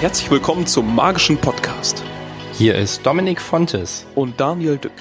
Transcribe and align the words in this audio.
Herzlich 0.00 0.30
willkommen 0.30 0.66
zum 0.66 0.94
magischen 0.94 1.36
Podcast. 1.38 2.04
Hier 2.52 2.76
ist 2.76 3.04
Dominik 3.04 3.40
Fontes 3.40 4.06
und 4.14 4.38
Daniel 4.38 4.78
Dück. 4.78 4.92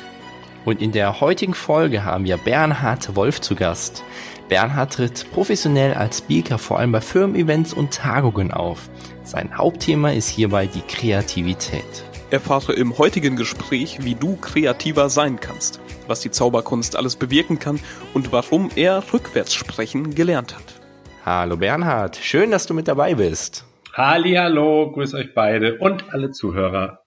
Und 0.64 0.82
in 0.82 0.92
der 0.92 1.22
heutigen 1.22 1.54
Folge 1.54 2.04
haben 2.04 2.24
wir 2.24 2.38
Bernhard 2.38 3.16
Wolf 3.16 3.40
zu 3.40 3.54
Gast. 3.54 4.04
Bernhard 4.50 4.94
tritt 4.94 5.32
professionell 5.32 5.94
als 5.94 6.20
Speaker 6.20 6.58
vor 6.58 6.80
allem 6.80 6.92
bei 6.92 7.02
Firmen-Events 7.02 7.74
und 7.74 7.94
Tagungen 7.94 8.52
auf. 8.52 8.90
Sein 9.24 9.56
Hauptthema 9.56 10.10
ist 10.10 10.30
hierbei 10.30 10.66
die 10.66 10.82
Kreativität. 10.82 12.04
Erfahre 12.32 12.74
im 12.74 12.98
heutigen 12.98 13.36
Gespräch, 13.36 14.00
wie 14.04 14.16
du 14.16 14.38
kreativer 14.38 15.10
sein 15.10 15.40
kannst, 15.40 15.80
was 16.08 16.22
die 16.22 16.32
Zauberkunst 16.32 16.96
alles 16.96 17.16
bewirken 17.16 17.60
kann 17.60 17.80
und 18.16 18.32
warum 18.32 18.72
er 18.76 19.04
rückwärts 19.14 19.54
sprechen 19.54 20.16
gelernt 20.16 20.56
hat. 20.56 20.85
Hallo 21.26 21.58
Bernhard, 21.58 22.18
schön, 22.18 22.52
dass 22.52 22.68
du 22.68 22.76
mit 22.76 22.88
dabei 22.88 23.16
bist. 23.16 23.66
Hallo, 23.94 24.92
grüß 24.92 25.16
euch 25.16 25.34
beide 25.34 25.80
und 25.80 26.14
alle 26.14 26.30
Zuhörer. 26.30 27.00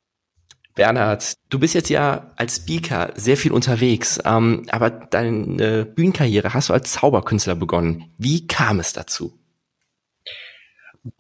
Bernhard, 0.75 1.35
du 1.51 1.61
bist 1.61 1.77
jetzt 1.77 1.89
ja 1.89 2.33
als 2.35 2.57
Speaker 2.57 3.13
sehr 3.15 3.37
viel 3.37 3.53
unterwegs, 3.53 4.21
ähm, 4.25 4.65
aber 4.71 4.91
deine 4.91 5.85
Bühnenkarriere 5.85 6.53
hast 6.53 6.69
du 6.69 6.73
als 6.73 6.91
Zauberkünstler 6.95 7.55
begonnen. 7.55 8.13
Wie 8.19 8.49
kam 8.49 8.81
es 8.81 8.93
dazu? 8.93 9.39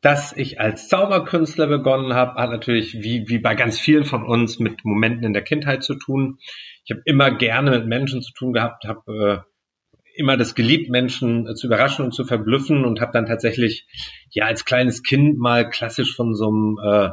Dass 0.00 0.32
ich 0.32 0.60
als 0.60 0.88
Zauberkünstler 0.88 1.68
begonnen 1.68 2.14
habe, 2.14 2.34
hat 2.34 2.50
natürlich 2.50 2.94
wie, 2.94 3.28
wie 3.28 3.38
bei 3.38 3.54
ganz 3.54 3.78
vielen 3.78 4.06
von 4.06 4.24
uns 4.26 4.58
mit 4.58 4.84
Momenten 4.84 5.22
in 5.22 5.34
der 5.34 5.42
Kindheit 5.42 5.84
zu 5.84 5.94
tun. 5.94 6.40
Ich 6.84 6.90
habe 6.90 7.02
immer 7.04 7.30
gerne 7.30 7.70
mit 7.70 7.86
Menschen 7.86 8.22
zu 8.22 8.32
tun 8.32 8.52
gehabt, 8.52 8.86
habe 8.86 9.44
äh, 9.46 9.57
immer 10.18 10.36
das 10.36 10.54
geliebt, 10.54 10.90
Menschen 10.90 11.46
äh, 11.46 11.54
zu 11.54 11.68
überraschen 11.68 12.04
und 12.04 12.12
zu 12.12 12.24
verblüffen 12.24 12.84
und 12.84 13.00
habe 13.00 13.12
dann 13.12 13.26
tatsächlich 13.26 13.86
ja 14.30 14.46
als 14.46 14.64
kleines 14.64 15.02
Kind 15.02 15.38
mal 15.38 15.70
klassisch 15.70 16.14
von 16.14 16.34
so 16.34 16.48
einem 16.48 16.78
äh, 16.82 17.10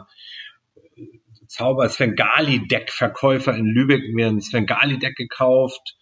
Zauber 1.47 1.87
Svengali-Deck-Verkäufer 1.87 3.55
in 3.55 3.65
Lübeck 3.65 4.01
mir 4.13 4.27
ein 4.27 4.41
Svengali-Deck 4.41 5.15
gekauft 5.15 5.95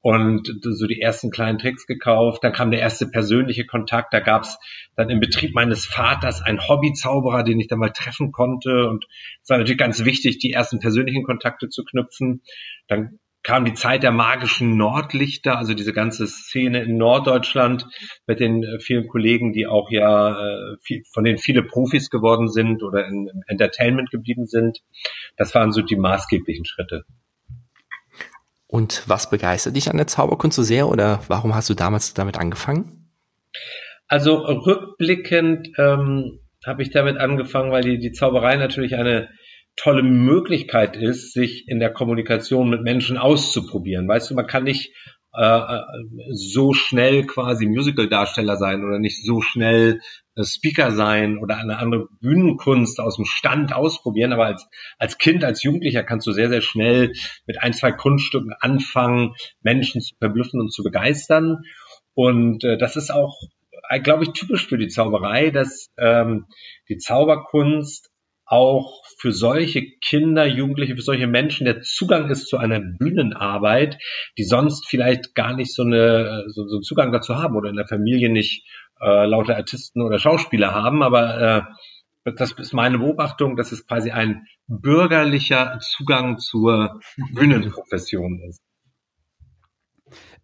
und 0.00 0.48
so 0.62 0.86
die 0.86 1.00
ersten 1.00 1.30
kleinen 1.30 1.58
Tricks 1.58 1.86
gekauft. 1.86 2.42
Dann 2.42 2.52
kam 2.52 2.70
der 2.70 2.80
erste 2.80 3.06
persönliche 3.06 3.66
Kontakt. 3.66 4.14
Da 4.14 4.20
gab's 4.20 4.56
dann 4.94 5.10
im 5.10 5.20
Betrieb 5.20 5.54
meines 5.54 5.84
Vaters 5.84 6.42
einen 6.42 6.66
Hobbyzauberer, 6.66 7.42
den 7.42 7.60
ich 7.60 7.68
dann 7.68 7.80
mal 7.80 7.90
treffen 7.90 8.32
konnte. 8.32 8.88
Und 8.88 9.04
es 9.42 9.50
war 9.50 9.58
natürlich 9.58 9.78
ganz 9.78 10.04
wichtig, 10.04 10.38
die 10.38 10.52
ersten 10.52 10.78
persönlichen 10.78 11.24
Kontakte 11.24 11.68
zu 11.68 11.84
knüpfen. 11.84 12.42
Dann 12.88 13.18
kam 13.46 13.64
die 13.64 13.74
Zeit 13.74 14.02
der 14.02 14.10
magischen 14.10 14.76
Nordlichter, 14.76 15.56
also 15.56 15.72
diese 15.72 15.92
ganze 15.92 16.26
Szene 16.26 16.82
in 16.82 16.96
Norddeutschland 16.96 17.86
mit 18.26 18.40
den 18.40 18.64
äh, 18.64 18.80
vielen 18.80 19.06
Kollegen, 19.06 19.52
die 19.52 19.68
auch 19.68 19.88
ja 19.88 20.32
äh, 20.32 20.76
viel, 20.82 21.04
von 21.14 21.22
denen 21.22 21.38
viele 21.38 21.62
Profis 21.62 22.10
geworden 22.10 22.48
sind 22.48 22.82
oder 22.82 23.06
im 23.06 23.30
Entertainment 23.46 24.10
geblieben 24.10 24.46
sind. 24.46 24.80
Das 25.36 25.54
waren 25.54 25.70
so 25.70 25.80
die 25.80 25.94
maßgeblichen 25.94 26.64
Schritte. 26.64 27.04
Und 28.66 29.04
was 29.06 29.30
begeistert 29.30 29.76
dich 29.76 29.88
an 29.90 29.96
der 29.96 30.08
Zauberkunst 30.08 30.56
so 30.56 30.64
sehr 30.64 30.88
oder 30.88 31.22
warum 31.28 31.54
hast 31.54 31.70
du 31.70 31.74
damals 31.74 32.14
damit 32.14 32.38
angefangen? 32.38 33.12
Also 34.08 34.38
rückblickend 34.38 35.68
ähm, 35.78 36.40
habe 36.66 36.82
ich 36.82 36.90
damit 36.90 37.16
angefangen, 37.18 37.70
weil 37.70 37.82
die, 37.82 38.00
die 38.00 38.10
Zauberei 38.10 38.56
natürlich 38.56 38.96
eine 38.96 39.28
tolle 39.76 40.02
Möglichkeit 40.02 40.96
ist, 40.96 41.32
sich 41.32 41.68
in 41.68 41.78
der 41.78 41.92
Kommunikation 41.92 42.70
mit 42.70 42.82
Menschen 42.82 43.18
auszuprobieren. 43.18 44.08
Weißt 44.08 44.30
du, 44.30 44.34
man 44.34 44.46
kann 44.46 44.64
nicht 44.64 44.92
äh, 45.34 45.42
äh 45.42 45.82
so 46.32 46.72
schnell 46.72 47.26
quasi 47.26 47.66
Musical-Darsteller 47.66 48.56
sein 48.56 48.84
oder 48.84 48.98
nicht 48.98 49.22
so 49.22 49.42
schnell 49.42 50.00
äh, 50.34 50.44
Speaker 50.44 50.92
sein 50.92 51.38
oder 51.38 51.58
eine 51.58 51.78
andere 51.78 52.08
Bühnenkunst 52.20 53.00
aus 53.00 53.16
dem 53.16 53.26
Stand 53.26 53.74
ausprobieren. 53.74 54.32
Aber 54.32 54.46
als, 54.46 54.66
als 54.98 55.18
Kind, 55.18 55.44
als 55.44 55.62
Jugendlicher 55.62 56.04
kannst 56.04 56.26
du 56.26 56.32
sehr, 56.32 56.48
sehr 56.48 56.62
schnell 56.62 57.12
mit 57.46 57.62
ein, 57.62 57.74
zwei 57.74 57.92
Kunststücken 57.92 58.54
anfangen, 58.58 59.34
Menschen 59.60 60.00
zu 60.00 60.14
verblüffen 60.16 60.60
und 60.60 60.72
zu 60.72 60.82
begeistern. 60.82 61.64
Und 62.14 62.64
äh, 62.64 62.78
das 62.78 62.96
ist 62.96 63.10
auch, 63.10 63.38
äh, 63.90 64.00
glaube 64.00 64.24
ich, 64.24 64.30
typisch 64.30 64.66
für 64.66 64.78
die 64.78 64.88
Zauberei, 64.88 65.50
dass 65.50 65.90
ähm, 65.98 66.46
die 66.88 66.96
Zauberkunst 66.96 68.10
auch 68.46 69.04
für 69.18 69.32
solche 69.32 69.82
Kinder, 70.00 70.46
Jugendliche, 70.46 70.94
für 70.94 71.02
solche 71.02 71.26
Menschen 71.26 71.64
der 71.64 71.82
Zugang 71.82 72.30
ist 72.30 72.46
zu 72.46 72.58
einer 72.58 72.80
Bühnenarbeit, 72.80 73.98
die 74.38 74.44
sonst 74.44 74.88
vielleicht 74.88 75.34
gar 75.34 75.54
nicht 75.54 75.74
so, 75.74 75.82
eine, 75.82 76.44
so, 76.48 76.66
so 76.66 76.76
einen 76.76 76.82
Zugang 76.82 77.12
dazu 77.12 77.36
haben 77.36 77.56
oder 77.56 77.68
in 77.68 77.76
der 77.76 77.88
Familie 77.88 78.30
nicht 78.30 78.64
äh, 79.00 79.26
lauter 79.26 79.56
Artisten 79.56 80.00
oder 80.00 80.18
Schauspieler 80.18 80.72
haben. 80.72 81.02
Aber 81.02 81.66
äh, 82.24 82.32
das 82.36 82.52
ist 82.52 82.72
meine 82.72 82.98
Beobachtung, 82.98 83.56
dass 83.56 83.72
es 83.72 83.86
quasi 83.86 84.10
ein 84.10 84.46
bürgerlicher 84.68 85.78
Zugang 85.80 86.38
zur 86.38 87.00
Bühnenprofession 87.32 88.42
ist. 88.48 88.60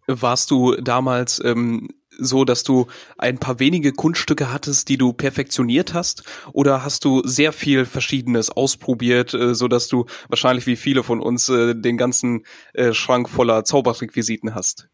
Warst 0.07 0.51
du 0.51 0.75
damals 0.75 1.41
ähm, 1.43 1.87
so, 2.19 2.45
dass 2.45 2.63
du 2.63 2.87
ein 3.17 3.37
paar 3.37 3.59
wenige 3.59 3.91
Kunststücke 3.91 4.51
hattest, 4.51 4.89
die 4.89 4.97
du 4.97 5.13
perfektioniert 5.13 5.93
hast? 5.93 6.23
Oder 6.51 6.83
hast 6.83 7.05
du 7.05 7.21
sehr 7.25 7.53
viel 7.53 7.85
Verschiedenes 7.85 8.49
ausprobiert, 8.49 9.33
äh, 9.33 9.55
so 9.55 9.67
dass 9.67 9.87
du 9.87 10.05
wahrscheinlich 10.29 10.67
wie 10.67 10.75
viele 10.75 11.03
von 11.03 11.19
uns 11.19 11.49
äh, 11.49 11.75
den 11.75 11.97
ganzen 11.97 12.45
äh, 12.73 12.93
Schrank 12.93 13.29
voller 13.29 13.63
Zaubertrickvisiten 13.63 14.55
hast? 14.55 14.87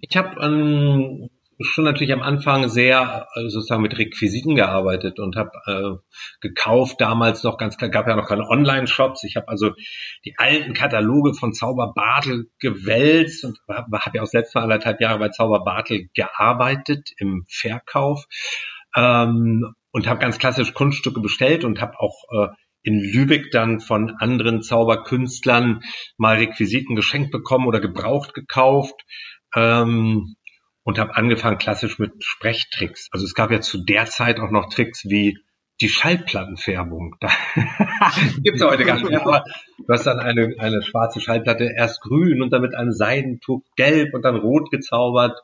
Ich 0.00 0.16
habe 0.16 0.40
ähm, 0.40 1.28
schon 1.60 1.84
natürlich 1.84 2.12
am 2.12 2.22
Anfang 2.22 2.68
sehr 2.68 3.26
äh, 3.34 3.48
sozusagen 3.48 3.82
mit 3.82 3.98
Requisiten 3.98 4.54
gearbeitet 4.54 5.18
und 5.18 5.36
habe 5.36 5.50
äh, 5.66 6.18
gekauft 6.40 7.00
damals 7.00 7.42
noch 7.42 7.58
ganz 7.58 7.76
klar, 7.76 7.90
gab 7.90 8.06
ja 8.06 8.16
noch 8.16 8.28
keine 8.28 8.48
Online-Shops. 8.48 9.24
Ich 9.24 9.36
habe 9.36 9.48
also 9.48 9.72
die 10.24 10.34
alten 10.36 10.72
Kataloge 10.72 11.34
von 11.34 11.52
Zauber 11.52 11.92
Bartel 11.94 12.50
gewälzt 12.60 13.44
und 13.44 13.58
habe 13.68 13.98
hab 13.98 14.14
ja 14.14 14.22
auch 14.22 14.26
selbst 14.26 14.52
vor 14.52 14.62
anderthalb 14.62 15.00
Jahre 15.00 15.18
bei 15.18 15.28
Zauber 15.30 15.64
Bartel 15.64 16.08
gearbeitet 16.14 17.10
im 17.18 17.44
Verkauf 17.48 18.24
ähm, 18.96 19.74
und 19.90 20.06
habe 20.06 20.20
ganz 20.20 20.38
klassisch 20.38 20.74
Kunststücke 20.74 21.20
bestellt 21.20 21.64
und 21.64 21.80
habe 21.80 21.98
auch 21.98 22.24
äh, 22.30 22.48
in 22.82 23.00
Lübeck 23.00 23.50
dann 23.50 23.80
von 23.80 24.10
anderen 24.18 24.62
Zauberkünstlern 24.62 25.82
mal 26.16 26.36
Requisiten 26.36 26.94
geschenkt 26.94 27.32
bekommen 27.32 27.66
oder 27.66 27.80
gebraucht 27.80 28.34
gekauft. 28.34 28.94
Ähm, 29.54 30.36
und 30.88 30.98
habe 30.98 31.14
angefangen 31.16 31.58
klassisch 31.58 31.98
mit 31.98 32.24
Sprechtricks. 32.24 33.08
Also 33.10 33.26
es 33.26 33.34
gab 33.34 33.50
ja 33.50 33.60
zu 33.60 33.84
der 33.84 34.06
Zeit 34.06 34.40
auch 34.40 34.50
noch 34.50 34.72
Tricks 34.72 35.04
wie 35.04 35.36
die 35.82 35.90
Schallplattenfärbung. 35.90 37.16
Da 38.00 38.10
gibt's 38.42 38.62
heute 38.62 38.84
gar 38.84 38.94
nicht 38.94 39.10
mehr. 39.10 39.20
Du 39.20 39.92
hast 39.92 40.06
dann 40.06 40.18
eine, 40.18 40.54
eine 40.58 40.80
schwarze 40.80 41.20
Schallplatte 41.20 41.74
erst 41.76 42.00
grün 42.00 42.40
und 42.40 42.54
dann 42.54 42.62
mit 42.62 42.74
einem 42.74 42.92
Seidentuch 42.92 43.60
gelb 43.76 44.14
und 44.14 44.22
dann 44.22 44.36
rot 44.36 44.70
gezaubert. 44.70 45.38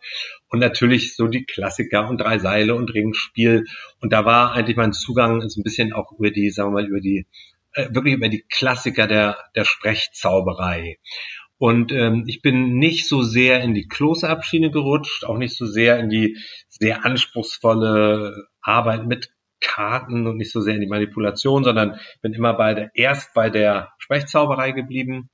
Und 0.48 0.60
natürlich 0.60 1.14
so 1.14 1.26
die 1.26 1.44
Klassiker 1.44 2.08
und 2.08 2.22
drei 2.22 2.38
Seile 2.38 2.74
und 2.74 2.94
Ringspiel. 2.94 3.66
Und 4.00 4.14
da 4.14 4.24
war 4.24 4.52
eigentlich 4.52 4.78
mein 4.78 4.94
Zugang 4.94 5.46
so 5.50 5.60
ein 5.60 5.64
bisschen 5.64 5.92
auch 5.92 6.12
über 6.12 6.30
die, 6.30 6.48
sagen 6.48 6.70
wir 6.70 6.80
mal, 6.80 6.88
über 6.88 7.00
die, 7.00 7.26
äh, 7.74 7.88
wirklich 7.90 8.14
über 8.14 8.30
die 8.30 8.46
Klassiker 8.48 9.06
der, 9.06 9.36
der 9.54 9.64
Sprechzauberei. 9.66 10.96
Und 11.58 11.92
ähm, 11.92 12.24
ich 12.26 12.42
bin 12.42 12.78
nicht 12.78 13.08
so 13.08 13.22
sehr 13.22 13.62
in 13.62 13.74
die 13.74 13.86
Close-Up-Schiene 13.86 14.70
gerutscht, 14.70 15.24
auch 15.24 15.38
nicht 15.38 15.56
so 15.56 15.66
sehr 15.66 15.98
in 15.98 16.10
die 16.10 16.36
sehr 16.68 17.04
anspruchsvolle 17.04 18.48
Arbeit 18.60 19.06
mit 19.06 19.30
Karten 19.60 20.26
und 20.26 20.36
nicht 20.36 20.52
so 20.52 20.60
sehr 20.60 20.74
in 20.74 20.80
die 20.80 20.88
Manipulation, 20.88 21.64
sondern 21.64 21.98
bin 22.22 22.34
immer 22.34 22.54
bei 22.54 22.74
der, 22.74 22.90
erst 22.94 23.32
bei 23.34 23.50
der 23.50 23.92
Sprechzauberei 23.98 24.72
geblieben 24.72 25.30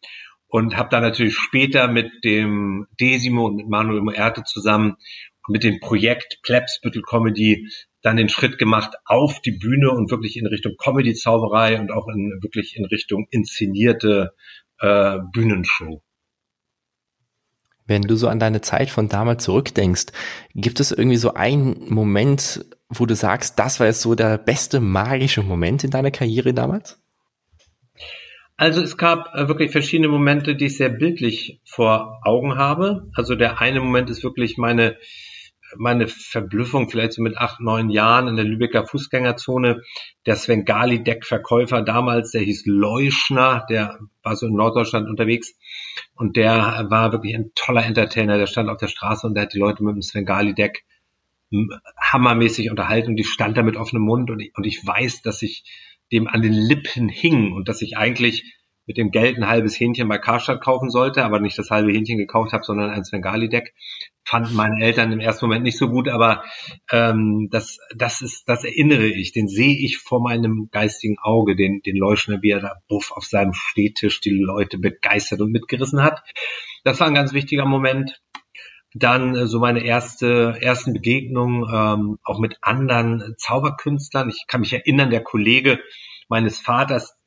und 0.47 0.77
habe 0.77 0.89
dann 0.91 1.03
natürlich 1.03 1.37
später 1.37 1.89
mit 1.89 2.25
dem 2.25 2.87
Desimo 3.01 3.47
und 3.47 3.57
mit 3.57 3.69
Manuel 3.69 4.03
Moerte 4.03 4.43
zusammen 4.45 4.97
mit 5.49 5.65
dem 5.65 5.81
Projekt 5.81 6.41
Plebsbüttel 6.43 7.03
Comedy 7.03 7.69
dann 8.03 8.17
den 8.17 8.29
Schritt 8.29 8.59
gemacht 8.59 8.95
auf 9.05 9.41
die 9.41 9.53
Bühne 9.53 9.91
und 9.91 10.11
wirklich 10.11 10.37
in 10.37 10.47
Richtung 10.47 10.75
Comedy-Zauberei 10.77 11.79
und 11.79 11.91
auch 11.91 12.09
in, 12.09 12.39
wirklich 12.41 12.77
in 12.77 12.85
Richtung 12.85 13.27
inszenierte 13.31 14.35
äh, 14.79 15.19
Bühnenshow. 15.33 16.03
Wenn 17.91 18.03
du 18.03 18.15
so 18.15 18.29
an 18.29 18.39
deine 18.39 18.61
Zeit 18.61 18.89
von 18.89 19.09
damals 19.09 19.43
zurückdenkst, 19.43 20.07
gibt 20.55 20.79
es 20.79 20.93
irgendwie 20.93 21.17
so 21.17 21.35
einen 21.35 21.93
Moment, 21.93 22.65
wo 22.89 23.05
du 23.05 23.17
sagst, 23.17 23.59
das 23.59 23.81
war 23.81 23.89
jetzt 23.89 24.03
so 24.03 24.15
der 24.15 24.39
beste 24.39 24.79
magische 24.79 25.43
Moment 25.43 25.83
in 25.83 25.91
deiner 25.91 26.13
Karriere 26.13 26.55
damals? 26.55 27.03
Also 28.57 28.81
es 28.81 28.97
gab 28.97 29.35
äh, 29.35 29.49
wirklich 29.49 29.73
verschiedene 29.73 30.07
Momente, 30.07 30.55
die 30.55 30.67
ich 30.67 30.77
sehr 30.77 30.91
bildlich 30.91 31.61
vor 31.65 32.21
Augen 32.23 32.55
habe. 32.55 33.11
Also 33.15 33.35
der 33.35 33.61
eine 33.61 33.81
Moment 33.81 34.09
ist 34.09 34.23
wirklich 34.23 34.57
meine 34.57 34.97
meine 35.77 36.09
Verblüffung 36.09 36.91
vielleicht 36.91 37.13
so 37.13 37.23
mit 37.23 37.39
acht, 37.39 37.61
neun 37.61 37.91
Jahren 37.91 38.29
in 38.29 38.37
der 38.37 38.45
Lübecker 38.45 38.87
Fußgängerzone. 38.87 39.83
Der 40.27 40.37
Svengali-Deckverkäufer 40.37 41.83
damals, 41.83 42.33
der 42.33 42.43
hieß 42.43 42.67
Leuschner, 42.67 43.65
der 43.69 43.99
war 44.23 44.37
so 44.37 44.47
in 44.47 44.55
Norddeutschland 44.55 45.09
unterwegs 45.09 45.55
und 46.15 46.37
der 46.37 46.87
war 46.91 47.13
wirklich 47.13 47.35
ein 47.35 47.53
toller 47.55 47.85
Entertainer. 47.85 48.39
Der 48.39 48.47
stand 48.47 48.69
auf 48.69 48.79
der 48.79 48.89
Straße 48.89 49.27
und 49.27 49.35
der 49.35 49.45
hat 49.45 49.55
die 49.55 49.59
Leute 49.59 49.85
mit 49.85 49.95
dem 49.95 50.03
Svengali-Deck 50.03 50.85
hammermäßig 52.01 52.71
unterhalten 52.71 53.11
und 53.11 53.17
die 53.17 53.25
stand 53.25 53.57
da 53.57 53.63
mit 53.63 53.77
offenem 53.77 54.03
Mund 54.03 54.31
und 54.31 54.41
ich, 54.41 54.53
und 54.57 54.67
ich 54.67 54.87
weiß, 54.87 55.23
dass 55.23 55.43
ich 55.43 55.65
dem 56.13 56.29
an 56.29 56.43
den 56.43 56.53
Lippen 56.53 57.09
hing 57.09 57.53
und 57.53 57.69
dass 57.69 57.83
ich 57.83 57.97
eigentlich 57.97 58.57
mit 58.87 58.97
dem 58.97 59.11
Geld 59.11 59.37
ein 59.37 59.47
halbes 59.47 59.79
Hähnchen 59.79 60.09
bei 60.09 60.19
Karstadt 60.19 60.61
kaufen 60.61 60.91
sollte, 60.91 61.25
aber 61.25 61.39
nicht 61.39 61.59
das 61.59 61.71
halbe 61.71 61.93
Hähnchen 61.93 62.19
gekauft 62.19 62.53
habe, 62.53 62.65
sondern 62.65 62.91
ein 62.91 63.05
Svengali-Deck. 63.05 63.75
Fanden 64.25 64.55
meine 64.55 64.85
Eltern 64.85 65.13
im 65.13 65.21
ersten 65.21 65.47
Moment 65.47 65.65
nicht 65.65 65.79
so 65.79 65.89
gut, 65.89 66.09
aber 66.09 66.43
ähm, 66.91 67.49
das, 67.51 67.79
das 67.97 68.21
ist, 68.21 68.49
das 68.49 68.65
erinnere 68.65 69.07
ich, 69.07 69.33
den 69.33 69.49
sehe 69.49 69.77
ich 69.77 69.99
vor 69.99 70.21
meinem 70.21 70.69
geistigen 70.73 71.17
Auge, 71.23 71.57
den, 71.57 71.83
den 71.83 71.97
Leuschner, 71.97 72.43
wie 72.43 72.51
er 72.51 72.61
da 72.61 72.75
buff 72.89 73.13
auf 73.13 73.25
seinem 73.25 73.53
Stehtisch 73.55 74.21
die 74.21 74.31
Leute 74.31 74.79
begeistert 74.79 75.41
und 75.41 75.53
mitgerissen 75.53 76.03
hat. 76.03 76.23
Das 76.85 77.01
war 77.01 77.07
ein 77.07 77.15
ganz 77.15 77.33
wichtiger 77.33 77.67
Moment. 77.67 78.21
Dann 78.93 79.37
äh, 79.37 79.47
so 79.47 79.61
meine 79.61 79.85
erste 79.85 80.59
ersten 80.61 80.95
Begegnungen 80.95 81.65
ähm, 81.73 82.19
auch 82.25 82.41
mit 82.41 82.59
anderen 82.61 83.35
Zauberkünstlern. 83.37 84.29
Ich 84.31 84.47
kann 84.49 84.61
mich 84.61 84.73
erinnern, 84.73 85.11
der 85.11 85.23
Kollege 85.23 85.79
meines 86.29 86.59
Vaters, 86.59 87.20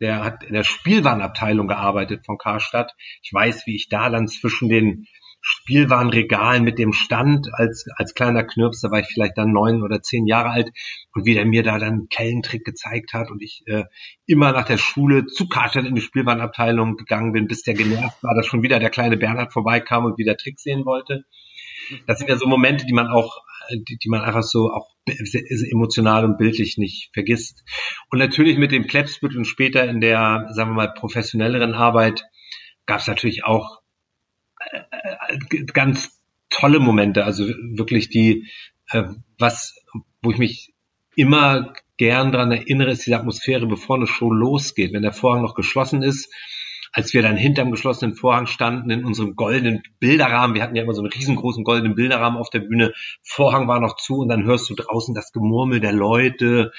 der 0.00 0.24
hat 0.24 0.44
in 0.44 0.54
der 0.54 0.64
Spielwarenabteilung 0.64 1.68
gearbeitet 1.68 2.24
von 2.26 2.38
Karstadt. 2.38 2.92
Ich 3.22 3.32
weiß, 3.32 3.66
wie 3.66 3.76
ich 3.76 3.88
da 3.88 4.10
dann 4.10 4.28
zwischen 4.28 4.68
den 4.68 5.06
Spielwarenregalen 5.48 6.64
mit 6.64 6.76
dem 6.76 6.92
Stand 6.92 7.46
als, 7.52 7.86
als 7.96 8.14
kleiner 8.14 8.42
Knirps, 8.42 8.80
da 8.80 8.90
war 8.90 8.98
ich 8.98 9.06
vielleicht 9.06 9.38
dann 9.38 9.52
neun 9.52 9.82
oder 9.82 10.02
zehn 10.02 10.26
Jahre 10.26 10.50
alt 10.50 10.72
und 11.14 11.24
wie 11.24 11.34
der 11.34 11.46
mir 11.46 11.62
da 11.62 11.78
dann 11.78 11.92
einen 11.92 12.08
Kellentrick 12.08 12.64
gezeigt 12.64 13.12
hat 13.12 13.30
und 13.30 13.40
ich 13.42 13.62
äh, 13.66 13.84
immer 14.26 14.52
nach 14.52 14.64
der 14.64 14.76
Schule 14.76 15.26
zu 15.26 15.48
Karstadt 15.48 15.84
in 15.84 15.94
die 15.94 16.00
Spielwarenabteilung 16.00 16.96
gegangen 16.96 17.32
bin, 17.32 17.46
bis 17.46 17.62
der 17.62 17.74
genervt 17.74 18.22
war, 18.24 18.34
dass 18.34 18.46
schon 18.46 18.62
wieder 18.62 18.80
der 18.80 18.90
kleine 18.90 19.16
Bernhard 19.16 19.52
vorbeikam 19.52 20.04
und 20.04 20.18
wieder 20.18 20.36
Trick 20.36 20.58
sehen 20.58 20.84
wollte. 20.84 21.24
Das 22.06 22.18
sind 22.18 22.28
ja 22.28 22.36
so 22.36 22.46
Momente, 22.46 22.86
die 22.86 22.92
man 22.92 23.08
auch, 23.08 23.42
die, 23.70 23.96
die 23.96 24.08
man 24.08 24.22
einfach 24.22 24.42
so 24.42 24.70
auch 24.72 24.88
emotional 25.06 26.24
und 26.24 26.38
bildlich 26.38 26.78
nicht 26.78 27.10
vergisst. 27.12 27.64
Und 28.10 28.18
natürlich 28.18 28.58
mit 28.58 28.72
dem 28.72 28.86
Klepsbüttel 28.86 29.38
und 29.38 29.44
später 29.44 29.88
in 29.88 30.00
der, 30.00 30.48
sagen 30.50 30.70
wir 30.70 30.74
mal, 30.74 30.94
professionelleren 30.94 31.74
Arbeit 31.74 32.24
gab 32.86 33.00
es 33.00 33.06
natürlich 33.06 33.44
auch 33.44 33.80
äh, 34.60 34.78
äh, 35.28 35.64
ganz 35.66 36.20
tolle 36.50 36.78
Momente, 36.80 37.24
also 37.24 37.46
wirklich 37.46 38.08
die, 38.08 38.48
äh, 38.90 39.04
was, 39.38 39.76
wo 40.22 40.30
ich 40.30 40.38
mich 40.38 40.74
immer 41.16 41.72
gern 41.96 42.32
dran 42.32 42.52
erinnere, 42.52 42.90
ist 42.90 43.06
diese 43.06 43.16
Atmosphäre, 43.16 43.66
bevor 43.66 43.96
eine 43.96 44.06
Show 44.06 44.30
losgeht, 44.30 44.92
wenn 44.92 45.02
der 45.02 45.12
Vorhang 45.12 45.42
noch 45.42 45.54
geschlossen 45.54 46.02
ist 46.02 46.32
als 46.96 47.12
wir 47.12 47.20
dann 47.20 47.36
hinterm 47.36 47.70
geschlossenen 47.70 48.14
Vorhang 48.14 48.46
standen 48.46 48.88
in 48.88 49.04
unserem 49.04 49.36
goldenen 49.36 49.82
Bilderrahmen, 50.00 50.56
wir 50.56 50.62
hatten 50.62 50.74
ja 50.74 50.82
immer 50.82 50.94
so 50.94 51.02
einen 51.02 51.12
riesengroßen 51.12 51.62
goldenen 51.62 51.94
Bilderrahmen 51.94 52.38
auf 52.38 52.48
der 52.48 52.60
Bühne, 52.60 52.94
Vorhang 53.22 53.68
war 53.68 53.80
noch 53.80 53.96
zu 53.96 54.20
und 54.20 54.28
dann 54.28 54.44
hörst 54.44 54.70
du 54.70 54.74
draußen 54.74 55.14
das 55.14 55.30
Gemurmel 55.30 55.80
der 55.80 55.92
Leute 55.92 56.72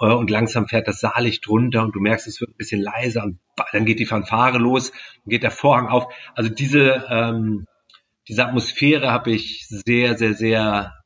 äh, 0.00 0.06
und 0.06 0.30
langsam 0.30 0.68
fährt 0.68 0.88
das 0.88 1.00
Saallicht 1.00 1.46
runter 1.50 1.82
und 1.82 1.94
du 1.94 2.00
merkst, 2.00 2.26
es 2.26 2.40
wird 2.40 2.52
ein 2.52 2.56
bisschen 2.56 2.80
leiser 2.80 3.24
und 3.24 3.40
dann 3.72 3.84
geht 3.84 3.98
die 3.98 4.06
Fanfare 4.06 4.56
los 4.56 4.88
und 5.24 5.30
geht 5.30 5.42
der 5.42 5.50
Vorhang 5.50 5.88
auf. 5.88 6.06
Also 6.34 6.48
diese, 6.48 7.04
ähm, 7.10 7.66
diese 8.26 8.46
Atmosphäre 8.46 9.12
habe 9.12 9.32
ich 9.32 9.66
sehr, 9.68 10.16
sehr, 10.16 10.32
sehr 10.32 10.97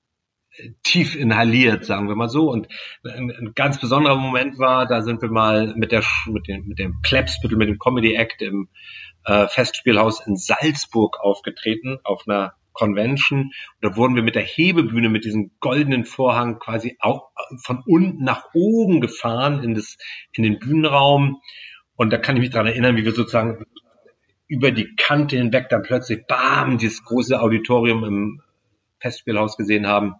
tief 0.83 1.17
inhaliert, 1.17 1.85
sagen 1.85 2.09
wir 2.09 2.17
mal 2.17 2.29
so. 2.29 2.51
Und 2.51 2.69
ein, 3.05 3.31
ein, 3.31 3.53
ganz 3.55 3.81
besonderer 3.81 4.17
Moment 4.17 4.59
war, 4.59 4.87
da 4.87 5.03
sind 5.03 5.23
wir 5.23 5.31
mal 5.31 5.75
mit 5.77 5.93
der 5.93 6.03
mit 6.27 6.49
dem 6.49 6.67
mit 6.67 6.79
dem 6.79 7.01
Plebsbüttel, 7.03 7.57
mit 7.57 7.69
dem 7.69 7.79
Comedy 7.79 8.15
Act 8.15 8.43
im 8.43 8.69
äh, 9.25 9.47
Festspielhaus 9.49 10.27
in 10.27 10.37
Salzburg 10.37 11.21
aufgetreten 11.21 11.99
auf 12.05 12.25
einer 12.27 12.55
Convention. 12.73 13.41
Und 13.41 13.53
da 13.81 13.97
wurden 13.97 14.15
wir 14.15 14.23
mit 14.23 14.35
der 14.35 14.43
Hebebühne 14.43 15.09
mit 15.09 15.25
diesem 15.25 15.53
goldenen 15.61 16.05
Vorhang 16.05 16.59
quasi 16.59 16.97
auch 17.01 17.31
von 17.63 17.83
unten 17.87 18.25
nach 18.25 18.49
oben 18.55 19.01
gefahren 19.01 19.63
in 19.63 19.75
das 19.75 19.97
in 20.33 20.43
den 20.43 20.59
Bühnenraum. 20.59 21.41
Und 21.97 22.11
da 22.11 22.19
kann 22.19 22.37
ich 22.37 22.43
mich 22.43 22.51
dran 22.51 22.67
erinnern, 22.67 22.97
wie 22.97 23.05
wir 23.05 23.13
sozusagen 23.13 23.65
über 24.49 24.71
die 24.71 24.95
Kante 24.97 25.37
hinweg 25.37 25.69
dann 25.71 25.83
plötzlich, 25.83 26.27
bam, 26.27 26.79
dieses 26.79 27.05
große 27.05 27.41
Auditorium 27.41 28.05
im 28.05 28.43
Festspielhaus 29.03 29.57
gesehen 29.57 29.87
haben. 29.87 30.15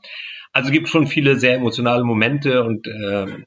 Also 0.53 0.71
gibt 0.71 0.89
schon 0.89 1.07
viele 1.07 1.39
sehr 1.39 1.55
emotionale 1.55 2.05
Momente 2.05 2.63
und 2.65 2.87
äh, 2.87 3.45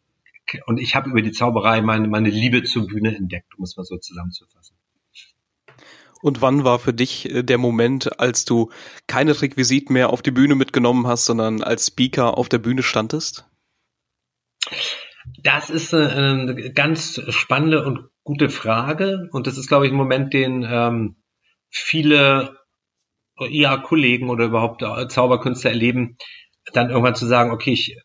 und 0.67 0.79
ich 0.79 0.95
habe 0.95 1.09
über 1.09 1.21
die 1.21 1.31
Zauberei 1.31 1.81
meine 1.81 2.07
meine 2.07 2.29
Liebe 2.29 2.63
zur 2.63 2.87
Bühne 2.87 3.15
entdeckt, 3.15 3.53
um 3.57 3.63
es 3.63 3.77
mal 3.77 3.83
so 3.83 3.97
zusammenzufassen. 3.97 4.77
Und 6.21 6.41
wann 6.41 6.63
war 6.63 6.79
für 6.79 6.93
dich 6.93 7.29
äh, 7.29 7.43
der 7.43 7.59
Moment, 7.59 8.19
als 8.19 8.45
du 8.45 8.71
keine 9.05 9.39
Requisiten 9.39 9.93
mehr 9.93 10.09
auf 10.09 10.23
die 10.23 10.31
Bühne 10.31 10.55
mitgenommen 10.55 11.05
hast, 11.05 11.25
sondern 11.25 11.61
als 11.61 11.87
Speaker 11.87 12.37
auf 12.37 12.49
der 12.49 12.57
Bühne 12.57 12.81
standest? 12.81 13.45
Das 15.43 15.69
ist 15.69 15.93
äh, 15.93 15.97
eine 15.97 16.71
ganz 16.73 17.21
spannende 17.29 17.85
und 17.85 18.09
gute 18.23 18.49
Frage. 18.49 19.29
Und 19.31 19.45
das 19.45 19.57
ist, 19.57 19.67
glaube 19.67 19.85
ich, 19.85 19.91
ein 19.91 19.97
Moment, 19.97 20.33
den 20.33 20.65
ähm, 20.67 21.15
viele 21.69 22.57
ja, 23.39 23.77
Kollegen 23.77 24.29
oder 24.29 24.45
überhaupt 24.45 24.83
Zauberkünstler 25.11 25.71
erleben, 25.71 26.17
dann 26.73 26.89
irgendwann 26.89 27.15
zu 27.15 27.25
sagen, 27.25 27.51
okay, 27.51 27.71
ich, 27.71 27.97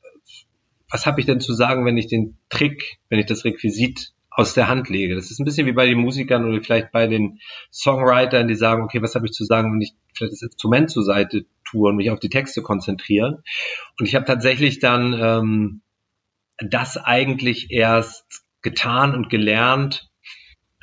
was 0.90 1.06
habe 1.06 1.20
ich 1.20 1.26
denn 1.26 1.40
zu 1.40 1.54
sagen, 1.54 1.84
wenn 1.84 1.96
ich 1.96 2.08
den 2.08 2.36
Trick, 2.48 2.98
wenn 3.08 3.20
ich 3.20 3.26
das 3.26 3.44
Requisit 3.44 4.12
aus 4.30 4.54
der 4.54 4.68
Hand 4.68 4.88
lege? 4.88 5.14
Das 5.14 5.30
ist 5.30 5.38
ein 5.38 5.44
bisschen 5.44 5.66
wie 5.66 5.72
bei 5.72 5.86
den 5.86 5.98
Musikern 5.98 6.44
oder 6.44 6.62
vielleicht 6.62 6.90
bei 6.92 7.06
den 7.06 7.38
Songwritern, 7.72 8.48
die 8.48 8.54
sagen, 8.54 8.82
okay, 8.82 9.02
was 9.02 9.14
habe 9.14 9.26
ich 9.26 9.32
zu 9.32 9.44
sagen, 9.44 9.72
wenn 9.72 9.80
ich 9.80 9.94
vielleicht 10.14 10.32
das 10.32 10.42
Instrument 10.42 10.90
zur 10.90 11.04
Seite 11.04 11.46
tue 11.64 11.88
und 11.88 11.96
mich 11.96 12.10
auf 12.10 12.20
die 12.20 12.28
Texte 12.28 12.62
konzentriere? 12.62 13.42
Und 13.98 14.06
ich 14.06 14.14
habe 14.14 14.24
tatsächlich 14.24 14.80
dann 14.80 15.14
ähm, 15.14 15.82
das 16.58 16.96
eigentlich 16.96 17.70
erst 17.70 18.44
getan 18.62 19.14
und 19.14 19.30
gelernt, 19.30 20.09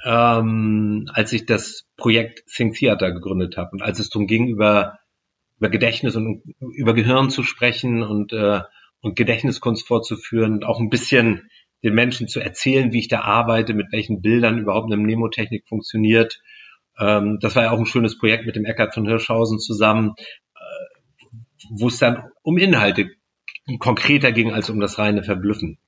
ähm, 0.08 1.10
als 1.14 1.34
ich 1.34 1.46
das 1.46 1.84
Projekt 1.98 2.46
Think 2.48 2.76
Theater 2.76 3.12
gegründet 3.12 3.58
habe 3.58 3.72
und 3.74 3.82
als 3.82 4.00
es 4.00 4.10
darum 4.10 4.26
ging, 4.26 4.48
über, 4.48 5.00
über 5.58 5.70
Gedächtnis 5.70 6.16
und 6.16 6.44
über 6.60 6.94
Gehirn 6.94 7.30
zu 7.30 7.44
sprechen 7.44 8.04
und, 8.04 8.32
äh, 8.32 8.62
und 9.02 9.18
Gedächtniskunst 9.18 9.86
vorzuführen 9.86 10.54
und 10.54 10.66
auch 10.66 10.80
ein 10.80 10.90
bisschen 10.90 11.50
den 11.84 11.94
Menschen 11.94 12.30
zu 12.30 12.40
erzählen, 12.40 12.94
wie 12.94 13.00
ich 13.00 13.10
da 13.10 13.22
arbeite, 13.22 13.74
mit 13.74 13.88
welchen 13.92 14.22
Bildern 14.22 14.60
überhaupt 14.60 14.86
eine 14.86 14.96
Mnemotechnik 14.96 15.68
funktioniert. 15.68 16.40
Ähm, 16.98 17.40
das 17.42 17.58
war 17.58 17.64
ja 17.64 17.72
auch 17.72 17.80
ein 17.80 17.86
schönes 17.86 18.18
Projekt 18.18 18.46
mit 18.46 18.56
dem 18.56 18.64
Eckart 18.64 18.94
von 18.94 19.06
Hirschhausen 19.06 19.60
zusammen, 19.60 20.14
äh, 20.56 21.36
wo 21.72 21.88
es 21.88 22.00
dann 22.00 22.24
um 22.44 22.58
Inhalte 22.58 23.10
konkreter 23.80 24.32
ging 24.32 24.54
als 24.54 24.70
um 24.70 24.80
das 24.80 24.98
reine 24.98 25.24
Verblüffen. 25.24 25.80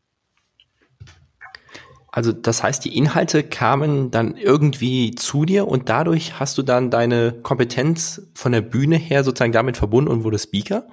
Also 2.12 2.32
das 2.32 2.64
heißt, 2.64 2.84
die 2.86 2.98
Inhalte 2.98 3.44
kamen 3.44 4.12
dann 4.12 4.36
irgendwie 4.36 5.12
zu 5.12 5.46
dir 5.46 5.68
und 5.68 5.90
dadurch 5.90 6.40
hast 6.40 6.58
du 6.58 6.64
dann 6.64 6.90
deine 6.90 7.34
Kompetenz 7.44 8.30
von 8.34 8.52
der 8.52 8.62
Bühne 8.62 8.96
her 8.96 9.24
sozusagen 9.24 9.52
damit 9.52 9.78
verbunden 9.78 10.10
und 10.10 10.24
wurde 10.24 10.40
Speaker? 10.40 10.88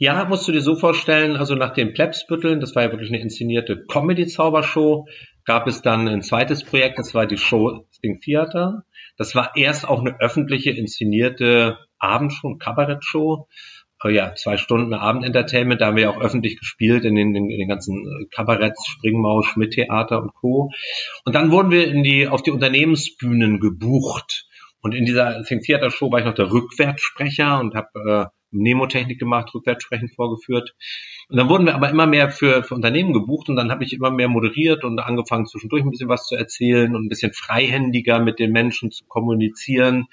Ja, 0.00 0.24
musst 0.26 0.46
du 0.46 0.52
dir 0.52 0.60
so 0.60 0.76
vorstellen, 0.76 1.36
also 1.36 1.56
nach 1.56 1.72
den 1.74 1.92
Plebsbütteln, 1.92 2.60
das 2.60 2.76
war 2.76 2.84
ja 2.84 2.92
wirklich 2.92 3.10
eine 3.10 3.20
inszenierte 3.20 3.84
Comedy-Zaubershow, 3.88 5.08
gab 5.44 5.66
es 5.66 5.82
dann 5.82 6.06
ein 6.06 6.22
zweites 6.22 6.62
Projekt, 6.62 7.00
das 7.00 7.14
war 7.14 7.26
die 7.26 7.38
Show 7.38 7.84
Sting 7.92 8.20
Theater. 8.20 8.84
Das 9.16 9.34
war 9.34 9.56
erst 9.56 9.88
auch 9.88 10.00
eine 10.00 10.20
öffentliche 10.20 10.70
inszenierte 10.70 11.78
Abendshow, 11.98 12.56
Kabarettshow 12.56 13.48
äh, 14.04 14.10
ja, 14.10 14.34
zwei 14.34 14.56
Stunden 14.56 14.94
Abendentertainment, 14.94 15.80
da 15.80 15.86
haben 15.86 15.96
wir 15.96 16.04
ja 16.04 16.10
auch 16.10 16.20
öffentlich 16.20 16.58
gespielt 16.58 17.04
in 17.04 17.14
den, 17.14 17.34
in 17.34 17.48
den 17.48 17.68
ganzen 17.68 17.96
äh, 18.06 18.26
Kabaretts, 18.34 18.86
Springmaus, 18.86 19.46
Schmidt-Theater 19.46 20.22
und 20.22 20.34
Co. 20.34 20.70
Und 21.24 21.34
dann 21.34 21.50
wurden 21.50 21.70
wir 21.70 21.88
in 21.88 22.02
die, 22.02 22.28
auf 22.28 22.42
die 22.42 22.50
Unternehmensbühnen 22.50 23.60
gebucht. 23.60 24.46
Und 24.80 24.94
in 24.94 25.04
dieser 25.04 25.42
Think 25.42 25.62
Theater 25.62 25.90
Show 25.90 26.12
war 26.12 26.20
ich 26.20 26.24
noch 26.24 26.34
der 26.34 26.52
Rückwärtssprecher 26.52 27.58
und 27.58 27.74
habe 27.74 28.30
Nemotechnik 28.50 29.18
gemacht, 29.18 29.54
Rückwärtssprechen 29.54 30.08
vorgeführt. 30.08 30.74
Und 31.28 31.36
dann 31.36 31.48
wurden 31.48 31.66
wir 31.66 31.74
aber 31.74 31.90
immer 31.90 32.06
mehr 32.06 32.30
für, 32.30 32.62
für 32.62 32.74
Unternehmen 32.74 33.12
gebucht 33.12 33.48
und 33.48 33.56
dann 33.56 33.70
habe 33.70 33.84
ich 33.84 33.92
immer 33.92 34.10
mehr 34.10 34.28
moderiert 34.28 34.84
und 34.84 34.98
angefangen 34.98 35.46
zwischendurch 35.46 35.84
ein 35.84 35.90
bisschen 35.90 36.08
was 36.08 36.26
zu 36.26 36.36
erzählen 36.36 36.94
und 36.96 37.06
ein 37.06 37.08
bisschen 37.08 37.32
freihändiger 37.32 38.18
mit 38.18 38.38
den 38.38 38.52
Menschen 38.52 38.90
zu 38.90 39.04
kommunizieren 39.06 40.06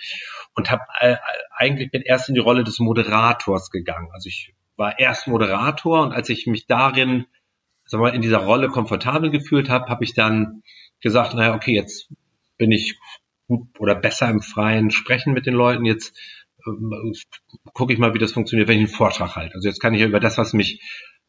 und 0.55 0.71
habe 0.71 0.83
äh, 0.99 1.15
eigentlich 1.55 1.91
bin 1.91 2.01
erst 2.01 2.29
in 2.29 2.35
die 2.35 2.41
Rolle 2.41 2.63
des 2.63 2.79
Moderators 2.79 3.71
gegangen. 3.71 4.09
Also 4.11 4.27
ich 4.27 4.53
war 4.75 4.99
erst 4.99 5.27
Moderator 5.27 6.01
und 6.01 6.11
als 6.11 6.29
ich 6.29 6.47
mich 6.47 6.67
darin, 6.67 7.25
sagen 7.85 8.03
wir 8.03 8.09
mal, 8.09 8.15
in 8.15 8.21
dieser 8.21 8.39
Rolle 8.39 8.67
komfortabel 8.67 9.31
gefühlt 9.31 9.69
habe, 9.69 9.87
habe 9.87 10.03
ich 10.03 10.13
dann 10.13 10.63
gesagt, 10.99 11.33
naja, 11.33 11.55
okay, 11.55 11.73
jetzt 11.73 12.09
bin 12.57 12.71
ich 12.71 12.97
gut 13.47 13.67
oder 13.79 13.95
besser 13.95 14.29
im 14.29 14.41
freien 14.41 14.91
Sprechen 14.91 15.33
mit 15.33 15.45
den 15.45 15.53
Leuten. 15.53 15.85
Jetzt 15.85 16.17
gucke 17.73 17.93
ich 17.93 17.99
mal, 17.99 18.13
wie 18.13 18.19
das 18.19 18.31
funktioniert, 18.31 18.67
wenn 18.67 18.77
ich 18.77 18.87
einen 18.87 18.95
Vortrag 18.95 19.35
halte. 19.35 19.55
Also 19.55 19.67
jetzt 19.67 19.79
kann 19.79 19.93
ich 19.93 20.01
über 20.01 20.19
das, 20.19 20.37
was 20.37 20.53
mich 20.53 20.81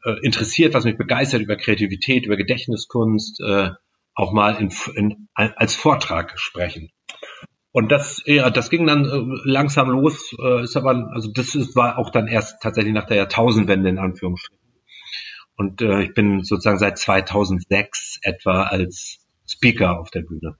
äh, 0.04 0.16
interessiert, 0.22 0.74
was 0.74 0.84
mich 0.84 0.96
begeistert, 0.96 1.42
über 1.42 1.56
Kreativität, 1.56 2.24
über 2.24 2.36
Gedächtniskunst, 2.36 3.40
äh, 3.40 3.70
auch 4.14 4.32
mal 4.32 4.56
in, 4.56 4.72
in, 4.94 5.28
als 5.34 5.74
Vortrag 5.74 6.38
sprechen. 6.38 6.90
Und 7.70 7.92
das, 7.92 8.22
ja, 8.24 8.48
das 8.48 8.70
ging 8.70 8.86
dann 8.86 9.04
äh, 9.04 9.40
langsam 9.44 9.90
los, 9.90 10.34
äh, 10.42 10.62
ist 10.62 10.76
aber, 10.76 11.10
also 11.12 11.30
das 11.30 11.54
ist, 11.54 11.76
war 11.76 11.98
auch 11.98 12.10
dann 12.10 12.26
erst 12.26 12.62
tatsächlich 12.62 12.94
nach 12.94 13.06
der 13.06 13.18
Jahrtausendwende 13.18 13.90
in 13.90 13.98
Anführungsstrichen. 13.98 14.66
Und 15.56 15.82
äh, 15.82 16.02
ich 16.02 16.14
bin 16.14 16.42
sozusagen 16.42 16.78
seit 16.78 16.96
2006 16.98 18.20
etwa 18.22 18.62
als 18.62 19.18
Speaker 19.46 20.00
auf 20.00 20.10
der 20.10 20.22
Bühne. 20.22 20.56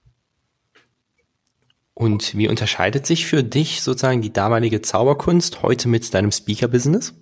Und 1.99 2.37
wie 2.37 2.47
unterscheidet 2.47 3.07
sich 3.07 3.25
für 3.25 3.43
dich 3.43 3.81
sozusagen 3.81 4.21
die 4.21 4.31
damalige 4.31 4.83
Zauberkunst 4.83 5.62
heute 5.62 5.88
mit 5.88 6.12
deinem 6.12 6.31
Speaker-Business? 6.31 7.15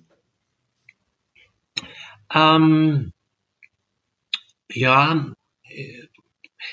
Ähm, 2.34 3.12
ja, 4.68 5.32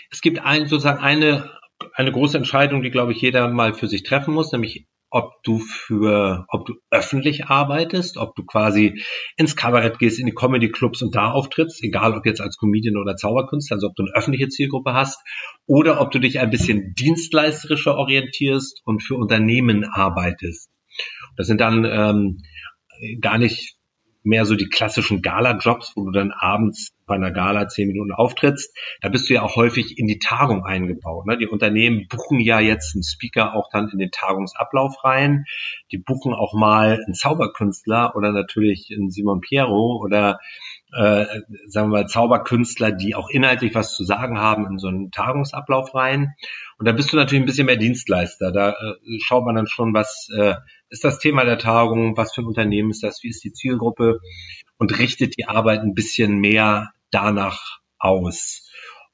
es 0.09 0.21
gibt 0.21 0.39
ein, 0.39 0.65
sozusagen 0.65 0.97
eine, 0.97 1.51
eine 1.93 2.11
große 2.11 2.39
Entscheidung, 2.39 2.81
die, 2.81 2.89
glaube 2.89 3.11
ich, 3.11 3.21
jeder 3.21 3.47
mal 3.49 3.75
für 3.75 3.87
sich 3.87 4.01
treffen 4.01 4.33
muss, 4.33 4.51
nämlich 4.51 4.87
ob 5.11 5.43
du 5.43 5.59
für, 5.59 6.45
ob 6.47 6.65
du 6.65 6.73
öffentlich 6.89 7.45
arbeitest, 7.45 8.17
ob 8.17 8.33
du 8.35 8.45
quasi 8.45 9.03
ins 9.35 9.55
Kabarett 9.55 9.99
gehst, 9.99 10.19
in 10.19 10.25
die 10.25 10.33
Comedy-Clubs 10.33 11.01
und 11.01 11.13
da 11.13 11.31
auftrittst, 11.31 11.83
egal 11.83 12.15
ob 12.15 12.25
jetzt 12.25 12.41
als 12.41 12.57
Comedian 12.57 12.97
oder 12.97 13.17
Zauberkünstler, 13.17 13.75
also 13.75 13.87
ob 13.87 13.95
du 13.95 14.03
eine 14.03 14.15
öffentliche 14.15 14.47
Zielgruppe 14.47 14.93
hast, 14.93 15.19
oder 15.67 15.99
ob 15.99 16.11
du 16.11 16.19
dich 16.19 16.39
ein 16.39 16.49
bisschen 16.49 16.93
dienstleisterischer 16.95 17.95
orientierst 17.95 18.81
und 18.85 19.03
für 19.03 19.15
Unternehmen 19.15 19.83
arbeitest. 19.83 20.71
Das 21.35 21.47
sind 21.47 21.59
dann 21.59 21.85
ähm, 21.85 22.37
gar 23.19 23.37
nicht 23.37 23.75
mehr 24.23 24.45
so 24.45 24.55
die 24.55 24.69
klassischen 24.69 25.21
Gala-Jobs, 25.21 25.93
wo 25.95 26.05
du 26.05 26.11
dann 26.11 26.31
abends 26.31 26.93
bei 27.05 27.15
einer 27.15 27.31
Gala 27.31 27.67
zehn 27.67 27.87
Minuten 27.87 28.11
auftrittst. 28.11 28.75
Da 29.01 29.09
bist 29.09 29.29
du 29.29 29.33
ja 29.33 29.41
auch 29.41 29.55
häufig 29.55 29.97
in 29.97 30.07
die 30.07 30.19
Tagung 30.19 30.63
eingebaut. 30.63 31.25
Ne? 31.25 31.37
Die 31.37 31.47
Unternehmen 31.47 32.07
buchen 32.07 32.39
ja 32.39 32.59
jetzt 32.59 32.95
einen 32.95 33.03
Speaker 33.03 33.55
auch 33.55 33.69
dann 33.71 33.89
in 33.89 33.99
den 33.99 34.11
Tagungsablauf 34.11 35.03
rein. 35.03 35.45
Die 35.91 35.97
buchen 35.97 36.33
auch 36.33 36.53
mal 36.53 37.01
einen 37.03 37.15
Zauberkünstler 37.15 38.15
oder 38.15 38.31
natürlich 38.31 38.89
einen 38.95 39.09
Simon 39.09 39.41
Piero 39.41 39.99
oder 40.01 40.39
äh, 40.93 41.25
sagen 41.67 41.89
wir 41.89 41.99
mal, 41.99 42.07
Zauberkünstler, 42.07 42.91
die 42.91 43.15
auch 43.15 43.29
inhaltlich 43.29 43.73
was 43.75 43.95
zu 43.95 44.03
sagen 44.03 44.39
haben, 44.39 44.65
in 44.65 44.77
so 44.77 44.87
einen 44.87 45.11
Tagungsablauf 45.11 45.95
rein. 45.95 46.33
Und 46.77 46.87
da 46.87 46.91
bist 46.91 47.13
du 47.13 47.17
natürlich 47.17 47.43
ein 47.43 47.45
bisschen 47.45 47.67
mehr 47.67 47.77
Dienstleister. 47.77 48.51
Da 48.51 48.71
äh, 48.71 49.19
schaut 49.23 49.45
man 49.45 49.55
dann 49.55 49.67
schon, 49.67 49.93
was 49.93 50.27
äh, 50.37 50.55
ist 50.89 51.03
das 51.03 51.19
Thema 51.19 51.45
der 51.45 51.57
Tagung, 51.57 52.17
was 52.17 52.33
für 52.33 52.41
ein 52.41 52.47
Unternehmen 52.47 52.91
ist 52.91 53.03
das, 53.03 53.23
wie 53.23 53.29
ist 53.29 53.43
die 53.43 53.53
Zielgruppe 53.53 54.19
und 54.77 54.97
richtet 54.99 55.37
die 55.37 55.47
Arbeit 55.47 55.81
ein 55.81 55.93
bisschen 55.93 56.39
mehr 56.39 56.91
danach 57.11 57.79
aus. 57.97 58.70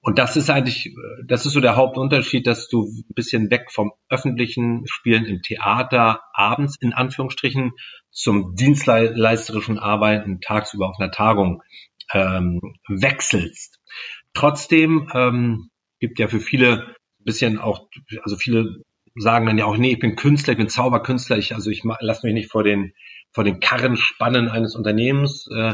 Und 0.07 0.19
das 0.19 0.37
ist 0.37 0.49
eigentlich, 0.49 0.95
das 1.25 1.45
ist 1.45 1.51
so 1.51 1.59
der 1.59 1.75
Hauptunterschied, 1.75 2.47
dass 2.47 2.69
du 2.69 2.85
ein 2.85 3.13
bisschen 3.13 3.51
weg 3.51 3.65
vom 3.73 3.91
öffentlichen 4.07 4.83
Spielen 4.87 5.25
im 5.25 5.41
Theater 5.41 6.21
abends 6.31 6.77
in 6.79 6.93
Anführungsstrichen 6.93 7.73
zum 8.09 8.55
dienstleisterischen 8.55 9.77
Arbeiten 9.77 10.39
tagsüber 10.39 10.87
auf 10.87 10.95
einer 10.97 11.11
Tagung 11.11 11.61
ähm, 12.13 12.61
wechselst. 12.87 13.81
Trotzdem 14.33 15.09
ähm, 15.13 15.71
gibt 15.99 16.19
ja 16.19 16.29
für 16.29 16.39
viele 16.39 16.83
ein 16.85 17.25
bisschen 17.25 17.59
auch, 17.59 17.89
also 18.23 18.37
viele 18.37 18.83
sagen 19.13 19.45
dann 19.45 19.57
ja 19.57 19.65
auch, 19.65 19.75
nee, 19.75 19.91
ich 19.91 19.99
bin 19.99 20.15
Künstler, 20.15 20.53
ich 20.53 20.59
bin 20.59 20.69
Zauberkünstler, 20.69 21.37
ich, 21.37 21.53
also 21.53 21.69
ich 21.69 21.83
lasse 21.99 22.25
mich 22.25 22.33
nicht 22.33 22.49
vor 22.49 22.63
den, 22.63 22.93
vor 23.33 23.43
den 23.43 23.59
Karren 23.59 23.97
spannen 23.97 24.47
eines 24.47 24.73
Unternehmens. 24.73 25.49
Äh, 25.53 25.73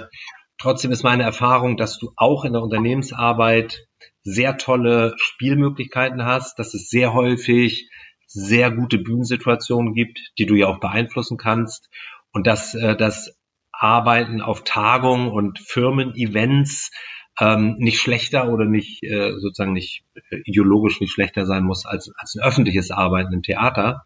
trotzdem 0.58 0.92
ist 0.92 1.04
meine 1.04 1.22
Erfahrung, 1.22 1.78
dass 1.78 2.00
du 2.00 2.14
auch 2.16 2.46
in 2.46 2.54
der 2.54 2.64
Unternehmensarbeit 2.64 3.86
sehr 4.24 4.58
tolle 4.58 5.14
Spielmöglichkeiten 5.18 6.24
hast, 6.26 6.58
dass 6.60 6.74
es 6.74 6.90
sehr 6.90 7.14
häufig 7.14 7.90
sehr 8.28 8.72
gute 8.72 8.98
Bühnensituationen 8.98 9.94
gibt, 9.94 10.20
die 10.40 10.46
du 10.46 10.56
ja 10.56 10.68
auch 10.68 10.80
beeinflussen 10.80 11.38
kannst 11.38 11.90
und 12.32 12.48
dass 12.48 12.74
äh, 12.74 12.96
das 12.96 13.38
Arbeiten 13.72 14.42
auf 14.42 14.64
Tagungen 14.64 15.30
und 15.30 15.60
Firmen-Events 15.60 16.92
ähm, 17.40 17.76
nicht 17.78 18.00
schlechter 18.00 18.50
oder 18.50 18.66
nicht 18.66 19.04
äh, 19.04 19.34
sozusagen 19.40 19.74
nicht 19.74 20.04
äh, 20.16 20.38
ideologisch 20.46 21.00
nicht 21.00 21.12
schlechter 21.12 21.46
sein 21.46 21.64
muss 21.64 21.86
als, 21.86 22.12
als 22.18 22.36
ein 22.36 22.44
öffentliches 22.44 22.92
Arbeiten 22.92 23.34
im 23.34 23.44
Theater. 23.44 24.06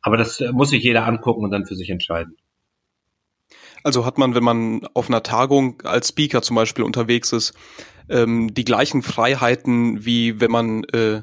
Aber 0.00 0.16
das 0.16 0.40
äh, 0.40 0.52
muss 0.52 0.70
sich 0.70 0.82
jeder 0.82 1.06
angucken 1.06 1.44
und 1.44 1.50
dann 1.50 1.66
für 1.66 1.76
sich 1.76 1.90
entscheiden. 1.90 2.36
Also 3.84 4.06
hat 4.06 4.18
man, 4.18 4.34
wenn 4.34 4.44
man 4.44 4.86
auf 4.94 5.08
einer 5.08 5.22
Tagung 5.22 5.82
als 5.82 6.08
Speaker 6.08 6.42
zum 6.42 6.56
Beispiel 6.56 6.84
unterwegs 6.84 7.32
ist, 7.32 7.54
ähm, 8.08 8.52
die 8.54 8.64
gleichen 8.64 9.02
Freiheiten, 9.02 10.04
wie 10.04 10.40
wenn 10.40 10.50
man 10.50 10.84
äh, 10.84 11.22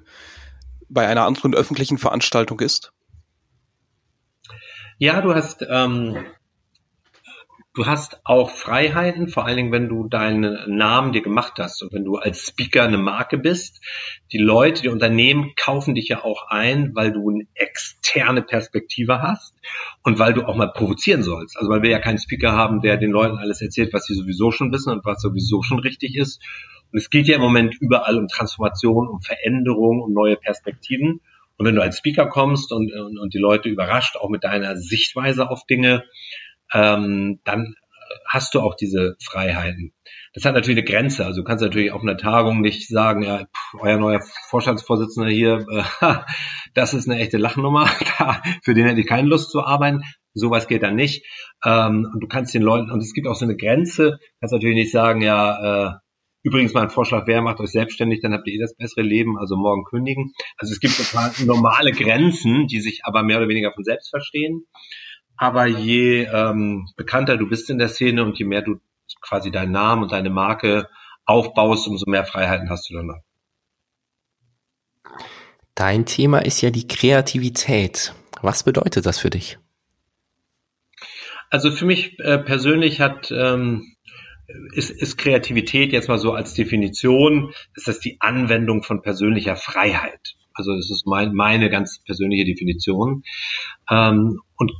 bei 0.90 1.08
einer 1.08 1.26
anderen 1.26 1.54
öffentlichen 1.54 1.98
Veranstaltung 1.98 2.60
ist? 2.60 2.92
Ja, 4.98 5.22
du 5.22 5.34
hast 5.34 5.66
ähm, 5.70 6.26
Du 7.80 7.86
hast 7.86 8.20
auch 8.26 8.50
Freiheiten, 8.50 9.30
vor 9.30 9.46
allen 9.46 9.56
Dingen, 9.56 9.72
wenn 9.72 9.88
du 9.88 10.10
deinen 10.10 10.58
Namen 10.68 11.14
dir 11.14 11.22
gemacht 11.22 11.54
hast 11.60 11.82
und 11.82 11.94
wenn 11.94 12.04
du 12.04 12.18
als 12.18 12.46
Speaker 12.46 12.84
eine 12.84 12.98
Marke 12.98 13.38
bist. 13.38 13.82
Die 14.34 14.38
Leute, 14.38 14.82
die 14.82 14.90
Unternehmen 14.90 15.54
kaufen 15.56 15.96
dich 15.96 16.10
ja 16.10 16.26
auch 16.26 16.50
ein, 16.50 16.94
weil 16.94 17.14
du 17.14 17.30
eine 17.30 17.48
externe 17.56 18.42
Perspektive 18.42 19.22
hast 19.22 19.56
und 20.04 20.20
weil 20.20 20.34
du 20.34 20.44
auch 20.44 20.58
mal 20.58 20.74
provozieren 20.74 21.24
sollst. 21.24 21.56
Also 21.58 21.70
weil 21.70 21.82
wir 21.82 21.90
ja 21.90 22.00
keinen 22.00 22.18
Speaker 22.18 22.52
haben, 22.52 22.82
der 22.82 22.98
den 22.98 23.12
Leuten 23.12 23.38
alles 23.38 23.62
erzählt, 23.62 23.94
was 23.94 24.04
sie 24.04 24.14
sowieso 24.14 24.52
schon 24.52 24.74
wissen 24.74 24.92
und 24.92 25.06
was 25.06 25.22
sowieso 25.22 25.64
schon 25.64 25.80
richtig 25.80 26.18
ist. 26.18 26.42
Und 26.92 27.00
es 27.00 27.10
geht 27.10 27.30
ja 27.30 27.36
im 27.36 27.42
Moment 27.42 27.78
überall 27.80 28.18
um 28.18 28.28
Transformation, 28.28 29.08
um 29.08 29.22
Veränderung, 29.22 30.02
um 30.02 30.12
neue 30.12 30.36
Perspektiven. 30.36 31.22
Und 31.56 31.66
wenn 31.66 31.76
du 31.76 31.82
als 31.82 31.98
Speaker 31.98 32.28
kommst 32.28 32.74
und, 32.74 32.92
und, 32.92 33.18
und 33.18 33.34
die 33.34 33.40
Leute 33.40 33.70
überrascht, 33.70 34.18
auch 34.18 34.30
mit 34.30 34.44
deiner 34.44 34.76
Sichtweise 34.76 35.50
auf 35.50 35.66
Dinge, 35.66 36.04
ähm, 36.74 37.40
dann 37.44 37.76
hast 38.28 38.56
du 38.56 38.62
auch 38.62 38.76
diese 38.76 39.16
Freiheiten. 39.24 39.94
Das 40.34 40.46
hat 40.46 40.54
natürlich 40.54 40.80
eine 40.80 40.88
Grenze. 40.88 41.26
Also 41.26 41.42
du 41.42 41.44
kannst 41.44 41.64
natürlich 41.64 41.92
auf 41.92 42.02
einer 42.02 42.18
Tagung 42.18 42.62
nicht 42.62 42.88
sagen, 42.88 43.24
ja, 43.24 43.46
pff, 43.46 43.82
euer 43.82 43.98
neuer 43.98 44.22
Vorstandsvorsitzender 44.50 45.30
hier, 45.30 45.66
äh, 45.70 45.84
das 46.74 46.94
ist 46.94 47.10
eine 47.10 47.20
echte 47.20 47.38
Lachnummer, 47.38 47.88
für 48.64 48.74
den 48.74 48.86
hätte 48.86 49.02
ich 49.02 49.08
keine 49.08 49.28
Lust 49.28 49.52
zu 49.52 49.62
arbeiten. 49.62 50.04
Sowas 50.34 50.68
geht 50.68 50.84
dann 50.84 50.96
nicht. 50.96 51.26
Ähm, 51.66 52.08
und 52.14 52.20
du 52.22 52.28
kannst 52.28 52.54
den 52.54 52.62
Leuten, 52.62 52.92
und 52.92 53.02
es 53.02 53.14
gibt 53.14 53.28
auch 53.28 53.36
so 53.36 53.46
eine 53.46 53.58
Grenze, 53.58 54.20
kannst 54.40 54.54
natürlich 54.54 54.76
nicht 54.76 54.92
sagen, 54.92 55.22
ja, 55.22 55.88
äh, 55.88 55.94
übrigens 56.44 56.74
mein 56.74 56.90
Vorschlag 56.90 57.28
wäre, 57.28 57.42
macht 57.42 57.60
euch 57.60 57.72
selbstständig, 57.72 58.22
dann 58.22 58.34
habt 58.34 58.48
ihr 58.48 58.54
eh 58.54 58.60
das 58.60 58.76
bessere 58.76 59.02
Leben, 59.02 59.38
also 59.38 59.58
morgen 59.58 59.84
kündigen. 59.84 60.34
Also 60.58 60.72
es 60.72 60.80
gibt 60.80 60.98
total 60.98 61.32
normale 61.46 61.92
Grenzen, 61.92 62.68
die 62.68 62.80
sich 62.80 63.02
aber 63.04 63.24
mehr 63.24 63.38
oder 63.38 63.50
weniger 63.50 63.74
von 63.74 63.84
selbst 63.84 64.10
verstehen. 64.12 64.66
Aber 65.40 65.68
je 65.68 66.26
ähm, 66.26 66.90
bekannter 66.98 67.38
du 67.38 67.48
bist 67.48 67.70
in 67.70 67.80
der 67.80 67.88
Szene 67.88 68.24
und 68.26 68.38
je 68.38 68.44
mehr 68.44 68.62
du 68.62 68.82
quasi 69.22 69.52
deinen 69.52 69.72
Namen 69.72 70.04
und 70.04 70.12
deine 70.12 70.30
Marke 70.30 70.90
aufbaust, 71.24 71.88
umso 71.88 72.10
mehr 72.10 72.26
Freiheiten 72.26 72.70
hast 72.70 72.90
du 72.90 72.96
danach. 72.96 73.22
Dein 75.76 76.06
Thema 76.06 76.40
ist 76.40 76.60
ja 76.60 76.72
die 76.72 76.88
Kreativität. 76.88 78.14
Was 78.42 78.64
bedeutet 78.64 79.06
das 79.06 79.18
für 79.18 79.30
dich? 79.30 79.58
Also 81.50 81.72
für 81.72 81.86
mich 81.86 82.20
äh, 82.20 82.38
persönlich 82.38 83.00
hat 83.00 83.32
ähm, 83.32 83.96
ist, 84.74 84.90
ist 84.90 85.18
Kreativität 85.18 85.94
jetzt 85.94 86.10
mal 86.10 86.20
so 86.20 86.34
als 86.34 86.54
Definition, 86.54 87.54
ist 87.76 87.88
das 87.88 88.02
die 88.02 88.18
Anwendung 88.20 88.84
von 88.84 89.02
persönlicher 89.02 89.56
Freiheit. 89.56 90.36
Also 90.60 90.76
das 90.76 90.92
ist 90.92 91.08
mein, 91.08 91.34
meine 91.34 91.70
ganz 91.70 92.00
persönliche 92.04 92.46
Definition. 92.46 93.24
Ähm, 93.90 94.40
und 94.56 94.72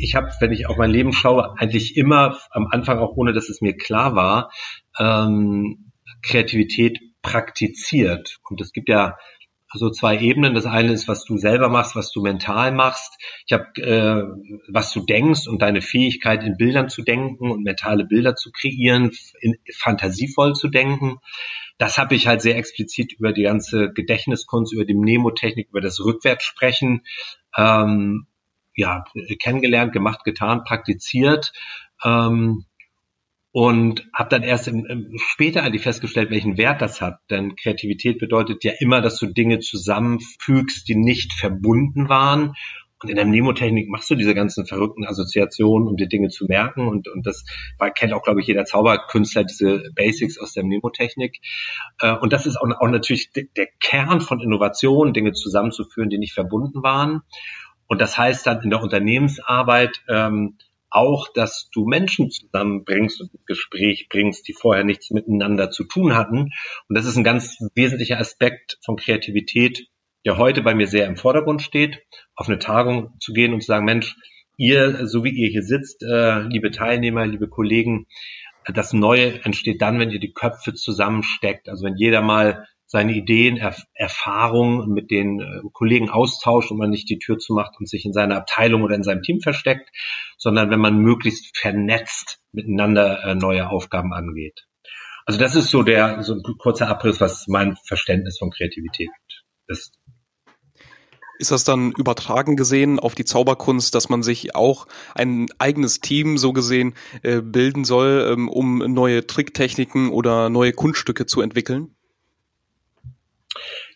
ich 0.00 0.14
habe, 0.14 0.30
wenn 0.40 0.52
ich 0.52 0.66
auf 0.66 0.78
mein 0.78 0.90
Leben 0.90 1.12
schaue, 1.12 1.54
eigentlich 1.58 1.96
immer 1.96 2.38
am 2.50 2.68
Anfang, 2.68 2.98
auch 2.98 3.16
ohne 3.16 3.32
dass 3.32 3.48
es 3.48 3.60
mir 3.60 3.76
klar 3.76 4.14
war, 4.14 4.50
ähm, 4.98 5.90
Kreativität 6.22 7.00
praktiziert. 7.22 8.38
Und 8.48 8.60
es 8.60 8.72
gibt 8.72 8.88
ja 8.88 9.16
so 9.72 9.90
zwei 9.90 10.18
Ebenen. 10.18 10.54
Das 10.54 10.66
eine 10.66 10.92
ist, 10.92 11.08
was 11.08 11.24
du 11.24 11.36
selber 11.38 11.68
machst, 11.68 11.96
was 11.96 12.12
du 12.12 12.22
mental 12.22 12.72
machst. 12.72 13.18
Ich 13.46 13.52
habe, 13.52 13.66
äh, 13.76 14.22
was 14.68 14.92
du 14.92 15.00
denkst 15.04 15.46
und 15.46 15.62
deine 15.62 15.82
Fähigkeit, 15.82 16.42
in 16.42 16.56
Bildern 16.56 16.88
zu 16.88 17.02
denken 17.02 17.50
und 17.50 17.62
mentale 17.62 18.04
Bilder 18.04 18.34
zu 18.34 18.50
kreieren, 18.52 19.12
in, 19.40 19.56
fantasievoll 19.76 20.54
zu 20.54 20.68
denken 20.68 21.18
das 21.80 21.96
habe 21.96 22.14
ich 22.14 22.26
halt 22.26 22.42
sehr 22.42 22.58
explizit 22.58 23.14
über 23.14 23.32
die 23.32 23.44
ganze 23.44 23.90
Gedächtniskunst, 23.90 24.74
über 24.74 24.84
die 24.84 24.94
Mnemotechnik, 24.94 25.70
über 25.70 25.80
das 25.80 25.98
Rückwärtssprechen 25.98 27.06
ähm, 27.56 28.26
ja, 28.74 29.04
kennengelernt, 29.42 29.92
gemacht, 29.92 30.24
getan, 30.24 30.64
praktiziert. 30.64 31.52
Ähm, 32.04 32.66
und 33.52 34.08
habe 34.14 34.30
dann 34.30 34.42
erst 34.42 34.68
im, 34.68 34.86
im, 34.86 35.18
später 35.18 35.62
eigentlich 35.62 35.82
festgestellt, 35.82 36.30
welchen 36.30 36.56
Wert 36.56 36.80
das 36.80 37.00
hat. 37.00 37.18
Denn 37.30 37.56
Kreativität 37.56 38.18
bedeutet 38.18 38.62
ja 38.62 38.72
immer, 38.78 39.00
dass 39.00 39.18
du 39.18 39.26
Dinge 39.26 39.58
zusammenfügst, 39.58 40.88
die 40.88 40.94
nicht 40.94 41.32
verbunden 41.32 42.08
waren 42.08 42.54
Und 43.02 43.08
in 43.08 43.16
der 43.16 43.24
Mnemotechnik 43.24 43.88
machst 43.88 44.10
du 44.10 44.14
diese 44.14 44.34
ganzen 44.34 44.66
verrückten 44.66 45.06
Assoziationen, 45.06 45.88
um 45.88 45.96
dir 45.96 46.06
Dinge 46.06 46.28
zu 46.28 46.44
merken. 46.46 46.86
Und, 46.86 47.08
und 47.08 47.26
das 47.26 47.44
kennt 47.94 48.12
auch, 48.12 48.22
glaube 48.22 48.40
ich, 48.40 48.46
jeder 48.46 48.66
Zauberkünstler, 48.66 49.44
diese 49.44 49.90
Basics 49.94 50.38
aus 50.38 50.52
der 50.52 50.64
Mnemotechnik. 50.64 51.40
Äh, 52.00 52.14
und 52.16 52.32
das 52.32 52.46
ist 52.46 52.56
auch, 52.56 52.68
auch 52.78 52.88
natürlich 52.88 53.30
der 53.32 53.68
Kern 53.80 54.20
von 54.20 54.40
Innovation, 54.40 55.14
Dinge 55.14 55.32
zusammenzuführen, 55.32 56.10
die 56.10 56.18
nicht 56.18 56.34
verbunden 56.34 56.82
waren. 56.82 57.22
Und 57.88 58.00
das 58.00 58.16
heißt 58.18 58.46
dann 58.46 58.62
in 58.62 58.70
der 58.70 58.82
Unternehmensarbeit 58.82 60.02
ähm, 60.08 60.58
auch, 60.90 61.28
dass 61.32 61.70
du 61.72 61.86
Menschen 61.86 62.30
zusammenbringst 62.30 63.20
und 63.20 63.32
ins 63.32 63.46
Gespräch 63.46 64.08
bringst, 64.08 64.48
die 64.48 64.52
vorher 64.52 64.84
nichts 64.84 65.10
miteinander 65.10 65.70
zu 65.70 65.84
tun 65.84 66.14
hatten. 66.14 66.50
Und 66.88 66.98
das 66.98 67.06
ist 67.06 67.16
ein 67.16 67.24
ganz 67.24 67.58
wesentlicher 67.74 68.18
Aspekt 68.18 68.78
von 68.84 68.96
Kreativität, 68.96 69.86
der 70.24 70.36
heute 70.36 70.62
bei 70.62 70.74
mir 70.74 70.86
sehr 70.86 71.06
im 71.06 71.16
Vordergrund 71.16 71.62
steht, 71.62 72.02
auf 72.34 72.48
eine 72.48 72.58
Tagung 72.58 73.14
zu 73.20 73.32
gehen 73.32 73.54
und 73.54 73.60
zu 73.62 73.66
sagen, 73.66 73.84
Mensch, 73.84 74.16
ihr, 74.56 75.06
so 75.06 75.24
wie 75.24 75.30
ihr 75.30 75.48
hier 75.48 75.62
sitzt, 75.62 76.02
äh, 76.02 76.40
liebe 76.42 76.70
Teilnehmer, 76.70 77.26
liebe 77.26 77.48
Kollegen, 77.48 78.06
das 78.66 78.92
Neue 78.92 79.42
entsteht 79.44 79.80
dann, 79.80 79.98
wenn 79.98 80.10
ihr 80.10 80.20
die 80.20 80.32
Köpfe 80.32 80.74
zusammensteckt. 80.74 81.68
Also 81.68 81.84
wenn 81.84 81.96
jeder 81.96 82.20
mal 82.20 82.66
seine 82.90 83.12
Ideen, 83.12 83.56
Erf 83.56 83.84
Erfahrungen 83.94 84.92
mit 84.92 85.12
den 85.12 85.40
äh, 85.40 85.60
Kollegen 85.72 86.10
austauscht 86.10 86.72
und 86.72 86.78
man 86.78 86.90
nicht 86.90 87.08
die 87.08 87.20
Tür 87.20 87.38
zumacht 87.38 87.76
und 87.78 87.88
sich 87.88 88.04
in 88.04 88.12
seiner 88.12 88.36
Abteilung 88.36 88.82
oder 88.82 88.96
in 88.96 89.04
seinem 89.04 89.22
Team 89.22 89.40
versteckt, 89.40 89.88
sondern 90.36 90.70
wenn 90.70 90.80
man 90.80 90.98
möglichst 90.98 91.56
vernetzt 91.56 92.40
miteinander 92.50 93.22
äh, 93.22 93.34
neue 93.36 93.70
Aufgaben 93.70 94.12
angeht. 94.12 94.66
Also 95.24 95.38
das 95.38 95.54
ist 95.54 95.70
so 95.70 95.84
der 95.84 96.24
so 96.24 96.34
ein 96.34 96.42
kurzer 96.58 96.88
Abriss, 96.88 97.20
was 97.20 97.46
mein 97.46 97.76
Verständnis 97.86 98.38
von 98.38 98.50
Kreativität 98.50 99.10
ist. 99.68 99.96
Ist 101.38 101.52
das 101.52 101.62
dann 101.62 101.92
übertragen 101.92 102.56
gesehen 102.56 102.98
auf 102.98 103.14
die 103.14 103.24
Zauberkunst, 103.24 103.94
dass 103.94 104.08
man 104.08 104.24
sich 104.24 104.56
auch 104.56 104.88
ein 105.14 105.46
eigenes 105.58 106.00
Team 106.00 106.38
so 106.38 106.52
gesehen 106.52 106.94
äh, 107.22 107.40
bilden 107.40 107.84
soll, 107.84 108.28
ähm, 108.32 108.48
um 108.48 108.78
neue 108.78 109.28
Tricktechniken 109.28 110.10
oder 110.10 110.50
neue 110.50 110.72
Kunststücke 110.72 111.26
zu 111.26 111.40
entwickeln? 111.40 111.94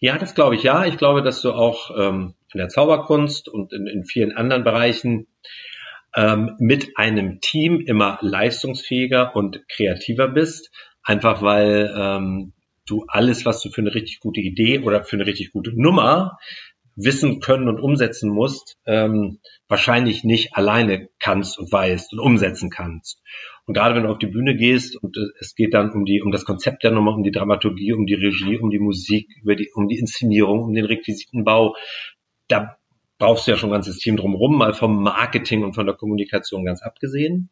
Ja, 0.01 0.19
das 0.19 0.35
glaube 0.35 0.55
ich 0.55 0.63
ja. 0.63 0.85
Ich 0.85 0.97
glaube, 0.97 1.23
dass 1.23 1.43
du 1.43 1.53
auch 1.53 1.91
ähm, 1.97 2.35
in 2.53 2.59
der 2.59 2.69
Zauberkunst 2.69 3.49
und 3.49 3.73
in, 3.73 3.87
in 3.87 4.05
vielen 4.05 4.33
anderen 4.33 4.65
Bereichen 4.65 5.27
ähm, 6.15 6.57
mit 6.59 6.97
einem 6.97 7.41
Team 7.41 7.81
immer 7.81 8.19
leistungsfähiger 8.21 9.35
und 9.35 9.69
kreativer 9.69 10.29
bist, 10.29 10.71
einfach 11.03 11.43
weil 11.43 11.93
ähm, 11.97 12.53
du 12.87 13.05
alles, 13.09 13.45
was 13.45 13.63
du 13.63 13.71
für 13.71 13.81
eine 13.81 13.95
richtig 13.95 14.21
gute 14.21 14.41
Idee 14.41 14.81
oder 14.81 15.05
für 15.05 15.17
eine 15.17 15.27
richtig 15.27 15.53
gute 15.53 15.73
Nummer 15.75 16.39
wissen 16.97 17.41
können 17.41 17.69
und 17.69 17.81
umsetzen 17.81 18.31
musst, 18.31 18.77
ähm, 18.87 19.41
wahrscheinlich 19.69 20.23
nicht 20.23 20.55
alleine 20.55 21.09
kannst 21.19 21.59
und 21.59 21.73
weißt 21.73 22.13
und 22.13 22.21
umsetzen 22.21 22.71
kannst. 22.71 23.21
Und 23.67 23.75
gerade 23.75 23.95
wenn 23.95 24.03
du 24.03 24.11
auf 24.11 24.19
die 24.19 24.27
Bühne 24.27 24.57
gehst 24.57 24.97
und 24.97 25.17
äh, 25.17 25.21
es 25.41 25.55
geht 25.55 25.75
dann 25.75 25.91
um 25.93 26.05
die, 26.05 26.21
um 26.21 26.31
das 26.31 26.45
Konzept 26.45 26.85
der 26.85 26.91
Nummer, 26.91 27.15
um 27.15 27.23
die 27.23 27.31
Dramaturgie, 27.31 27.93
um 27.93 28.07
die 28.07 28.15
Regie, 28.15 28.59
um 28.59 28.71
die 28.71 28.79
Musik, 28.79 29.29
über 29.43 29.57
die, 29.57 29.71
um 29.75 29.89
die 29.89 29.99
Inszenierung, 29.99 30.65
um 30.65 30.75
den 30.75 30.85
Requisitenbau, 30.85 31.75
da 32.49 32.77
brauchst 33.19 33.47
du 33.47 33.53
ja 33.53 33.57
schon 33.57 33.71
ein 33.71 33.75
ganzes 33.75 33.99
Team 33.99 34.17
drumherum, 34.17 34.59
mal 34.59 34.75
vom 34.75 35.03
Marketing 35.03 35.65
und 35.65 35.75
von 35.75 35.87
der 35.87 35.95
Kommunikation 35.95 36.65
ganz 36.65 36.83
abgesehen. 36.83 37.51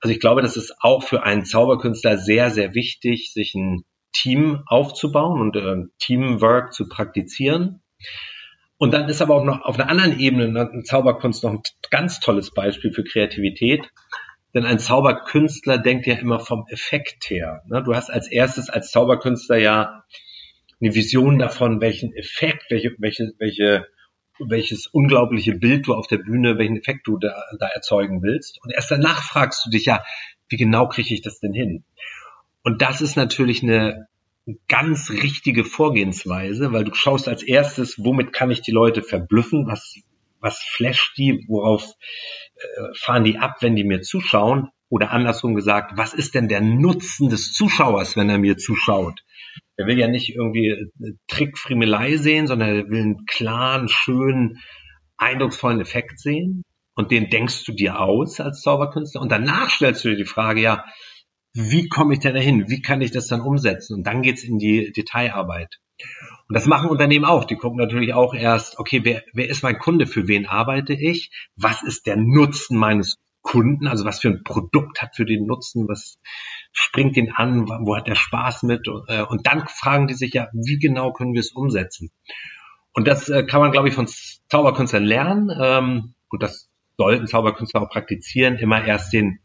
Also 0.00 0.12
ich 0.12 0.20
glaube, 0.20 0.42
das 0.42 0.56
ist 0.56 0.76
auch 0.80 1.02
für 1.02 1.24
einen 1.24 1.44
Zauberkünstler 1.44 2.18
sehr, 2.18 2.50
sehr 2.50 2.74
wichtig, 2.74 3.32
sich 3.32 3.54
ein 3.54 3.84
Team 4.12 4.62
aufzubauen 4.66 5.40
und 5.40 5.56
äh, 5.56 5.88
Teamwork 5.98 6.72
zu 6.72 6.88
praktizieren. 6.88 7.82
Und 8.78 8.94
dann 8.94 9.08
ist 9.08 9.20
aber 9.20 9.34
auch 9.34 9.44
noch 9.44 9.62
auf 9.62 9.78
einer 9.78 9.90
anderen 9.90 10.20
Ebene 10.20 10.48
ne, 10.48 10.82
Zauberkunst 10.84 11.42
noch 11.42 11.50
ein 11.50 11.62
ganz 11.90 12.20
tolles 12.20 12.52
Beispiel 12.52 12.92
für 12.92 13.02
Kreativität. 13.02 13.90
Denn 14.54 14.64
ein 14.64 14.78
Zauberkünstler 14.78 15.78
denkt 15.78 16.06
ja 16.06 16.14
immer 16.14 16.40
vom 16.40 16.66
Effekt 16.68 17.28
her. 17.30 17.62
Ne? 17.66 17.82
Du 17.82 17.94
hast 17.94 18.10
als 18.10 18.28
erstes 18.28 18.70
als 18.70 18.90
Zauberkünstler 18.90 19.58
ja 19.58 20.04
eine 20.80 20.94
Vision 20.94 21.38
davon, 21.38 21.80
welchen 21.80 22.14
Effekt, 22.14 22.70
welche, 22.70 22.94
welche, 22.98 23.32
welche, 23.38 23.86
welches 24.38 24.86
unglaubliche 24.86 25.54
Bild 25.54 25.86
du 25.86 25.94
auf 25.94 26.06
der 26.06 26.18
Bühne, 26.18 26.56
welchen 26.56 26.76
Effekt 26.76 27.06
du 27.06 27.18
da, 27.18 27.42
da 27.58 27.66
erzeugen 27.66 28.22
willst. 28.22 28.58
Und 28.62 28.72
erst 28.72 28.90
danach 28.90 29.22
fragst 29.22 29.66
du 29.66 29.70
dich 29.70 29.86
ja, 29.86 30.02
wie 30.48 30.56
genau 30.56 30.88
kriege 30.88 31.12
ich 31.12 31.20
das 31.20 31.40
denn 31.40 31.52
hin? 31.52 31.84
Und 32.62 32.80
das 32.80 33.00
ist 33.00 33.16
natürlich 33.16 33.62
eine 33.62 34.08
ganz 34.68 35.10
richtige 35.10 35.64
Vorgehensweise, 35.64 36.72
weil 36.72 36.84
du 36.84 36.94
schaust 36.94 37.28
als 37.28 37.42
erstes, 37.42 38.02
womit 38.02 38.32
kann 38.32 38.50
ich 38.50 38.62
die 38.62 38.70
Leute 38.70 39.02
verblüffen, 39.02 39.66
was, 39.66 39.96
was 40.40 40.58
flasht 40.60 41.16
die, 41.16 41.44
worauf 41.48 41.84
äh, 42.56 42.94
fahren 42.94 43.24
die 43.24 43.38
ab, 43.38 43.56
wenn 43.60 43.76
die 43.76 43.84
mir 43.84 44.02
zuschauen, 44.02 44.70
oder 44.90 45.10
andersrum 45.10 45.54
gesagt, 45.54 45.92
was 45.96 46.14
ist 46.14 46.34
denn 46.34 46.48
der 46.48 46.60
Nutzen 46.60 47.28
des 47.28 47.52
Zuschauers, 47.52 48.16
wenn 48.16 48.30
er 48.30 48.38
mir 48.38 48.56
zuschaut? 48.56 49.22
Er 49.76 49.86
will 49.86 49.98
ja 49.98 50.08
nicht 50.08 50.34
irgendwie 50.34 50.68
äh, 50.68 51.12
Trickfriemelei 51.28 52.16
sehen, 52.16 52.46
sondern 52.46 52.68
er 52.70 52.88
will 52.88 53.02
einen 53.02 53.26
klaren, 53.26 53.88
schönen, 53.88 54.58
eindrucksvollen 55.18 55.80
Effekt 55.80 56.20
sehen. 56.20 56.62
Und 56.94 57.12
den 57.12 57.30
denkst 57.30 57.64
du 57.64 57.72
dir 57.72 58.00
aus 58.00 58.40
als 58.40 58.62
Zauberkünstler. 58.62 59.20
Und 59.20 59.30
danach 59.30 59.70
stellst 59.70 60.04
du 60.04 60.08
dir 60.10 60.16
die 60.16 60.24
Frage, 60.24 60.60
ja, 60.60 60.84
wie 61.52 61.88
komme 61.88 62.14
ich 62.14 62.20
denn 62.20 62.34
dahin? 62.34 62.68
Wie 62.68 62.82
kann 62.82 63.02
ich 63.02 63.12
das 63.12 63.28
dann 63.28 63.40
umsetzen? 63.40 63.94
Und 63.94 64.06
dann 64.06 64.22
geht's 64.22 64.42
in 64.42 64.58
die 64.58 64.92
Detailarbeit. 64.92 65.78
Und 66.48 66.54
das 66.54 66.66
machen 66.66 66.88
Unternehmen 66.88 67.26
auch. 67.26 67.44
Die 67.44 67.56
gucken 67.56 67.78
natürlich 67.78 68.14
auch 68.14 68.34
erst, 68.34 68.78
okay, 68.78 69.00
wer, 69.04 69.22
wer 69.34 69.48
ist 69.48 69.62
mein 69.62 69.78
Kunde? 69.78 70.06
Für 70.06 70.28
wen 70.28 70.46
arbeite 70.46 70.94
ich? 70.94 71.30
Was 71.56 71.82
ist 71.82 72.06
der 72.06 72.16
Nutzen 72.16 72.78
meines 72.78 73.18
Kunden? 73.42 73.86
Also 73.86 74.06
was 74.06 74.20
für 74.20 74.28
ein 74.28 74.42
Produkt 74.44 75.02
hat 75.02 75.14
für 75.14 75.26
den 75.26 75.46
Nutzen? 75.46 75.86
Was 75.88 76.18
springt 76.72 77.16
den 77.16 77.32
an? 77.32 77.68
Wo 77.68 77.94
hat 77.94 78.06
der 78.06 78.14
Spaß 78.14 78.62
mit? 78.62 78.88
Äh, 79.08 79.22
und 79.24 79.46
dann 79.46 79.68
fragen 79.68 80.08
die 80.08 80.14
sich 80.14 80.32
ja, 80.32 80.48
wie 80.54 80.78
genau 80.78 81.12
können 81.12 81.34
wir 81.34 81.40
es 81.40 81.52
umsetzen? 81.52 82.10
Und 82.94 83.06
das 83.06 83.28
äh, 83.28 83.44
kann 83.44 83.60
man, 83.60 83.70
glaube 83.70 83.88
ich, 83.88 83.94
von 83.94 84.08
Zauberkünstlern 84.48 85.04
lernen. 85.04 85.50
Ähm, 85.60 86.14
und 86.30 86.42
das 86.42 86.70
sollten 86.96 87.26
Zauberkünstler 87.26 87.82
auch 87.82 87.90
praktizieren, 87.90 88.56
immer 88.56 88.84
erst 88.84 89.12
den 89.12 89.40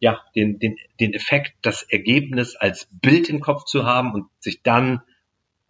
ja, 0.00 0.20
den, 0.34 0.58
den, 0.58 0.76
den 0.98 1.14
Effekt, 1.14 1.54
das 1.62 1.84
Ergebnis 1.84 2.56
als 2.56 2.88
Bild 2.90 3.28
im 3.28 3.40
Kopf 3.40 3.64
zu 3.66 3.84
haben 3.84 4.12
und 4.12 4.26
sich 4.40 4.60
dann 4.62 5.00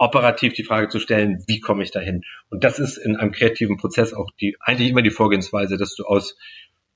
operativ 0.03 0.53
die 0.53 0.65
Frage 0.65 0.88
zu 0.88 0.99
stellen, 0.99 1.45
wie 1.47 1.61
komme 1.61 1.85
ich 1.85 1.93
dahin? 1.93 2.23
Und 2.51 2.65
das 2.65 2.81
ist 2.81 2.97
in 2.97 3.17
einem 3.17 3.31
kreativen 3.31 3.77
Prozess 3.77 4.12
auch 4.12 4.31
die, 4.41 4.57
eigentlich 4.61 4.91
immer 4.91 5.03
die 5.03 5.11
Vorgehensweise, 5.11 5.77
dass 5.77 5.95
du 5.95 6.05
aus 6.05 6.37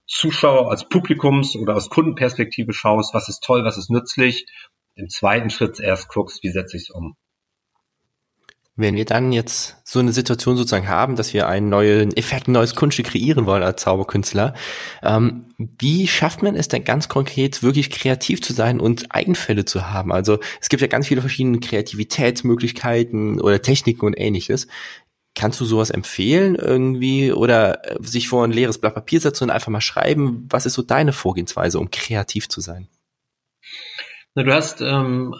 Zuschauer, 0.09 0.71
als 0.71 0.89
Publikums- 0.89 1.57
oder 1.57 1.77
aus 1.77 1.89
Kundenperspektive 1.89 2.73
schaust, 2.73 3.15
was 3.15 3.29
ist 3.29 3.45
toll, 3.45 3.65
was 3.65 3.79
ist 3.79 3.91
nützlich. 3.91 4.47
Im 4.97 5.09
zweiten 5.09 5.51
Schritt 5.51 5.79
erst 5.79 6.09
guckst, 6.09 6.43
wie 6.43 6.51
setze 6.51 6.77
ich 6.77 6.85
es 6.85 6.91
um. 6.91 7.17
Wenn 8.79 8.95
wir 8.95 9.07
dann 9.07 9.33
jetzt 9.33 9.77
so 9.85 10.01
eine 10.01 10.13
Situation 10.13 10.59
sozusagen 10.59 10.89
haben, 10.89 11.17
dass 11.17 11.33
wir 11.33 11.49
einen 11.49 11.71
neuen 11.71 12.15
Effekt, 12.15 12.47
ein 12.47 12.53
neues 12.53 12.75
Kunststück 12.75 13.07
kreieren 13.07 13.47
wollen 13.47 13.63
als 13.63 13.83
Zauberkünstler, 13.83 14.53
ähm, 15.03 15.47
wie 15.57 16.07
schafft 16.07 16.43
man 16.43 16.55
es 16.55 16.69
denn 16.69 16.85
ganz 16.85 17.09
konkret, 17.09 17.63
wirklich 17.63 17.89
kreativ 17.89 18.43
zu 18.43 18.53
sein 18.53 18.79
und 18.79 19.15
Eigenfälle 19.15 19.65
zu 19.65 19.91
haben? 19.91 20.13
Also 20.13 20.39
es 20.61 20.69
gibt 20.69 20.83
ja 20.83 20.89
ganz 20.89 21.09
viele 21.09 21.23
verschiedene 21.23 21.59
Kreativitätsmöglichkeiten 21.59 23.41
oder 23.41 23.63
Techniken 23.63 24.05
und 24.05 24.15
ähnliches. 24.15 24.67
Kannst 25.35 25.59
du 25.61 25.65
sowas 25.65 25.89
empfehlen 25.89 26.55
irgendwie 26.55 27.33
oder 27.33 27.91
äh, 27.91 27.97
sich 28.03 28.29
vor 28.29 28.45
ein 28.45 28.53
leeres 28.53 28.79
Blatt 28.79 28.95
Papier 28.95 29.21
setzen 29.21 29.45
und 29.45 29.51
einfach 29.51 29.69
mal 29.69 29.81
schreiben? 29.81 30.47
Was 30.51 30.67
ist 30.67 30.75
so 30.75 30.83
deine 30.83 31.15
Vorgehensweise, 31.15 31.79
um 31.79 31.91
kreativ 31.91 32.49
zu 32.49 32.61
sein? 32.61 32.89
Na, 34.35 34.43
du 34.43 34.53
hast 34.53 34.83
ähm, 34.83 35.35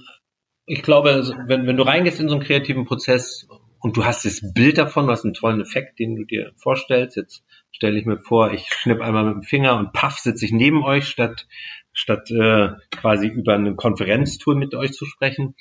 ich 0.67 0.83
glaube, 0.83 1.33
wenn, 1.47 1.67
wenn 1.67 1.77
du 1.77 1.85
reingehst 1.85 2.21
in 2.21 2.29
so 2.29 2.35
einen 2.35 2.45
kreativen 2.45 2.85
Prozess 2.85 3.49
und 3.79 3.97
du 3.97 4.05
hast 4.05 4.25
das 4.25 4.53
Bild 4.53 4.79
davon, 4.79 5.07
du 5.07 5.13
hast 5.13 5.25
einen 5.25 5.35
tollen 5.35 5.61
Effekt, 5.61 5.99
den 6.01 6.17
du 6.17 6.25
dir 6.25 6.53
vorstellst, 6.57 7.17
jetzt 7.17 7.45
stelle 7.71 7.99
ich 7.99 8.05
mir 8.05 8.19
vor, 8.19 8.53
ich 8.53 8.69
schnipp 8.73 9.01
einmal 9.01 9.25
mit 9.25 9.35
dem 9.35 9.43
Finger 9.43 9.79
und 9.79 9.93
paff, 9.93 10.19
sitze 10.19 10.45
ich 10.45 10.53
neben 10.53 10.83
euch, 10.83 11.07
statt, 11.07 11.47
statt 11.93 12.31
äh, 12.31 12.71
quasi 12.91 13.29
über 13.29 13.55
ein 13.55 13.77
Konferenztool 13.77 14.57
mit 14.57 14.75
euch 14.75 14.93
zu 14.93 15.07
sprechen. 15.07 15.55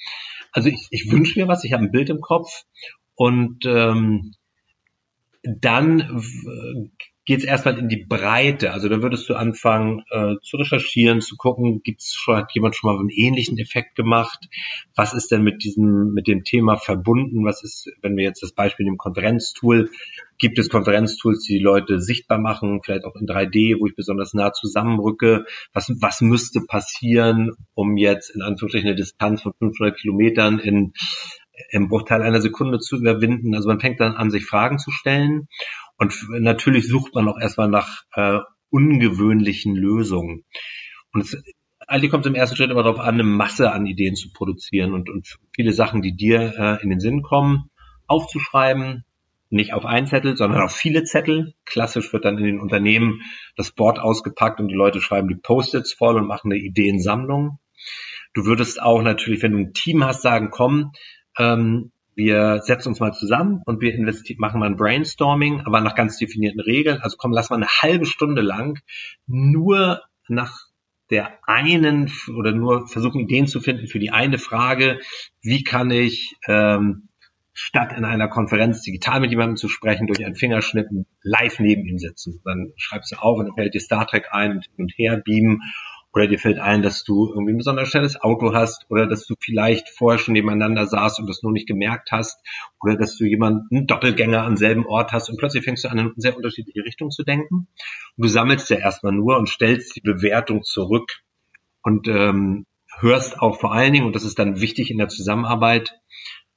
Also 0.52 0.70
ich, 0.70 0.88
ich 0.90 1.12
wünsche 1.12 1.40
mir 1.40 1.48
was, 1.48 1.64
ich 1.64 1.74
habe 1.74 1.84
ein 1.84 1.92
Bild 1.92 2.10
im 2.10 2.22
Kopf 2.22 2.64
und 3.14 3.66
ähm, 3.66 4.34
dann 5.44 6.24
geht 7.26 7.40
es 7.40 7.46
erstmal 7.46 7.78
in 7.80 7.90
die 7.90 8.06
Breite. 8.06 8.72
Also 8.72 8.88
da 8.88 9.02
würdest 9.02 9.28
du 9.30 9.36
anfangen 9.36 10.04
äh, 10.12 10.36
zu 10.44 10.58
recherchieren, 10.58 11.22
zu 11.22 11.36
gucken, 11.36 11.82
gibt's 11.84 12.14
schon, 12.14 12.38
hat 12.38 12.54
jemand 12.54 12.76
schon 12.76 12.92
mal 12.92 13.00
einen 13.00 13.10
ähnlichen 13.10 13.58
Effekt 13.58 13.96
gemacht? 13.96 14.48
Was 14.96 15.14
ist 15.14 15.32
denn 15.32 15.44
mit 15.44 15.64
diesem, 15.64 16.14
mit 16.14 16.28
dem 16.28 16.44
Thema 16.44 16.78
verbunden? 16.78 17.44
Was 17.44 17.64
ist, 17.64 17.92
wenn 18.02 18.16
wir 18.16 18.24
jetzt 18.24 18.44
das 18.44 18.54
Beispiel 18.54 18.86
nehmen, 18.86 18.98
Konferenztool, 18.98 19.90
gibt 20.38 20.60
es 20.60 20.70
Konferenztools, 20.70 21.44
die 21.44 21.54
die 21.54 21.64
Leute 21.64 22.00
sichtbar 22.00 22.38
machen, 22.38 22.82
vielleicht 22.84 23.06
auch 23.06 23.16
in 23.16 23.26
3D, 23.26 23.80
wo 23.80 23.88
ich 23.88 23.96
besonders 23.96 24.34
nah 24.34 24.54
zusammenrücke? 24.54 25.46
Was, 25.74 25.92
was 26.00 26.22
müsste 26.22 26.62
passieren, 26.62 27.54
um 27.74 27.98
jetzt 27.98 28.30
in 28.30 28.44
Anführungsstrichen 28.44 28.90
eine 28.90 28.96
Distanz 28.96 29.42
von 29.42 29.54
500 29.58 29.98
Kilometern 29.98 30.60
in 30.60 30.94
im 31.70 31.88
Bruchteil 31.90 32.22
einer 32.22 32.42
Sekunde 32.42 32.80
zu 32.80 32.98
überwinden. 32.98 33.56
Also 33.56 33.68
man 33.68 33.80
fängt 33.80 34.00
dann 34.00 34.16
an, 34.16 34.32
sich 34.32 34.46
Fragen 34.46 34.80
zu 34.80 34.92
stellen 34.92 35.48
und 35.98 36.28
natürlich 36.30 36.88
sucht 36.88 37.16
man 37.16 37.28
auch 37.28 37.40
erstmal 37.40 37.70
nach 37.70 38.04
äh, 38.14 38.40
ungewöhnlichen 38.70 39.76
Lösungen. 39.76 40.44
Und 41.14 41.22
es, 41.22 41.42
eigentlich 41.88 42.12
kommt 42.12 42.26
es 42.26 42.30
im 42.30 42.36
ersten 42.36 42.56
Schritt 42.56 42.72
immer 42.72 42.84
darauf 42.84 43.00
an, 43.00 43.16
eine 43.16 43.24
Masse 43.24 43.72
an 43.72 43.86
Ideen 43.86 44.16
zu 44.16 44.32
produzieren 44.34 44.94
und, 44.94 45.10
und 45.10 45.38
viele 45.56 45.72
Sachen, 45.72 46.02
die 46.02 46.16
dir 46.16 46.54
äh, 46.58 46.84
in 46.84 46.90
den 46.90 47.00
Sinn 47.00 47.22
kommen, 47.22 47.70
aufzuschreiben, 48.08 49.06
nicht 49.50 49.74
auf 49.74 49.86
einen 49.86 50.08
Zettel, 50.08 50.36
sondern 50.36 50.62
auf 50.62 50.76
viele 50.76 51.04
Zettel. 51.04 51.54
Klassisch 51.66 52.12
wird 52.12 52.26
dann 52.26 52.38
in 52.38 52.46
den 52.46 52.60
Unternehmen 52.60 53.22
das 53.56 53.72
Board 53.72 54.00
ausgepackt 54.00 54.60
und 54.60 54.68
die 54.68 54.76
Leute 54.76 55.02
schreiben 55.02 55.28
die 55.28 55.36
Post-its 55.36 55.94
voll 55.94 56.16
und 56.18 56.28
machen 56.28 56.52
eine 56.52 56.60
Ideensammlung. 56.60 57.60
Du 58.34 58.46
würdest 58.46 58.82
auch 58.82 59.02
natürlich, 59.02 59.42
wenn 59.44 59.54
du 59.54 59.60
ein 59.60 59.74
Team 59.74 60.04
hast, 60.04 60.22
sagen, 60.22 60.50
komm, 60.52 60.92
ähm, 61.38 61.92
wir 62.16 62.62
setzen 62.62 62.90
uns 62.90 63.00
mal 63.02 63.12
zusammen 63.12 63.62
und 63.66 63.82
wir 63.82 63.94
machen 64.38 64.60
mal 64.60 64.68
ein 64.68 64.78
Brainstorming, 64.78 65.62
aber 65.66 65.82
nach 65.82 65.96
ganz 65.96 66.18
definierten 66.18 66.62
Regeln. 66.62 67.02
Also 67.02 67.18
komm, 67.18 67.34
lass 67.34 67.50
mal 67.50 67.58
eine 67.58 67.68
halbe 67.68 68.06
Stunde 68.06 68.42
lang 68.42 68.80
nur 69.28 70.02
nach 70.30 70.58
der 71.10 71.38
einen 71.46 72.12
oder 72.36 72.52
nur 72.52 72.88
versuchen 72.88 73.22
Ideen 73.22 73.48
zu 73.48 73.60
finden 73.60 73.88
für 73.88 74.00
die 74.00 74.12
eine 74.12 74.38
Frage, 74.38 75.00
wie 75.42 75.64
kann 75.64 75.92
ich 75.92 76.36
ähm, 76.48 77.10
statt 77.54 77.94
in 77.96 78.06
einer 78.06 78.28
Konferenz 78.28 78.82
digital 78.82 79.20
mit 79.20 79.30
jemandem 79.30 79.56
zu 79.56 79.70
sprechen, 79.70 80.08
durch 80.08 80.26
ein 80.26 80.36
Fingerschnippen 80.36 81.06
live 81.22 81.60
neben 81.60 81.86
ihm 81.86 82.00
sitzen. 82.00 82.42
Dann 82.44 82.74
schreibst 82.76 83.12
du 83.12 83.18
auf 83.18 83.38
und 83.38 83.46
dann 83.46 83.56
fällt 83.56 83.74
dir 83.74 83.82
Star 83.82 84.08
Trek 84.08 84.28
ein 84.32 84.54
und 84.54 84.70
und 84.78 84.94
her 84.98 85.22
beamen 85.24 85.62
oder 86.16 86.28
dir 86.28 86.40
fällt 86.40 86.60
ein, 86.60 86.82
dass 86.82 87.04
du 87.04 87.28
irgendwie 87.28 87.54
ein 87.54 87.58
besonders 87.58 87.90
schnelles 87.90 88.20
Auto 88.20 88.54
hast 88.54 88.86
oder 88.90 89.06
dass 89.06 89.28
du 89.28 89.36
vielleicht 89.38 89.90
vorher 89.90 90.18
schon 90.18 90.34
nebeneinander 90.34 90.88
saßt 90.88 91.20
und 91.20 91.28
das 91.28 91.44
nur 91.44 91.52
nicht 91.52 91.68
gemerkt 91.68 92.14
hast 92.14 92.40
oder 92.82 92.96
dass 92.96 93.18
du 93.18 93.26
jemanden 93.26 93.86
Doppelgänger 93.86 94.44
am 94.44 94.56
selben 94.56 94.86
Ort 94.86 95.12
hast 95.12 95.30
und 95.30 95.38
plötzlich 95.38 95.66
fängst 95.66 95.84
du 95.84 95.90
an, 95.90 96.00
in 96.00 96.14
sehr 96.16 96.38
unterschiedliche 96.38 96.86
Richtungen 96.86 97.12
zu 97.12 97.24
denken. 97.24 97.68
Und 98.16 98.26
du 98.26 98.30
sammelst 98.30 98.70
ja 98.70 98.78
erstmal 98.78 99.12
nur 99.12 99.38
und 99.38 99.50
stellst 99.50 99.98
die 99.98 100.02
Bewertung 100.02 100.64
zurück 100.64 101.12
und 101.84 102.08
ähm, 102.08 102.66
hörst 102.98 103.42
auch 103.42 103.60
vor 103.60 103.74
allen 103.74 103.92
Dingen, 103.92 104.06
und 104.06 104.16
das 104.16 104.24
ist 104.24 104.40
dann 104.40 104.62
wichtig 104.62 104.92
in 104.92 104.98
der 104.98 105.10
Zusammenarbeit, 105.10 106.00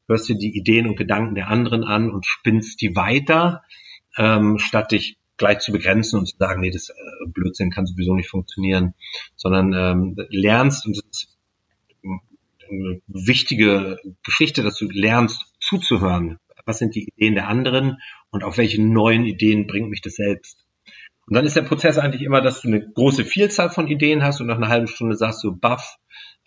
hörst 0.06 0.28
dir 0.28 0.38
die 0.38 0.56
Ideen 0.56 0.86
und 0.86 0.96
Gedanken 0.96 1.34
der 1.34 1.48
anderen 1.48 1.82
an 1.82 2.10
und 2.12 2.26
spinnst 2.26 2.80
die 2.80 2.94
weiter, 2.94 3.62
ähm, 4.16 4.58
statt 4.58 4.92
dich 4.92 5.18
gleich 5.38 5.60
zu 5.60 5.72
begrenzen 5.72 6.18
und 6.18 6.26
zu 6.26 6.36
sagen, 6.36 6.60
nee, 6.60 6.70
das 6.70 6.90
äh, 6.90 6.94
Blödsinn 7.26 7.70
kann 7.70 7.86
sowieso 7.86 8.14
nicht 8.14 8.28
funktionieren, 8.28 8.94
sondern 9.36 9.72
ähm, 9.72 10.16
lernst 10.28 10.86
und 10.86 10.96
das 10.96 11.04
ist 11.10 11.38
eine 12.70 13.00
wichtige 13.06 13.98
Geschichte, 14.22 14.62
dass 14.62 14.76
du 14.76 14.88
lernst 14.90 15.54
zuzuhören. 15.60 16.38
Was 16.66 16.78
sind 16.78 16.94
die 16.94 17.08
Ideen 17.08 17.34
der 17.34 17.48
anderen 17.48 17.98
und 18.30 18.44
auf 18.44 18.58
welche 18.58 18.82
neuen 18.82 19.24
Ideen 19.24 19.66
bringt 19.66 19.88
mich 19.88 20.02
das 20.02 20.16
selbst? 20.16 20.66
Und 21.26 21.34
dann 21.34 21.46
ist 21.46 21.56
der 21.56 21.62
Prozess 21.62 21.98
eigentlich 21.98 22.22
immer, 22.22 22.40
dass 22.40 22.62
du 22.62 22.68
eine 22.68 22.86
große 22.90 23.24
Vielzahl 23.24 23.70
von 23.70 23.88
Ideen 23.88 24.22
hast 24.22 24.40
und 24.40 24.46
nach 24.46 24.56
einer 24.56 24.68
halben 24.68 24.86
Stunde 24.86 25.16
sagst 25.16 25.44
du, 25.44 25.54
buff, 25.54 25.96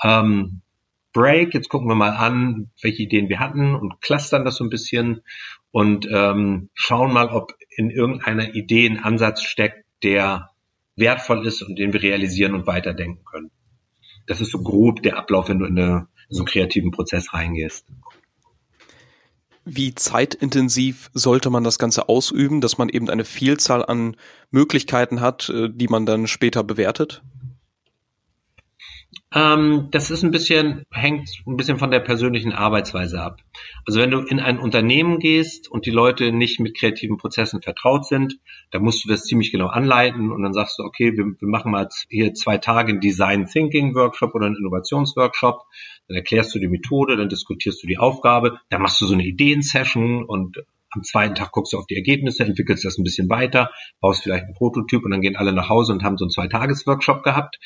ähm, 0.03 0.61
Break, 1.13 1.53
jetzt 1.53 1.69
gucken 1.69 1.89
wir 1.89 1.95
mal 1.95 2.11
an, 2.11 2.71
welche 2.81 3.03
Ideen 3.03 3.29
wir 3.29 3.39
hatten 3.39 3.75
und 3.75 4.01
clustern 4.01 4.45
das 4.45 4.55
so 4.55 4.63
ein 4.63 4.69
bisschen 4.69 5.21
und 5.71 6.07
ähm, 6.11 6.69
schauen 6.73 7.13
mal, 7.13 7.27
ob 7.27 7.53
in 7.75 7.89
irgendeiner 7.89 8.53
Idee 8.53 8.87
ein 8.87 8.99
Ansatz 8.99 9.43
steckt, 9.43 9.85
der 10.03 10.49
wertvoll 10.95 11.45
ist 11.45 11.61
und 11.61 11.77
den 11.77 11.93
wir 11.93 12.01
realisieren 12.01 12.53
und 12.53 12.67
weiterdenken 12.67 13.23
können. 13.25 13.51
Das 14.27 14.41
ist 14.41 14.51
so 14.51 14.61
grob 14.61 15.01
der 15.03 15.17
Ablauf, 15.17 15.49
wenn 15.49 15.59
du 15.59 15.65
in, 15.65 15.79
eine, 15.79 16.07
in 16.29 16.35
so 16.35 16.41
einen 16.41 16.47
kreativen 16.47 16.91
Prozess 16.91 17.33
reingehst. 17.33 17.87
Wie 19.63 19.93
zeitintensiv 19.93 21.11
sollte 21.13 21.49
man 21.49 21.63
das 21.63 21.77
Ganze 21.77 22.09
ausüben, 22.09 22.61
dass 22.61 22.77
man 22.77 22.89
eben 22.89 23.09
eine 23.09 23.25
Vielzahl 23.25 23.85
an 23.85 24.17
Möglichkeiten 24.49 25.21
hat, 25.21 25.49
äh, 25.49 25.69
die 25.69 25.87
man 25.87 26.05
dann 26.05 26.27
später 26.27 26.63
bewertet? 26.63 27.21
Ähm, 29.33 29.87
das 29.91 30.11
ist 30.11 30.23
ein 30.23 30.31
bisschen, 30.31 30.83
hängt 30.91 31.29
ein 31.47 31.55
bisschen 31.55 31.79
von 31.79 31.89
der 31.89 32.01
persönlichen 32.01 32.51
Arbeitsweise 32.51 33.21
ab. 33.21 33.37
Also 33.85 34.01
wenn 34.01 34.11
du 34.11 34.19
in 34.19 34.41
ein 34.41 34.59
Unternehmen 34.59 35.19
gehst 35.19 35.71
und 35.71 35.85
die 35.85 35.91
Leute 35.91 36.33
nicht 36.33 36.59
mit 36.59 36.77
kreativen 36.77 37.17
Prozessen 37.17 37.61
vertraut 37.61 38.05
sind, 38.05 38.39
dann 38.71 38.83
musst 38.83 39.05
du 39.05 39.09
das 39.09 39.23
ziemlich 39.23 39.51
genau 39.51 39.67
anleiten 39.67 40.31
und 40.31 40.43
dann 40.43 40.51
sagst 40.51 40.79
du, 40.79 40.83
okay, 40.83 41.15
wir, 41.15 41.25
wir 41.25 41.47
machen 41.47 41.71
mal 41.71 41.87
hier 42.09 42.33
zwei 42.33 42.57
Tage 42.57 42.91
einen 42.91 42.99
Design 42.99 43.45
Thinking 43.45 43.95
Workshop 43.95 44.35
oder 44.35 44.47
einen 44.47 44.57
Innovationsworkshop. 44.57 45.61
Dann 46.09 46.17
erklärst 46.17 46.53
du 46.53 46.59
die 46.59 46.67
Methode, 46.67 47.15
dann 47.15 47.29
diskutierst 47.29 47.81
du 47.83 47.87
die 47.87 47.99
Aufgabe, 47.99 48.59
dann 48.69 48.81
machst 48.81 48.99
du 48.99 49.05
so 49.05 49.13
eine 49.13 49.25
Ideensession 49.25 50.25
und 50.25 50.61
am 50.91 51.03
zweiten 51.03 51.35
Tag 51.35 51.51
guckst 51.51 51.73
du 51.73 51.77
auf 51.77 51.87
die 51.87 51.95
Ergebnisse, 51.95 52.43
entwickelst 52.43 52.85
das 52.85 52.97
ein 52.97 53.03
bisschen 53.03 53.29
weiter, 53.29 53.71
baust 53.99 54.23
vielleicht 54.23 54.45
einen 54.45 54.53
Prototyp 54.53 55.03
und 55.03 55.11
dann 55.11 55.21
gehen 55.21 55.35
alle 55.35 55.53
nach 55.53 55.69
Hause 55.69 55.93
und 55.93 56.03
haben 56.03 56.17
so 56.17 56.25
einen 56.25 56.31
Zwei-Tages-Workshop 56.31 57.23
gehabt. 57.23 57.59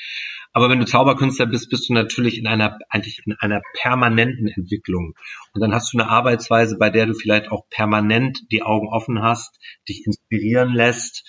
Aber 0.54 0.70
wenn 0.70 0.80
du 0.80 0.86
Zauberkünstler 0.86 1.48
bist, 1.48 1.70
bist 1.70 1.90
du 1.90 1.94
natürlich 1.94 2.38
in 2.38 2.48
einer, 2.48 2.78
eigentlich 2.90 3.22
in 3.26 3.36
einer 3.40 3.62
permanenten 3.82 4.48
Entwicklung. 4.48 5.14
Und 5.54 5.62
dann 5.62 5.74
hast 5.74 5.94
du 5.94 6.00
eine 6.00 6.10
Arbeitsweise, 6.10 6.78
bei 6.78 6.90
der 6.90 7.08
du 7.08 7.14
vielleicht 7.14 7.52
auch 7.52 7.68
permanent 7.70 8.40
die 8.52 8.64
Augen 8.64 8.88
offen 8.88 9.22
hast, 9.22 9.60
dich 9.90 10.06
inspirieren 10.06 10.74
lässt, 10.74 11.26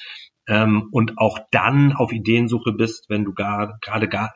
ähm, 0.48 0.88
und 0.92 1.18
auch 1.18 1.38
dann 1.50 1.92
auf 1.92 2.12
Ideensuche 2.12 2.72
bist, 2.72 3.06
wenn 3.08 3.24
du 3.24 3.34
gar, 3.34 3.78
gerade 3.80 4.08
gar 4.08 4.32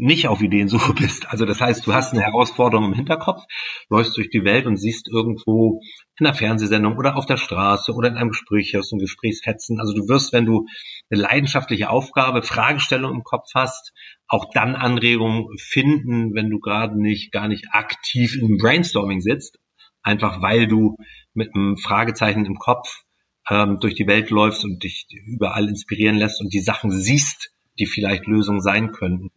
nicht 0.00 0.28
auf 0.28 0.40
Ideensuche 0.40 0.94
bist. 0.94 1.28
Also 1.28 1.44
das 1.44 1.60
heißt, 1.60 1.86
du 1.86 1.92
hast 1.92 2.12
eine 2.12 2.22
Herausforderung 2.22 2.86
im 2.86 2.94
Hinterkopf, 2.94 3.44
läufst 3.88 4.16
durch 4.16 4.30
die 4.30 4.44
Welt 4.44 4.66
und 4.66 4.76
siehst 4.76 5.08
irgendwo 5.08 5.80
in 6.18 6.26
einer 6.26 6.34
Fernsehsendung 6.34 6.96
oder 6.96 7.16
auf 7.16 7.26
der 7.26 7.36
Straße 7.36 7.92
oder 7.92 8.08
in 8.08 8.16
einem 8.16 8.30
Gespräch 8.30 8.76
aus 8.76 8.92
einem 8.92 9.00
Gesprächsfetzen. 9.00 9.78
Also 9.78 9.94
du 9.94 10.08
wirst, 10.08 10.32
wenn 10.32 10.46
du 10.46 10.66
eine 11.10 11.20
leidenschaftliche 11.20 11.90
Aufgabe, 11.90 12.42
Fragestellung 12.42 13.14
im 13.14 13.24
Kopf 13.24 13.48
hast, 13.54 13.92
auch 14.26 14.46
dann 14.52 14.74
Anregungen 14.74 15.46
finden, 15.58 16.34
wenn 16.34 16.50
du 16.50 16.60
gerade 16.60 17.00
nicht, 17.00 17.32
gar 17.32 17.48
nicht 17.48 17.66
aktiv 17.72 18.36
im 18.40 18.56
Brainstorming 18.58 19.20
sitzt, 19.20 19.58
einfach 20.02 20.40
weil 20.40 20.66
du 20.66 20.96
mit 21.34 21.54
einem 21.54 21.76
Fragezeichen 21.76 22.46
im 22.46 22.56
Kopf 22.56 23.02
ähm, 23.50 23.78
durch 23.80 23.94
die 23.94 24.06
Welt 24.06 24.30
läufst 24.30 24.64
und 24.64 24.82
dich 24.82 25.06
überall 25.26 25.68
inspirieren 25.68 26.16
lässt 26.16 26.40
und 26.40 26.52
die 26.52 26.60
Sachen 26.60 26.90
siehst, 26.90 27.52
die 27.80 27.86
vielleicht 27.86 28.26
Lösungen 28.26 28.60
sein 28.60 28.92
könnten. 28.92 29.30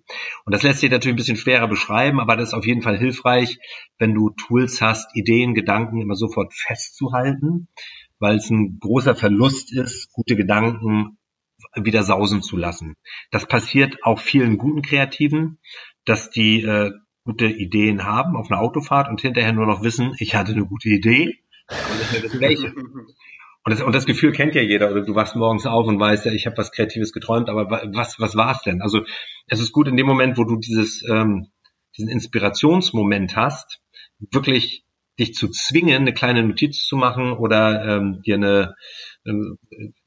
Und 0.46 0.54
das 0.54 0.64
lässt 0.64 0.82
sich 0.82 0.92
natürlich 0.92 1.16
ein 1.16 1.18
bisschen 1.18 1.38
schwerer 1.38 1.68
beschreiben, 1.68 2.20
aber 2.20 2.36
das 2.36 2.50
ist 2.50 2.54
auf 2.54 2.66
jeden 2.66 2.82
Fall 2.82 2.98
hilfreich, 2.98 3.58
wenn 3.98 4.14
du 4.14 4.30
Tools 4.32 4.82
hast, 4.82 5.16
Ideen, 5.16 5.54
Gedanken 5.54 6.02
immer 6.02 6.16
sofort 6.16 6.54
festzuhalten, 6.54 7.70
weil 8.20 8.36
es 8.36 8.50
ein 8.50 8.78
großer 8.80 9.16
Verlust 9.16 9.74
ist, 9.74 10.12
gute 10.12 10.36
Gedanken 10.36 11.18
wieder 11.76 12.04
sausen 12.04 12.42
zu 12.42 12.58
lassen. 12.58 12.96
Das 13.32 13.48
passiert 13.48 14.04
auch 14.04 14.20
vielen 14.20 14.58
guten 14.58 14.82
Kreativen, 14.82 15.60
dass 16.06 16.30
die 16.30 16.62
äh, 16.62 16.92
gute 17.24 17.48
Ideen 17.48 18.04
haben 18.04 18.36
auf 18.36 18.52
einer 18.52 18.60
Autofahrt 18.60 19.10
und 19.10 19.22
hinterher 19.22 19.54
nur 19.54 19.66
noch 19.66 19.82
wissen, 19.82 20.14
ich 20.20 20.36
hatte 20.36 20.52
eine 20.52 20.66
gute 20.66 20.90
Idee, 20.90 21.40
aber 21.68 21.96
nicht 21.96 22.12
mehr 22.12 22.24
wissen 22.24 22.40
welche. 22.42 22.74
Und 23.66 23.72
das, 23.72 23.82
und 23.82 23.96
das 23.96 24.06
Gefühl 24.06 24.34
kennt 24.34 24.56
ja 24.56 24.62
jeder. 24.62 24.92
Oder 24.92 25.02
du 25.02 25.16
wachst 25.16 25.36
morgens 25.36 25.66
auf 25.66 25.88
und 25.88 26.00
weißt 26.00 26.26
ja, 26.26 26.34
ich 26.34 26.46
habe 26.46 26.58
was 26.58 26.72
Kreatives 26.72 27.14
geträumt, 27.14 27.50
aber 27.50 27.70
was, 27.94 28.20
was 28.20 28.36
war 28.36 28.52
es 28.52 28.62
denn? 28.62 28.82
Also 28.82 29.04
es 29.48 29.60
ist 29.60 29.72
gut 29.72 29.88
in 29.88 29.96
dem 29.96 30.06
Moment, 30.06 30.38
wo 30.38 30.44
du 30.44 30.58
dieses, 30.58 31.04
ähm, 31.10 31.48
diesen 31.98 32.10
Inspirationsmoment 32.10 33.36
hast, 33.36 33.80
wirklich 34.32 34.84
dich 35.20 35.34
zu 35.34 35.50
zwingen, 35.50 36.02
eine 36.02 36.14
kleine 36.14 36.44
Notiz 36.44 36.86
zu 36.86 36.98
machen 36.98 37.34
oder 37.34 37.98
ähm, 37.98 38.22
dir 38.24 38.36
eine 38.36 38.76
ähm, 39.26 39.58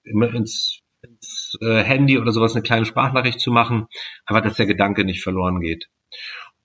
ins, 0.05 0.81
ins 1.03 1.57
äh, 1.61 1.83
Handy 1.83 2.19
oder 2.19 2.33
sowas 2.33 2.55
eine 2.55 2.62
kleine 2.62 2.87
Sprachnachricht 2.87 3.40
zu 3.40 3.51
machen, 3.51 3.87
aber 4.25 4.40
dass 4.40 4.57
der 4.57 4.66
Gedanke 4.66 5.05
nicht 5.05 5.23
verloren 5.23 5.61
geht. 5.61 5.88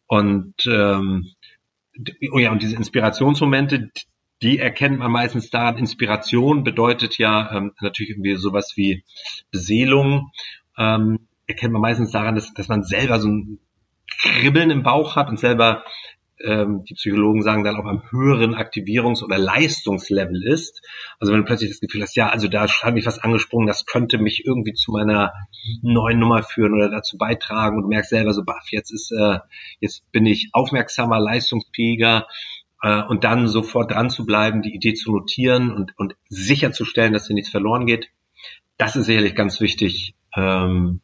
Und 0.08 0.56
ähm, 0.66 1.28
oh 2.32 2.40
ja, 2.40 2.52
und 2.52 2.62
diese 2.62 2.76
Inspirationsmomente, 2.76 3.92
die 4.42 4.60
erkennt 4.60 5.00
man 5.00 5.12
meistens 5.12 5.50
daran. 5.50 5.78
Inspiration 5.78 6.64
bedeutet 6.64 7.18
ja 7.18 7.52
ähm, 7.56 7.74
natürlich 7.80 8.12
irgendwie 8.12 8.36
sowas 8.36 8.74
wie 8.76 9.04
Beseelung. 9.52 10.32
Ähm, 10.78 11.28
erkennt 11.48 11.74
man 11.74 11.82
meistens 11.82 12.12
daran, 12.12 12.36
dass, 12.36 12.54
dass 12.54 12.68
man 12.68 12.84
selber 12.84 13.20
so 13.20 13.28
ein 13.28 13.60
Kribbeln 14.20 14.72
im 14.72 14.84
Bauch 14.84 15.16
hat 15.16 15.30
und 15.30 15.40
selber, 15.40 15.84
ähm, 16.44 16.84
die 16.86 16.96
Psychologen 16.96 17.44
sagen 17.44 17.64
dann 17.64 17.76
auch 17.76 17.86
am 17.86 18.04
höheren 18.10 18.56
Aktivierungs- 18.56 19.24
oder 19.24 19.38
Leistungslevel 19.38 20.44
ist. 20.44 20.82
Also 21.20 21.32
wenn 21.32 21.42
du 21.42 21.46
plötzlich 21.46 21.70
das 21.70 21.80
Gefühl 21.80 22.02
hast, 22.02 22.16
ja, 22.16 22.30
also 22.30 22.48
da 22.48 22.68
hat 22.68 22.94
mich 22.94 23.06
was 23.06 23.20
angesprungen, 23.20 23.68
das 23.68 23.86
könnte 23.86 24.18
mich 24.18 24.44
irgendwie 24.46 24.74
zu 24.74 24.92
meiner 24.92 25.34
neuen 25.82 26.20
Nummer 26.20 26.44
führen 26.44 26.74
oder 26.74 26.90
dazu 26.90 27.18
beitragen 27.18 27.78
und 27.78 27.84
du 27.84 27.90
merkst 27.90 28.10
selber 28.10 28.34
so, 28.34 28.44
baff, 28.44 28.72
jetzt 28.72 28.92
ist, 28.92 29.12
äh, 29.12 29.40
jetzt 29.80 30.12
bin 30.12 30.26
ich 30.26 30.50
aufmerksamer, 30.54 31.20
leistungsfähiger, 31.20 32.28
äh, 32.82 33.04
und 33.04 33.24
dann 33.24 33.48
sofort 33.48 33.92
dran 33.92 34.10
zu 34.10 34.26
bleiben, 34.26 34.62
die 34.62 34.74
Idee 34.74 34.94
zu 34.94 35.12
notieren 35.12 35.72
und, 35.72 35.98
und 35.98 36.16
sicherzustellen, 36.30 37.14
dass 37.14 37.28
hier 37.28 37.36
nichts 37.36 37.52
verloren 37.52 37.86
geht, 37.86 38.10
das 38.78 38.96
ist 38.96 39.06
sicherlich 39.06 39.36
ganz 39.36 39.62
wichtig, 39.62 40.16
ähm, 40.36 41.02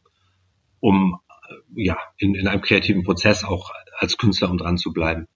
um 0.79 1.19
äh, 1.75 1.83
ja 1.83 1.97
in, 2.17 2.35
in 2.35 2.47
einem 2.47 2.61
kreativen 2.61 3.03
Prozess 3.03 3.43
auch 3.43 3.71
als 3.97 4.17
Künstler 4.17 4.49
um 4.49 4.57
dran 4.57 4.77
zu 4.77 4.93
bleiben. 4.93 5.27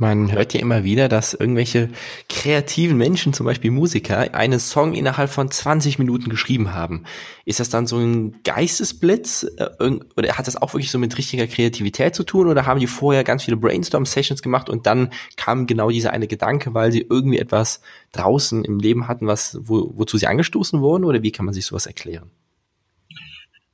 Man 0.00 0.32
hört 0.32 0.54
ja 0.54 0.60
immer 0.60 0.82
wieder, 0.82 1.10
dass 1.10 1.34
irgendwelche 1.34 1.90
kreativen 2.30 2.96
Menschen, 2.96 3.34
zum 3.34 3.44
Beispiel 3.44 3.70
Musiker, 3.70 4.32
einen 4.32 4.58
Song 4.58 4.94
innerhalb 4.94 5.28
von 5.28 5.50
20 5.50 5.98
Minuten 5.98 6.30
geschrieben 6.30 6.72
haben. 6.72 7.04
Ist 7.44 7.60
das 7.60 7.68
dann 7.68 7.86
so 7.86 7.98
ein 7.98 8.42
Geistesblitz 8.42 9.46
äh, 9.58 9.90
oder 10.16 10.38
hat 10.38 10.46
das 10.46 10.56
auch 10.56 10.72
wirklich 10.72 10.90
so 10.90 10.98
mit 10.98 11.18
richtiger 11.18 11.46
Kreativität 11.46 12.14
zu 12.14 12.24
tun 12.24 12.46
oder 12.46 12.64
haben 12.64 12.80
die 12.80 12.86
vorher 12.86 13.24
ganz 13.24 13.44
viele 13.44 13.58
Brainstorm-Sessions 13.58 14.40
gemacht 14.40 14.70
und 14.70 14.86
dann 14.86 15.10
kam 15.36 15.66
genau 15.66 15.90
dieser 15.90 16.14
eine 16.14 16.28
Gedanke, 16.28 16.72
weil 16.72 16.92
sie 16.92 17.02
irgendwie 17.02 17.38
etwas 17.38 17.82
draußen 18.12 18.64
im 18.64 18.78
Leben 18.78 19.06
hatten, 19.06 19.26
was 19.26 19.58
wo, 19.60 19.92
wozu 19.96 20.16
sie 20.16 20.28
angestoßen 20.28 20.80
wurden 20.80 21.04
oder 21.04 21.22
wie 21.22 21.30
kann 21.30 21.44
man 21.44 21.52
sich 21.52 21.66
sowas 21.66 21.84
erklären? 21.84 22.30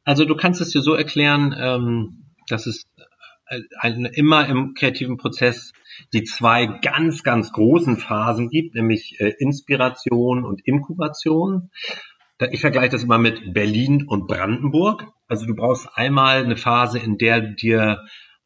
Also 0.02 0.24
du 0.24 0.34
kannst 0.34 0.60
es 0.60 0.70
dir 0.70 0.82
so 0.82 0.94
erklären, 0.94 1.54
ähm, 1.56 2.24
dass 2.48 2.66
es 2.66 2.82
äh, 3.46 3.60
immer 4.14 4.48
im 4.48 4.74
kreativen 4.74 5.18
Prozess 5.18 5.72
die 6.12 6.24
zwei 6.24 6.66
ganz, 6.66 7.22
ganz 7.22 7.52
großen 7.52 7.96
Phasen 7.96 8.48
gibt, 8.48 8.74
nämlich 8.74 9.20
äh, 9.20 9.32
Inspiration 9.38 10.44
und 10.44 10.66
Inkubation. 10.66 11.70
Ich 12.50 12.60
vergleiche 12.60 12.90
das 12.90 13.04
immer 13.04 13.18
mit 13.18 13.54
Berlin 13.54 14.04
und 14.06 14.26
Brandenburg. 14.26 15.06
Also 15.26 15.46
du 15.46 15.54
brauchst 15.54 15.88
einmal 15.94 16.44
eine 16.44 16.56
Phase, 16.56 16.98
in 16.98 17.16
der 17.16 17.40
dir 17.40 18.02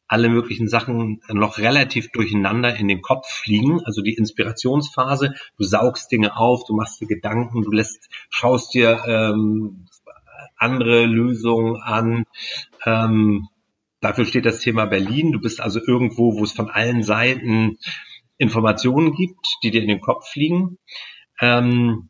alle 0.07 0.27
möglichen 0.27 0.67
Sachen 0.67 1.21
noch 1.29 1.57
relativ 1.57 2.11
durcheinander 2.11 2.75
in 2.75 2.89
den 2.89 3.01
Kopf 3.01 3.27
fliegen. 3.29 3.81
Also 3.85 4.01
die 4.01 4.15
Inspirationsphase. 4.15 5.33
Du 5.57 5.63
saugst 5.63 6.11
Dinge 6.11 6.35
auf, 6.35 6.65
du 6.65 6.75
machst 6.75 6.99
dir 6.99 7.07
Gedanken, 7.07 7.61
du 7.63 7.71
lässt, 7.71 8.09
schaust 8.29 8.73
dir 8.73 9.01
ähm, 9.07 9.87
andere 10.57 11.05
Lösungen 11.05 11.81
an. 11.81 12.25
Ähm, 12.85 13.47
Dafür 14.01 14.25
steht 14.25 14.45
das 14.45 14.59
Thema 14.59 14.85
Berlin. 14.85 15.31
Du 15.31 15.39
bist 15.39 15.61
also 15.61 15.79
irgendwo, 15.79 16.37
wo 16.37 16.43
es 16.43 16.51
von 16.51 16.69
allen 16.69 17.03
Seiten 17.03 17.77
Informationen 18.37 19.13
gibt, 19.13 19.45
die 19.63 19.69
dir 19.69 19.81
in 19.81 19.87
den 19.87 20.01
Kopf 20.01 20.27
fliegen. 20.27 20.79
Ähm, 21.39 22.09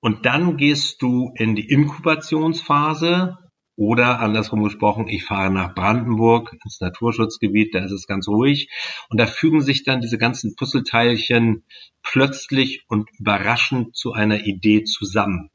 und 0.00 0.24
dann 0.26 0.56
gehst 0.56 1.02
du 1.02 1.32
in 1.34 1.56
die 1.56 1.68
Inkubationsphase. 1.68 3.36
Oder 3.78 4.18
andersrum 4.18 4.64
gesprochen, 4.64 5.06
ich 5.06 5.24
fahre 5.24 5.52
nach 5.52 5.72
Brandenburg 5.72 6.52
ins 6.64 6.80
Naturschutzgebiet, 6.80 7.76
da 7.76 7.84
ist 7.84 7.92
es 7.92 8.08
ganz 8.08 8.26
ruhig. 8.26 8.68
Und 9.08 9.20
da 9.20 9.26
fügen 9.26 9.60
sich 9.60 9.84
dann 9.84 10.00
diese 10.00 10.18
ganzen 10.18 10.56
Puzzleteilchen 10.56 11.62
plötzlich 12.02 12.84
und 12.88 13.08
überraschend 13.20 13.94
zu 13.94 14.14
einer 14.14 14.44
Idee 14.44 14.82
zusammen. 14.82 15.50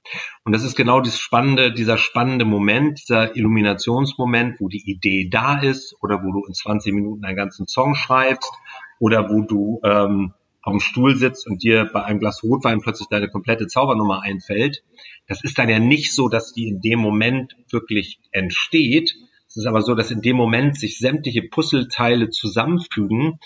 Und 0.45 0.53
das 0.53 0.63
ist 0.63 0.77
genau 0.77 1.01
dieses 1.01 1.19
spannende, 1.19 1.73
dieser 1.73 1.97
spannende 1.97 2.45
Moment, 2.45 3.01
dieser 3.01 3.35
Illuminationsmoment, 3.35 4.61
wo 4.61 4.69
die 4.69 4.89
Idee 4.89 5.27
da 5.29 5.59
ist 5.59 5.93
oder 6.01 6.23
wo 6.23 6.31
du 6.31 6.45
in 6.47 6.53
20 6.53 6.93
Minuten 6.93 7.25
einen 7.25 7.35
ganzen 7.35 7.67
Song 7.67 7.93
schreibst 7.93 8.53
oder 8.99 9.29
wo 9.31 9.41
du 9.41 9.81
ähm, 9.83 10.33
auf 10.63 10.71
dem 10.71 10.79
Stuhl 10.79 11.15
sitzt 11.15 11.45
und 11.45 11.61
dir 11.61 11.89
bei 11.91 12.03
einem 12.03 12.19
Glas 12.19 12.41
Rotwein 12.41 12.79
plötzlich 12.79 13.09
deine 13.09 13.29
komplette 13.29 13.67
Zaubernummer 13.67 14.21
einfällt. 14.21 14.83
Das 15.27 15.43
ist 15.43 15.57
dann 15.57 15.69
ja 15.69 15.77
nicht 15.77 16.13
so, 16.13 16.29
dass 16.29 16.53
die 16.53 16.67
in 16.69 16.79
dem 16.79 16.99
Moment 16.99 17.55
wirklich 17.69 18.19
entsteht. 18.31 19.13
Es 19.47 19.57
ist 19.57 19.67
aber 19.67 19.81
so, 19.81 19.93
dass 19.93 20.09
in 20.09 20.21
dem 20.21 20.37
Moment 20.37 20.79
sich 20.79 20.97
sämtliche 20.97 21.43
Puzzleteile 21.43 22.29
zusammenfügen, 22.29 23.39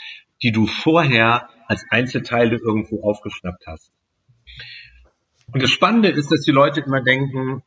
die 0.44 0.52
du 0.52 0.68
vorher 0.68 1.50
als 1.68 1.86
Einzelteile 1.90 2.58
irgendwo 2.58 3.02
aufgeschnappt 3.02 3.66
hast. 3.66 3.92
Und 5.52 5.64
das 5.64 5.72
Spannende 5.72 6.10
ist, 6.10 6.32
dass 6.32 6.44
die 6.44 6.52
Leute 6.52 6.82
immer 6.82 7.02
denken, 7.02 7.64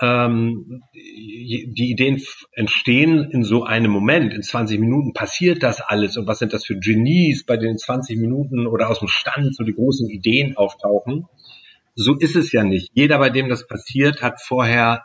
ähm, 0.00 0.82
die 0.94 1.90
Ideen 1.90 2.22
entstehen 2.52 3.30
in 3.30 3.42
so 3.42 3.64
einem 3.64 3.90
Moment. 3.90 4.32
In 4.32 4.42
20 4.42 4.78
Minuten 4.78 5.12
passiert 5.12 5.62
das 5.62 5.80
alles. 5.80 6.16
Und 6.16 6.26
was 6.26 6.38
sind 6.38 6.52
das 6.52 6.64
für 6.64 6.78
Genies, 6.78 7.44
bei 7.44 7.56
denen 7.56 7.72
in 7.72 7.78
20 7.78 8.18
Minuten 8.18 8.66
oder 8.66 8.90
aus 8.90 9.00
dem 9.00 9.08
Stand 9.08 9.54
so 9.56 9.64
die 9.64 9.74
großen 9.74 10.08
Ideen 10.08 10.56
auftauchen? 10.56 11.26
So 11.94 12.14
ist 12.14 12.36
es 12.36 12.52
ja 12.52 12.62
nicht. 12.62 12.90
Jeder, 12.94 13.18
bei 13.18 13.30
dem 13.30 13.48
das 13.48 13.66
passiert, 13.66 14.22
hat 14.22 14.40
vorher 14.40 15.02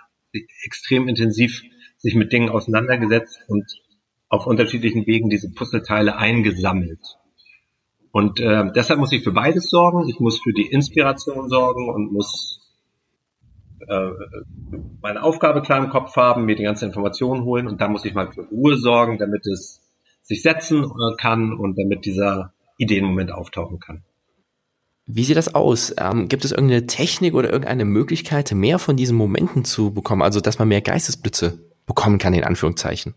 extrem 0.63 1.07
intensiv 1.07 1.63
sich 1.97 2.15
mit 2.15 2.31
Dingen 2.31 2.49
auseinandergesetzt 2.49 3.39
und 3.47 3.65
auf 4.29 4.45
unterschiedlichen 4.45 5.07
Wegen 5.07 5.29
diese 5.29 5.51
Puzzleteile 5.51 6.17
eingesammelt. 6.17 6.99
Und 8.11 8.39
äh, 8.39 8.71
deshalb 8.75 8.99
muss 8.99 9.11
ich 9.11 9.23
für 9.23 9.31
beides 9.31 9.69
sorgen. 9.69 10.07
Ich 10.07 10.19
muss 10.19 10.39
für 10.39 10.53
die 10.53 10.67
Inspiration 10.67 11.49
sorgen 11.49 11.89
und 11.89 12.11
muss 12.11 12.62
äh, 13.87 14.11
meine 15.01 15.23
Aufgabe 15.23 15.61
klar 15.61 15.83
im 15.83 15.89
Kopf 15.89 16.15
haben, 16.15 16.45
mir 16.45 16.55
die 16.55 16.63
ganze 16.63 16.85
Information 16.85 17.43
holen 17.43 17.67
und 17.67 17.81
dann 17.81 17.91
muss 17.91 18.05
ich 18.05 18.13
mal 18.13 18.31
für 18.31 18.41
Ruhe 18.41 18.77
sorgen, 18.77 19.17
damit 19.17 19.45
es 19.47 19.81
sich 20.21 20.41
setzen 20.41 20.89
kann 21.17 21.53
und 21.53 21.77
damit 21.77 22.05
dieser 22.05 22.53
Ideenmoment 22.77 23.31
auftauchen 23.31 23.79
kann. 23.79 24.03
Wie 25.05 25.23
sieht 25.23 25.35
das 25.35 25.53
aus? 25.53 25.93
Ähm, 25.97 26.29
gibt 26.29 26.45
es 26.45 26.51
irgendeine 26.51 26.87
Technik 26.87 27.33
oder 27.33 27.49
irgendeine 27.49 27.83
Möglichkeit, 27.83 28.51
mehr 28.53 28.79
von 28.79 28.95
diesen 28.95 29.17
Momenten 29.17 29.65
zu 29.65 29.93
bekommen? 29.93 30.21
Also, 30.21 30.39
dass 30.39 30.59
man 30.59 30.69
mehr 30.69 30.81
Geistesblitze 30.81 31.59
bekommen 31.85 32.19
kann, 32.19 32.33
in 32.33 32.45
Anführungszeichen? 32.45 33.13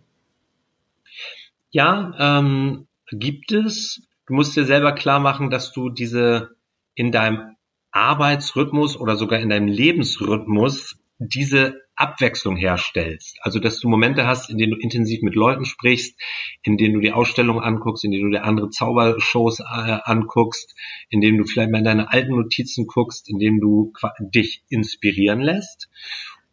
Ja, 1.70 2.12
ähm, 2.18 2.88
gibt 3.10 3.52
es. 3.52 4.02
Du 4.26 4.34
musst 4.34 4.56
dir 4.56 4.64
selber 4.64 4.92
klar 4.92 5.20
machen, 5.20 5.50
dass 5.50 5.72
du 5.72 5.88
diese 5.88 6.56
in 6.94 7.12
deinem 7.12 7.55
Arbeitsrhythmus 7.96 8.98
oder 8.98 9.16
sogar 9.16 9.40
in 9.40 9.48
deinem 9.48 9.68
Lebensrhythmus 9.68 10.96
diese 11.18 11.80
Abwechslung 11.96 12.56
herstellst. 12.56 13.38
Also, 13.40 13.58
dass 13.58 13.80
du 13.80 13.88
Momente 13.88 14.26
hast, 14.26 14.50
in 14.50 14.58
denen 14.58 14.72
du 14.72 14.78
intensiv 14.78 15.22
mit 15.22 15.34
Leuten 15.34 15.64
sprichst, 15.64 16.20
in 16.62 16.76
denen 16.76 16.94
du 16.94 17.00
die 17.00 17.12
Ausstellung 17.12 17.58
anguckst, 17.58 18.04
in 18.04 18.10
denen 18.10 18.30
du 18.30 18.36
dir 18.36 18.44
andere 18.44 18.68
Zaubershows 18.68 19.60
äh, 19.60 19.64
anguckst, 20.04 20.74
in 21.08 21.22
denen 21.22 21.38
du 21.38 21.44
vielleicht 21.44 21.70
mal 21.70 21.78
in 21.78 21.84
deine 21.84 22.12
alten 22.12 22.36
Notizen 22.36 22.86
guckst, 22.86 23.30
in 23.30 23.38
denen 23.38 23.60
du 23.60 23.94
dich 24.20 24.62
inspirieren 24.68 25.40
lässt. 25.40 25.88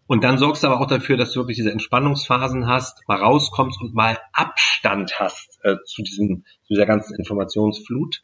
Und 0.08 0.23
dann 0.23 0.38
sorgst 0.38 0.63
du 0.63 0.67
aber 0.67 0.79
auch 0.79 0.88
dafür, 0.88 1.17
dass 1.17 1.34
du 1.34 1.41
wirklich 1.41 1.58
diese 1.58 1.71
Entspannungsphasen 1.71 2.67
hast, 2.67 3.08
mal 3.10 3.17
rauskommst 3.17 3.82
und 3.82 3.93
mal 3.93 4.17
Abstand 4.32 5.19
hast 5.19 5.60
äh, 5.63 5.75
zu, 5.86 6.03
diesem, 6.03 6.45
zu 6.67 6.73
dieser 6.73 6.86
ganzen 6.86 7.17
Informationsflut 7.17 8.21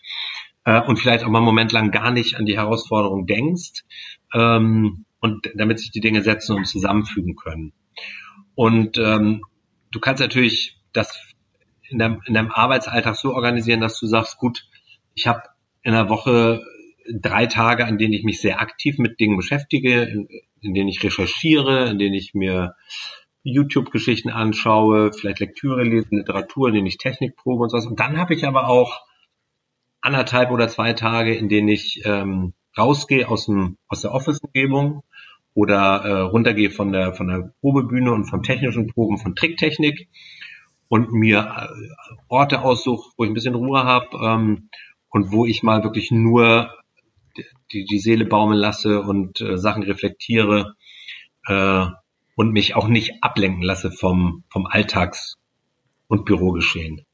äh, 0.66 0.82
und 0.82 0.98
vielleicht 0.98 1.24
auch 1.24 1.30
mal 1.30 1.40
einen 1.40 1.46
Moment 1.46 1.72
lang 1.72 1.92
gar 1.92 2.12
nicht 2.12 2.36
an 2.36 2.46
die 2.46 2.58
Herausforderung 2.58 3.26
denkst 3.26 3.84
ähm, 4.34 5.06
und 5.20 5.50
damit 5.56 5.80
sich 5.80 5.92
die 5.92 6.02
Dinge 6.02 6.22
setzen 6.22 6.56
und 6.56 6.66
zusammenfügen 6.66 7.36
können. 7.36 7.74
Und 8.56 8.98
ähm, 8.98 9.44
du 9.92 10.00
kannst 10.00 10.22
natürlich 10.22 10.78
das 10.94 11.18
in 11.90 12.00
deinem, 12.00 12.22
in 12.26 12.34
deinem 12.34 12.52
Arbeitsalltag 12.52 13.16
so 13.16 13.34
organisieren, 13.34 13.82
dass 13.82 14.00
du 14.00 14.06
sagst, 14.06 14.38
gut, 14.38 14.68
ich 15.16 15.28
habe 15.28 15.44
in 15.82 15.94
der 15.94 16.10
Woche 16.10 16.62
drei 17.12 17.48
Tage, 17.48 17.86
an 17.86 17.98
denen 17.98 18.14
ich 18.14 18.24
mich 18.24 18.42
sehr 18.42 18.62
aktiv 18.62 18.98
mit 18.98 19.20
Dingen 19.20 19.38
beschäftige, 19.38 20.04
in, 20.04 20.28
in 20.62 20.74
denen 20.74 20.90
ich 20.90 21.04
recherchiere, 21.04 21.90
in 21.90 21.98
denen 21.98 22.14
ich 22.14 22.34
mir 22.34 22.76
YouTube-Geschichten 23.44 24.30
anschaue, 24.30 25.12
vielleicht 25.14 25.40
Lektüre 25.40 25.84
lese, 25.84 26.10
Literatur, 26.12 26.68
in 26.68 26.76
denen 26.76 26.88
ich 26.88 26.98
Technik 26.98 27.36
probe 27.36 27.64
und 27.64 27.70
sowas. 27.70 27.88
Und 27.88 28.00
dann 28.00 28.18
habe 28.18 28.34
ich 28.34 28.46
aber 28.46 28.68
auch 28.68 29.02
anderthalb 30.02 30.52
oder 30.52 30.68
zwei 30.68 30.94
Tage, 30.94 31.36
in 31.36 31.50
denen 31.50 31.68
ich 31.68 32.02
ähm, 32.06 32.54
rausgehe 32.78 33.28
aus, 33.28 33.46
dem, 33.46 33.78
aus 33.88 34.02
der 34.02 34.14
Office-Umgebung 34.14 35.04
oder 35.54 36.04
äh, 36.06 36.22
runtergehe 36.22 36.72
von 36.72 36.92
der, 36.92 37.14
von 37.14 37.28
der 37.28 37.54
Probebühne 37.62 38.12
und 38.12 38.26
vom 38.26 38.44
technischen 38.44 38.88
Proben 38.88 39.18
von 39.18 39.36
Tricktechnik 39.36 40.08
und 40.88 41.12
mir 41.12 41.70
äh, 41.70 42.14
Orte 42.28 42.62
aussuche, 42.62 43.12
wo 43.18 43.24
ich 43.24 43.30
ein 43.30 43.34
bisschen 43.34 43.56
Ruhe 43.56 43.84
habe 43.84 44.08
ähm, 44.22 44.70
und 45.10 45.32
wo 45.32 45.46
ich 45.46 45.64
mal 45.64 45.84
wirklich 45.84 46.12
nur 46.12 46.72
die, 47.72 47.86
die 47.86 48.00
Seele 48.00 48.26
baumeln 48.26 48.60
lasse 48.60 49.02
und 49.02 49.42
äh, 49.42 49.58
Sachen 49.58 49.84
reflektiere 49.84 50.76
äh, 51.48 51.86
und 52.36 52.52
mich 52.52 52.76
auch 52.76 52.88
nicht 52.88 53.24
ablenken 53.24 53.64
lasse 53.64 53.92
vom, 53.92 54.44
vom 54.50 54.66
Alltags- 54.66 55.38
und 56.08 56.26
Bürogeschehen. 56.26 57.06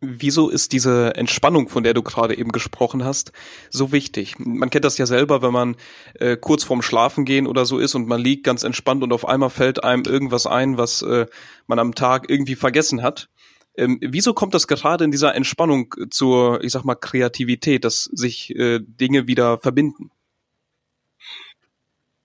Wieso 0.00 0.48
ist 0.48 0.72
diese 0.72 1.16
Entspannung, 1.16 1.68
von 1.68 1.82
der 1.82 1.92
du 1.92 2.02
gerade 2.02 2.38
eben 2.38 2.52
gesprochen 2.52 3.04
hast, 3.04 3.32
so 3.68 3.90
wichtig? 3.90 4.36
Man 4.38 4.70
kennt 4.70 4.84
das 4.84 4.96
ja 4.96 5.06
selber, 5.06 5.42
wenn 5.42 5.52
man 5.52 5.76
äh, 6.14 6.36
kurz 6.36 6.62
vorm 6.62 6.82
Schlafen 6.82 7.24
gehen 7.24 7.48
oder 7.48 7.66
so 7.66 7.78
ist 7.78 7.96
und 7.96 8.06
man 8.06 8.20
liegt 8.20 8.44
ganz 8.44 8.62
entspannt 8.62 9.02
und 9.02 9.12
auf 9.12 9.26
einmal 9.26 9.50
fällt 9.50 9.82
einem 9.82 10.04
irgendwas 10.04 10.46
ein, 10.46 10.78
was 10.78 11.02
äh, 11.02 11.26
man 11.66 11.80
am 11.80 11.96
Tag 11.96 12.30
irgendwie 12.30 12.54
vergessen 12.54 13.02
hat. 13.02 13.28
Ähm, 13.76 13.98
wieso 14.00 14.34
kommt 14.34 14.54
das 14.54 14.68
gerade 14.68 15.04
in 15.04 15.10
dieser 15.10 15.34
Entspannung 15.34 15.92
zur, 16.10 16.62
ich 16.62 16.72
sag 16.72 16.84
mal, 16.84 16.94
Kreativität, 16.94 17.84
dass 17.84 18.04
sich 18.04 18.54
äh, 18.54 18.78
Dinge 18.80 19.26
wieder 19.26 19.58
verbinden? 19.58 20.10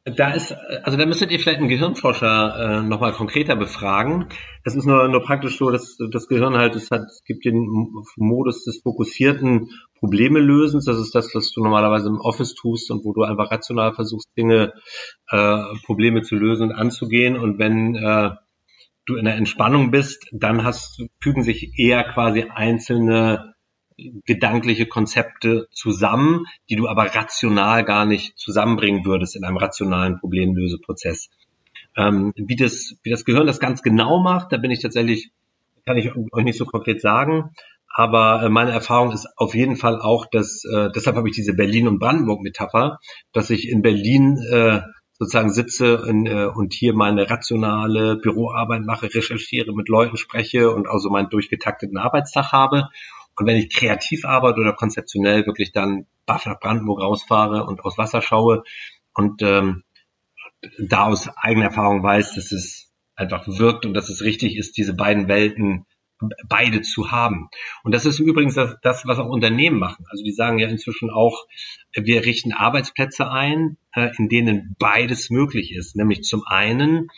Da 0.05 0.31
ist, 0.31 0.51
also 0.83 0.97
da 0.97 1.05
müsstet 1.05 1.31
ihr 1.31 1.39
vielleicht 1.39 1.59
einen 1.59 1.69
Gehirnforscher 1.69 2.81
äh, 2.81 2.81
nochmal 2.81 3.13
konkreter 3.13 3.55
befragen. 3.55 4.27
Das 4.65 4.75
ist 4.75 4.85
nur, 4.85 5.07
nur 5.07 5.23
praktisch 5.23 5.57
so, 5.57 5.71
dass 5.71 5.97
das 6.11 6.27
Gehirn 6.27 6.57
halt, 6.57 6.75
es 6.75 6.91
hat, 6.91 7.03
es 7.03 7.23
gibt 7.23 7.45
den 7.45 7.65
Modus 8.17 8.65
des 8.65 8.81
fokussierten 8.81 9.69
Probleme 9.99 10.39
lösens. 10.39 10.83
Das 10.83 10.97
ist 10.97 11.15
das, 11.15 11.33
was 11.33 11.53
du 11.53 11.63
normalerweise 11.63 12.09
im 12.09 12.19
Office 12.19 12.53
tust 12.53 12.91
und 12.91 13.05
wo 13.05 13.13
du 13.13 13.23
einfach 13.23 13.49
rational 13.49 13.93
versuchst, 13.93 14.27
Dinge, 14.37 14.73
äh, 15.29 15.63
Probleme 15.85 16.21
zu 16.21 16.35
lösen 16.35 16.71
und 16.71 16.75
anzugehen. 16.75 17.37
Und 17.37 17.57
wenn 17.57 17.95
äh, 17.95 18.31
du 19.05 19.15
in 19.15 19.23
der 19.23 19.35
Entspannung 19.35 19.91
bist, 19.91 20.27
dann 20.33 20.65
hast, 20.65 21.01
fügen 21.21 21.43
sich 21.43 21.79
eher 21.79 22.03
quasi 22.03 22.43
einzelne 22.53 23.52
gedankliche 24.25 24.85
Konzepte 24.85 25.67
zusammen, 25.71 26.45
die 26.69 26.75
du 26.75 26.87
aber 26.87 27.13
rational 27.15 27.83
gar 27.83 28.05
nicht 28.05 28.37
zusammenbringen 28.37 29.05
würdest 29.05 29.35
in 29.35 29.43
einem 29.43 29.57
rationalen 29.57 30.19
Problemlöseprozess. 30.19 31.29
Ähm, 31.95 32.33
wie, 32.35 32.55
das, 32.55 32.95
wie 33.03 33.11
das 33.11 33.25
Gehirn 33.25 33.47
das 33.47 33.59
ganz 33.59 33.81
genau 33.81 34.19
macht, 34.21 34.51
da 34.51 34.57
bin 34.57 34.71
ich 34.71 34.81
tatsächlich, 34.81 35.31
kann 35.85 35.97
ich 35.97 36.11
euch 36.15 36.43
nicht 36.43 36.57
so 36.57 36.65
konkret 36.65 37.01
sagen. 37.01 37.51
Aber 37.95 38.41
äh, 38.41 38.49
meine 38.49 38.71
Erfahrung 38.71 39.11
ist 39.11 39.27
auf 39.37 39.53
jeden 39.53 39.75
Fall 39.75 40.01
auch, 40.01 40.25
dass, 40.25 40.63
äh, 40.65 40.89
deshalb 40.95 41.15
habe 41.15 41.29
ich 41.29 41.35
diese 41.35 41.53
Berlin- 41.53 41.87
und 41.87 41.99
Brandenburg-Metapher, 41.99 42.99
dass 43.33 43.51
ich 43.51 43.69
in 43.69 43.83
Berlin 43.83 44.39
äh, 44.51 44.81
sozusagen 45.19 45.51
sitze 45.51 46.03
in, 46.07 46.25
äh, 46.25 46.45
und 46.45 46.73
hier 46.73 46.95
meine 46.95 47.29
rationale 47.29 48.17
Büroarbeit 48.17 48.81
mache, 48.81 49.13
recherchiere, 49.13 49.73
mit 49.73 49.89
Leuten 49.89 50.17
spreche 50.17 50.71
und 50.71 50.87
also 50.87 51.09
meinen 51.09 51.29
durchgetakteten 51.29 51.97
Arbeitstag 51.97 52.51
habe. 52.51 52.89
Und 53.35 53.47
wenn 53.47 53.57
ich 53.57 53.73
kreativ 53.73 54.25
arbeite 54.25 54.59
oder 54.59 54.73
konzeptionell 54.73 55.45
wirklich 55.45 55.71
dann 55.71 56.05
baff 56.25 56.45
nach 56.45 56.59
Brandenburg 56.59 57.01
rausfahre 57.01 57.65
und 57.65 57.83
aus 57.83 57.97
Wasser 57.97 58.21
schaue 58.21 58.63
und 59.13 59.41
ähm, 59.41 59.83
da 60.79 61.05
aus 61.05 61.29
eigener 61.35 61.65
Erfahrung 61.65 62.03
weiß, 62.03 62.35
dass 62.35 62.51
es 62.51 62.91
einfach 63.15 63.47
wirkt 63.47 63.85
und 63.85 63.93
dass 63.93 64.09
es 64.09 64.21
richtig 64.21 64.55
ist, 64.57 64.77
diese 64.77 64.93
beiden 64.95 65.27
Welten 65.27 65.85
beide 66.47 66.81
zu 66.81 67.11
haben. 67.11 67.49
Und 67.83 67.93
das 67.93 68.05
ist 68.05 68.19
übrigens 68.19 68.55
das, 68.55 68.77
das, 68.81 69.05
was 69.05 69.19
auch 69.19 69.27
Unternehmen 69.27 69.79
machen. 69.79 70.05
Also 70.09 70.23
die 70.23 70.31
sagen 70.31 70.59
ja 70.59 70.67
inzwischen 70.67 71.09
auch, 71.09 71.45
wir 71.93 72.25
richten 72.25 72.53
Arbeitsplätze 72.53 73.29
ein, 73.29 73.77
äh, 73.93 74.09
in 74.17 74.29
denen 74.29 74.75
beides 74.79 75.29
möglich 75.29 75.73
ist. 75.73 75.95
Nämlich 75.95 76.23
zum 76.23 76.43
einen 76.45 77.09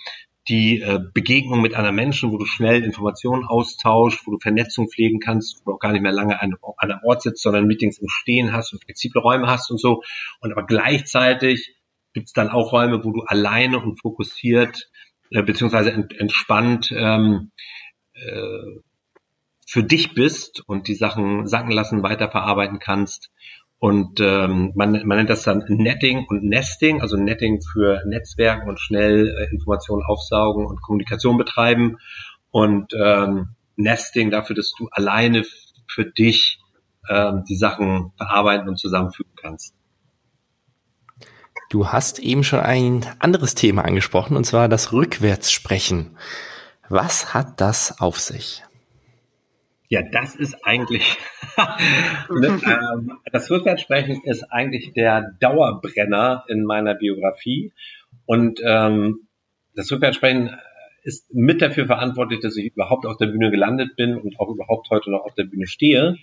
die 0.47 0.81
äh, 0.81 0.99
Begegnung 1.13 1.61
mit 1.61 1.73
anderen 1.73 1.95
Menschen, 1.95 2.31
wo 2.31 2.37
du 2.37 2.45
schnell 2.45 2.83
Informationen 2.83 3.45
austauschst, 3.45 4.27
wo 4.27 4.31
du 4.31 4.39
Vernetzung 4.39 4.89
pflegen 4.89 5.19
kannst, 5.19 5.59
wo 5.59 5.71
du 5.71 5.75
auch 5.75 5.79
gar 5.79 5.91
nicht 5.91 6.01
mehr 6.01 6.11
lange 6.11 6.39
an, 6.39 6.53
an 6.77 6.91
einem 6.91 6.99
Ort 7.03 7.23
sitzt, 7.23 7.41
sondern 7.41 7.65
Meetings 7.65 7.97
im 7.97 8.09
Stehen 8.09 8.53
hast 8.53 8.73
und 8.73 8.83
flexible 8.83 9.21
Räume 9.21 9.47
hast 9.47 9.71
und 9.71 9.79
so. 9.79 10.03
Und 10.41 10.51
aber 10.51 10.65
gleichzeitig 10.65 11.75
gibt 12.13 12.27
es 12.27 12.33
dann 12.33 12.49
auch 12.49 12.71
Räume, 12.71 13.03
wo 13.03 13.11
du 13.11 13.21
alleine 13.21 13.79
und 13.79 13.99
fokussiert 13.99 14.89
äh, 15.31 15.41
beziehungsweise 15.41 15.91
ent, 15.91 16.17
entspannt 16.17 16.93
ähm, 16.95 17.51
äh, 18.13 18.79
für 19.67 19.83
dich 19.83 20.13
bist 20.13 20.61
und 20.67 20.87
die 20.87 20.95
Sachen 20.95 21.47
sacken 21.47 21.71
lassen, 21.71 22.03
weiterverarbeiten 22.03 22.79
kannst. 22.79 23.31
Und 23.85 24.19
ähm, 24.19 24.71
man, 24.73 24.93
man 25.05 25.17
nennt 25.19 25.29
das 25.29 25.43
dann 25.43 25.63
Netting 25.67 26.25
und 26.27 26.43
Nesting, 26.43 27.01
also 27.01 27.17
Netting 27.17 27.61
für 27.61 28.01
Netzwerken 28.07 28.67
und 28.67 28.79
schnell 28.79 29.27
äh, 29.27 29.53
Informationen 29.53 30.01
aufsaugen 30.01 30.65
und 30.65 30.81
Kommunikation 30.81 31.37
betreiben 31.37 31.99
und 32.49 32.93
ähm, 32.99 33.49
Nesting 33.75 34.31
dafür, 34.31 34.55
dass 34.55 34.73
du 34.75 34.87
alleine 34.89 35.43
für 35.87 36.03
dich 36.03 36.57
ähm, 37.07 37.43
die 37.47 37.55
Sachen 37.55 38.11
verarbeiten 38.17 38.67
und 38.67 38.79
zusammenfügen 38.79 39.33
kannst. 39.39 39.75
Du 41.69 41.89
hast 41.89 42.17
eben 42.17 42.43
schon 42.43 42.61
ein 42.61 43.05
anderes 43.19 43.53
Thema 43.53 43.85
angesprochen, 43.85 44.35
und 44.35 44.45
zwar 44.45 44.67
das 44.67 44.93
Rückwärtssprechen. 44.93 46.17
Was 46.89 47.35
hat 47.35 47.61
das 47.61 47.99
auf 47.99 48.19
sich? 48.19 48.64
Ja, 49.89 50.01
das 50.01 50.35
ist 50.35 50.65
eigentlich, 50.65 51.17
ne, 52.29 52.59
ähm, 52.65 53.19
das 53.31 53.49
Rückwärtssprechen 53.51 54.21
ist 54.23 54.43
eigentlich 54.51 54.93
der 54.93 55.35
Dauerbrenner 55.39 56.43
in 56.47 56.63
meiner 56.63 56.95
Biografie. 56.95 57.71
Und 58.25 58.59
ähm, 58.63 59.27
das 59.75 59.91
Rückwärtssprechen 59.91 60.57
ist 61.03 61.33
mit 61.33 61.61
dafür 61.61 61.85
verantwortlich, 61.85 62.39
dass 62.39 62.57
ich 62.57 62.73
überhaupt 62.73 63.05
auf 63.05 63.17
der 63.17 63.27
Bühne 63.27 63.51
gelandet 63.51 63.95
bin 63.95 64.17
und 64.17 64.39
auch 64.39 64.49
überhaupt 64.49 64.89
heute 64.89 65.11
noch 65.11 65.23
auf 65.23 65.35
der 65.35 65.43
Bühne 65.43 65.67
stehe, 65.67 66.17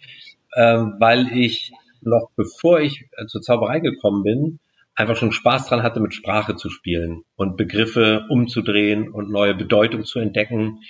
ähm, 0.57 0.97
weil 0.99 1.29
ich 1.29 1.73
noch 2.01 2.31
bevor 2.35 2.81
ich 2.81 3.07
äh, 3.17 3.27
zur 3.27 3.43
Zauberei 3.43 3.79
gekommen 3.79 4.25
bin, 4.25 4.59
einfach 4.97 5.17
schon 5.17 5.33
Spaß 5.33 5.69
dran 5.69 5.85
hatte, 5.85 6.01
mit 6.01 6.15
Sprache 6.15 6.57
zu 6.57 6.69
spielen 6.69 7.23
und 7.37 7.57
Begriffe 7.57 8.27
umzudrehen 8.29 9.09
und 9.09 9.31
neue 9.31 9.55
Bedeutung 9.55 10.05
zu 10.05 10.19
entdecken 10.19 10.81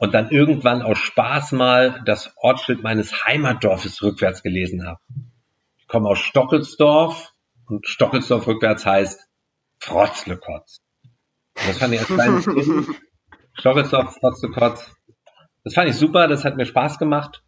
und 0.00 0.14
dann 0.14 0.30
irgendwann 0.30 0.80
aus 0.80 0.98
Spaß 0.98 1.52
mal 1.52 2.02
das 2.06 2.32
Ortsschild 2.38 2.82
meines 2.82 3.26
Heimatdorfes 3.26 4.02
rückwärts 4.02 4.42
gelesen 4.42 4.86
habe. 4.86 4.98
Ich 5.78 5.86
komme 5.88 6.08
aus 6.08 6.18
Stockelsdorf 6.18 7.34
und 7.66 7.86
Stockelsdorf 7.86 8.46
rückwärts 8.46 8.86
heißt 8.86 9.28
Frotzlekotz. 9.78 10.80
das 11.54 11.76
fand 11.76 11.92
ich 11.92 12.00
als 12.00 12.08
kleines 12.08 12.44
Kind. 12.54 12.88
Stockelsdorf, 13.52 14.16
Frotzlekotz. 14.16 14.90
Das 15.64 15.74
fand 15.74 15.90
ich 15.90 15.96
super, 15.96 16.28
das 16.28 16.46
hat 16.46 16.56
mir 16.56 16.64
Spaß 16.64 16.98
gemacht. 16.98 17.42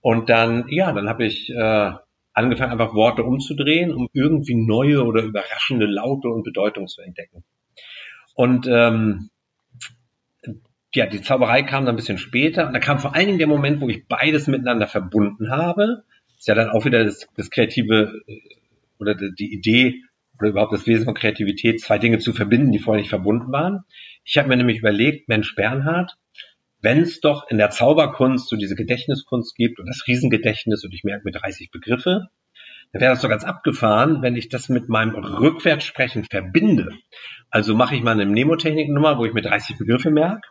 Und 0.00 0.30
dann, 0.30 0.68
ja, 0.68 0.92
dann 0.92 1.06
habe 1.06 1.26
ich 1.26 1.50
äh, 1.50 1.92
angefangen, 2.32 2.72
einfach 2.72 2.94
Worte 2.94 3.24
umzudrehen, 3.24 3.92
um 3.92 4.08
irgendwie 4.14 4.54
neue 4.54 5.04
oder 5.04 5.22
überraschende 5.22 5.84
Laute 5.84 6.28
und 6.28 6.44
Bedeutung 6.44 6.86
zu 6.86 7.02
entdecken. 7.02 7.44
Und 8.34 8.66
ähm, 8.70 9.28
ja, 10.94 11.06
die 11.06 11.22
Zauberei 11.22 11.62
kam 11.62 11.84
dann 11.84 11.94
ein 11.94 11.96
bisschen 11.96 12.18
später 12.18 12.66
und 12.66 12.72
da 12.72 12.80
kam 12.80 12.98
vor 12.98 13.14
allen 13.14 13.26
Dingen 13.26 13.38
der 13.38 13.46
Moment, 13.46 13.80
wo 13.80 13.88
ich 13.88 14.06
beides 14.06 14.46
miteinander 14.48 14.88
verbunden 14.88 15.50
habe. 15.50 16.02
Ist 16.38 16.48
ja 16.48 16.54
dann 16.54 16.70
auch 16.70 16.84
wieder 16.84 17.04
das, 17.04 17.28
das 17.36 17.50
kreative 17.50 18.22
äh, 18.26 18.40
oder 18.98 19.14
die 19.14 19.52
Idee 19.52 20.02
oder 20.38 20.50
überhaupt 20.50 20.72
das 20.72 20.86
Wesen 20.86 21.04
von 21.04 21.14
Kreativität, 21.14 21.80
zwei 21.80 21.98
Dinge 21.98 22.18
zu 22.18 22.32
verbinden, 22.32 22.72
die 22.72 22.78
vorher 22.78 23.00
nicht 23.00 23.10
verbunden 23.10 23.52
waren. 23.52 23.84
Ich 24.24 24.36
habe 24.38 24.48
mir 24.48 24.56
nämlich 24.56 24.78
überlegt, 24.78 25.28
Mensch 25.28 25.54
Bernhard, 25.54 26.16
wenn 26.82 27.00
es 27.00 27.20
doch 27.20 27.48
in 27.50 27.58
der 27.58 27.70
Zauberkunst 27.70 28.48
so 28.48 28.56
diese 28.56 28.74
Gedächtniskunst 28.74 29.54
gibt 29.54 29.78
und 29.78 29.86
das 29.86 30.06
Riesengedächtnis 30.06 30.84
und 30.84 30.94
ich 30.94 31.04
merke 31.04 31.24
mir 31.24 31.32
30 31.32 31.70
Begriffe, 31.70 32.28
dann 32.92 33.02
wäre 33.02 33.12
das 33.12 33.20
doch 33.20 33.28
ganz 33.28 33.44
abgefahren, 33.44 34.22
wenn 34.22 34.34
ich 34.34 34.48
das 34.48 34.68
mit 34.68 34.88
meinem 34.88 35.14
Rückwärtssprechen 35.14 36.24
verbinde. 36.24 36.90
Also 37.50 37.76
mache 37.76 37.94
ich 37.94 38.02
mal 38.02 38.12
eine 38.12 38.26
Mnemotechnik-Nummer, 38.26 39.18
wo 39.18 39.26
ich 39.26 39.34
mir 39.34 39.42
30 39.42 39.78
Begriffe 39.78 40.10
merke 40.10 40.48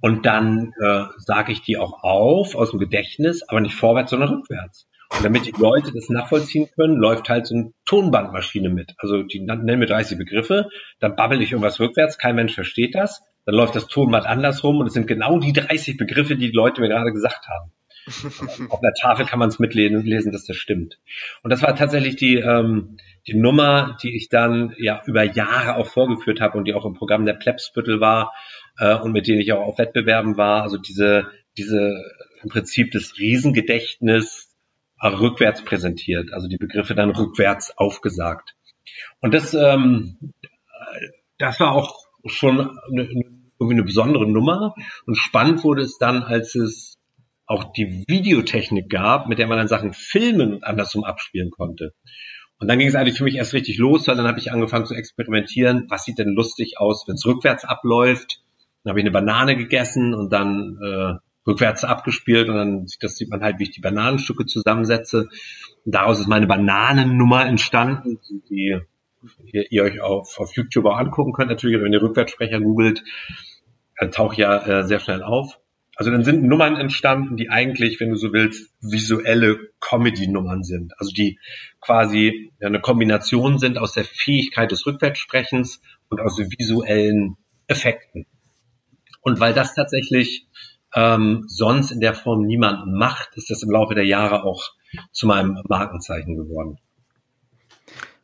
und 0.00 0.26
dann 0.26 0.72
äh, 0.80 1.04
sage 1.18 1.52
ich 1.52 1.62
die 1.62 1.76
auch 1.76 2.02
auf 2.02 2.54
aus 2.54 2.70
dem 2.70 2.78
Gedächtnis, 2.78 3.42
aber 3.48 3.60
nicht 3.60 3.74
vorwärts, 3.74 4.10
sondern 4.10 4.30
rückwärts. 4.30 4.88
Und 5.10 5.24
damit 5.24 5.46
die 5.46 5.54
Leute 5.58 5.92
das 5.92 6.10
nachvollziehen 6.10 6.68
können, 6.76 6.96
läuft 6.96 7.28
halt 7.28 7.46
so 7.46 7.54
eine 7.54 7.72
Tonbandmaschine 7.86 8.68
mit. 8.68 8.94
Also 8.98 9.22
die 9.22 9.40
nennen 9.40 9.78
mir 9.78 9.86
30 9.86 10.18
Begriffe, 10.18 10.68
dann 11.00 11.16
babbel 11.16 11.40
ich 11.40 11.52
irgendwas 11.52 11.80
rückwärts, 11.80 12.18
kein 12.18 12.36
Mensch 12.36 12.54
versteht 12.54 12.94
das, 12.94 13.22
dann 13.46 13.54
läuft 13.54 13.74
das 13.74 13.86
Tonband 13.86 14.26
andersrum 14.26 14.78
und 14.78 14.86
es 14.86 14.92
sind 14.92 15.06
genau 15.06 15.38
die 15.38 15.54
30 15.54 15.96
Begriffe, 15.96 16.36
die 16.36 16.50
die 16.50 16.56
Leute 16.56 16.80
mir 16.80 16.88
gerade 16.88 17.12
gesagt 17.12 17.48
haben. 17.48 17.72
Auf 18.70 18.80
der 18.80 18.94
Tafel 18.94 19.26
kann 19.26 19.38
man 19.38 19.48
es 19.48 19.58
mitlesen, 19.58 20.32
dass 20.32 20.44
das 20.44 20.56
stimmt. 20.56 20.98
Und 21.42 21.50
das 21.50 21.62
war 21.62 21.74
tatsächlich 21.74 22.16
die, 22.16 22.36
ähm, 22.36 22.98
die 23.26 23.34
Nummer, 23.34 23.96
die 24.02 24.16
ich 24.16 24.28
dann 24.28 24.74
ja 24.78 25.02
über 25.06 25.22
Jahre 25.22 25.76
auch 25.76 25.86
vorgeführt 25.86 26.40
habe 26.40 26.56
und 26.58 26.64
die 26.64 26.74
auch 26.74 26.84
im 26.84 26.94
Programm 26.94 27.26
der 27.26 27.34
Plebsbüttel 27.34 28.00
war 28.00 28.32
äh, 28.78 28.96
und 28.96 29.12
mit 29.12 29.26
denen 29.26 29.40
ich 29.40 29.52
auch 29.52 29.66
auf 29.66 29.78
Wettbewerben 29.78 30.36
war. 30.36 30.62
Also 30.62 30.78
diese, 30.78 31.26
diese 31.56 32.04
im 32.42 32.48
Prinzip 32.48 32.92
das 32.92 33.18
Riesengedächtnis 33.18 34.54
äh, 35.00 35.08
rückwärts 35.08 35.62
präsentiert, 35.64 36.32
also 36.32 36.48
die 36.48 36.56
Begriffe 36.58 36.94
dann 36.94 37.10
rückwärts 37.10 37.76
aufgesagt. 37.76 38.54
Und 39.20 39.34
das, 39.34 39.54
ähm, 39.54 40.32
das 41.38 41.60
war 41.60 41.72
auch 41.72 42.04
schon 42.26 42.78
eine, 42.90 43.08
irgendwie 43.58 43.74
eine 43.74 43.84
besondere 43.84 44.28
Nummer. 44.30 44.74
Und 45.06 45.16
spannend 45.16 45.64
wurde 45.64 45.82
es 45.82 45.98
dann, 45.98 46.22
als 46.22 46.54
es 46.54 46.98
auch 47.46 47.72
die 47.72 48.04
Videotechnik 48.06 48.90
gab, 48.90 49.26
mit 49.26 49.38
der 49.38 49.46
man 49.46 49.58
dann 49.58 49.68
Sachen 49.68 49.92
filmen 49.92 50.54
und 50.54 50.64
andersrum 50.64 51.04
abspielen 51.04 51.50
konnte. 51.50 51.94
Und 52.60 52.68
dann 52.68 52.78
ging 52.78 52.88
es 52.88 52.94
eigentlich 52.94 53.16
für 53.16 53.24
mich 53.24 53.36
erst 53.36 53.54
richtig 53.54 53.78
los, 53.78 54.06
weil 54.08 54.16
dann 54.16 54.26
habe 54.26 54.38
ich 54.38 54.52
angefangen 54.52 54.86
zu 54.86 54.94
experimentieren, 54.94 55.86
was 55.88 56.04
sieht 56.04 56.18
denn 56.18 56.34
lustig 56.34 56.78
aus, 56.78 57.04
wenn 57.06 57.14
es 57.14 57.24
rückwärts 57.24 57.64
abläuft. 57.64 58.42
Dann 58.88 58.92
habe 58.92 59.00
ich 59.00 59.04
eine 59.04 59.12
Banane 59.12 59.54
gegessen 59.54 60.14
und 60.14 60.32
dann 60.32 60.78
äh, 60.82 61.14
rückwärts 61.46 61.84
abgespielt 61.84 62.48
und 62.48 62.54
dann 62.54 62.86
sieht, 62.86 63.02
das 63.02 63.16
sieht 63.16 63.28
man 63.28 63.42
halt, 63.42 63.58
wie 63.58 63.64
ich 63.64 63.70
die 63.70 63.82
Bananenstücke 63.82 64.46
zusammensetze. 64.46 65.28
Und 65.84 65.94
daraus 65.94 66.18
ist 66.20 66.26
meine 66.26 66.46
Bananennummer 66.46 67.44
entstanden, 67.44 68.18
die 68.48 68.80
ihr, 69.52 69.70
ihr 69.70 69.82
euch 69.82 70.00
auf, 70.00 70.40
auf 70.40 70.56
YouTube 70.56 70.86
auch 70.86 70.96
angucken 70.96 71.34
könnt. 71.34 71.50
Natürlich, 71.50 71.78
wenn 71.82 71.92
ihr 71.92 72.00
Rückwärtssprecher 72.00 72.62
googelt, 72.62 73.04
dann 73.98 74.10
taucht 74.10 74.38
ja 74.38 74.56
äh, 74.56 74.86
sehr 74.86 75.00
schnell 75.00 75.22
auf. 75.22 75.60
Also 75.94 76.10
dann 76.10 76.24
sind 76.24 76.44
Nummern 76.44 76.76
entstanden, 76.76 77.36
die 77.36 77.50
eigentlich, 77.50 78.00
wenn 78.00 78.08
du 78.08 78.16
so 78.16 78.32
willst, 78.32 78.72
visuelle 78.80 79.68
Comedy-Nummern 79.80 80.62
sind. 80.62 80.94
Also 80.98 81.12
die 81.12 81.38
quasi 81.82 82.52
eine 82.58 82.80
Kombination 82.80 83.58
sind 83.58 83.76
aus 83.76 83.92
der 83.92 84.04
Fähigkeit 84.04 84.72
des 84.72 84.86
Rückwärtssprechens 84.86 85.82
und 86.08 86.22
aus 86.22 86.38
visuellen 86.38 87.36
Effekten. 87.66 88.24
Und 89.28 89.40
weil 89.40 89.52
das 89.52 89.74
tatsächlich 89.74 90.46
ähm, 90.94 91.44
sonst 91.48 91.90
in 91.90 92.00
der 92.00 92.14
Form 92.14 92.46
niemand 92.46 92.86
macht, 92.86 93.28
ist 93.34 93.50
das 93.50 93.62
im 93.62 93.70
Laufe 93.70 93.94
der 93.94 94.06
Jahre 94.06 94.42
auch 94.42 94.70
zu 95.12 95.26
meinem 95.26 95.62
Markenzeichen 95.68 96.34
geworden. 96.34 96.78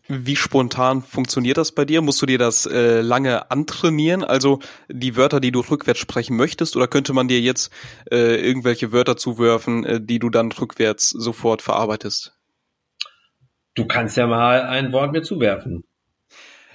Wie 0.08 0.34
spontan 0.34 1.02
funktioniert 1.02 1.58
das 1.58 1.72
bei 1.72 1.84
dir? 1.84 2.00
Musst 2.00 2.22
du 2.22 2.26
dir 2.26 2.38
das 2.38 2.64
äh, 2.64 3.02
lange 3.02 3.50
antrainieren? 3.50 4.24
Also 4.24 4.60
die 4.88 5.14
Wörter, 5.14 5.40
die 5.40 5.52
du 5.52 5.60
rückwärts 5.60 6.00
sprechen 6.00 6.36
möchtest, 6.38 6.74
oder 6.74 6.88
könnte 6.88 7.12
man 7.12 7.28
dir 7.28 7.40
jetzt 7.40 7.70
äh, 8.10 8.36
irgendwelche 8.36 8.92
Wörter 8.92 9.18
zuwerfen, 9.18 9.84
äh, 9.84 10.00
die 10.00 10.18
du 10.18 10.30
dann 10.30 10.52
rückwärts 10.52 11.10
sofort 11.10 11.60
verarbeitest? 11.60 12.32
Du 13.74 13.86
kannst 13.86 14.16
ja 14.16 14.26
mal 14.26 14.62
ein 14.62 14.90
Wort 14.92 15.12
mir 15.12 15.22
zuwerfen. 15.22 15.84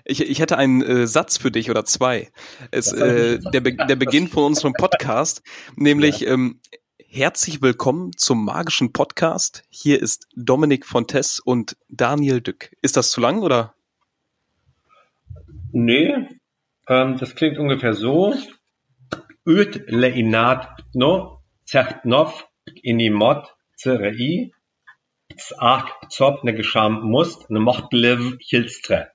Ich, 0.10 0.28
ich 0.28 0.40
hätte 0.40 0.58
einen 0.58 0.82
äh, 0.82 1.06
Satz 1.06 1.38
für 1.38 1.52
dich 1.52 1.70
oder 1.70 1.86
zwei. 1.86 2.32
Es, 2.72 2.92
äh, 2.92 3.38
der, 3.54 3.62
Be 3.62 3.74
der 3.74 3.96
Beginn 3.96 4.28
von 4.28 4.44
unserem 4.44 4.74
Podcast, 4.74 5.44
nämlich 5.76 6.26
ähm, 6.26 6.60
herzlich 6.98 7.62
willkommen 7.62 8.14
zum 8.18 8.44
magischen 8.44 8.92
Podcast. 8.92 9.62
Hier 9.70 10.02
ist 10.02 10.28
Dominik 10.36 10.88
Fontes 10.88 11.40
und 11.40 11.78
Daniel 11.90 12.42
Dück. 12.42 12.76
Ist 12.82 12.98
das 12.98 13.12
zu 13.12 13.22
lang 13.22 13.44
oder? 13.44 13.76
Nee, 15.72 16.28
ähm, 16.88 17.18
das 17.20 17.36
klingt 17.36 17.60
ungefähr 17.60 17.94
so. 17.94 18.34
Ut 19.46 19.84
leinat 19.86 20.86
no 20.96 21.44
certnov 21.68 22.48
inimot 22.82 23.46
cerei 23.78 24.50
ach 25.60 25.86
zop 26.10 26.44
ne 26.44 26.56
gescham 26.56 27.04
must 27.04 27.52
ne 27.52 27.60
mochtlev 27.60 28.38
hilstre. 28.40 29.12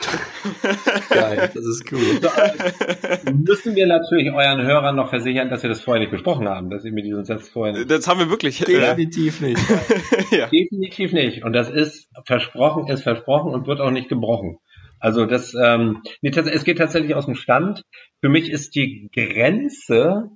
Geil, 1.10 1.50
das 1.54 1.64
ist 1.64 1.92
cool. 1.92 2.00
So, 2.20 3.32
müssen 3.32 3.74
wir 3.74 3.86
natürlich 3.86 4.32
euren 4.32 4.62
Hörern 4.62 4.96
noch 4.96 5.10
versichern, 5.10 5.50
dass 5.50 5.62
wir 5.62 5.68
das 5.68 5.82
vorher 5.82 6.00
nicht 6.00 6.10
besprochen 6.10 6.48
haben, 6.48 6.70
dass 6.70 6.84
ihr 6.84 6.92
mir 6.92 7.02
diesen 7.02 7.24
Satz 7.24 7.48
vorher 7.48 7.74
nicht. 7.74 7.90
Das 7.90 8.08
haben 8.08 8.20
wir 8.20 8.30
wirklich. 8.30 8.58
Definitiv 8.58 9.40
nicht. 9.40 9.60
ja. 10.30 10.46
Definitiv 10.46 11.12
nicht. 11.12 11.44
Und 11.44 11.52
das 11.52 11.70
ist 11.70 12.08
versprochen, 12.24 12.88
ist 12.88 13.02
versprochen 13.02 13.52
und 13.52 13.66
wird 13.66 13.80
auch 13.80 13.90
nicht 13.90 14.08
gebrochen. 14.08 14.58
Also 14.98 15.24
das, 15.24 15.54
ähm, 15.54 16.02
nee, 16.20 16.30
es 16.30 16.64
geht 16.64 16.78
tatsächlich 16.78 17.14
aus 17.14 17.26
dem 17.26 17.34
Stand. 17.34 17.82
Für 18.20 18.28
mich 18.28 18.50
ist 18.50 18.74
die 18.74 19.08
Grenze 19.12 20.30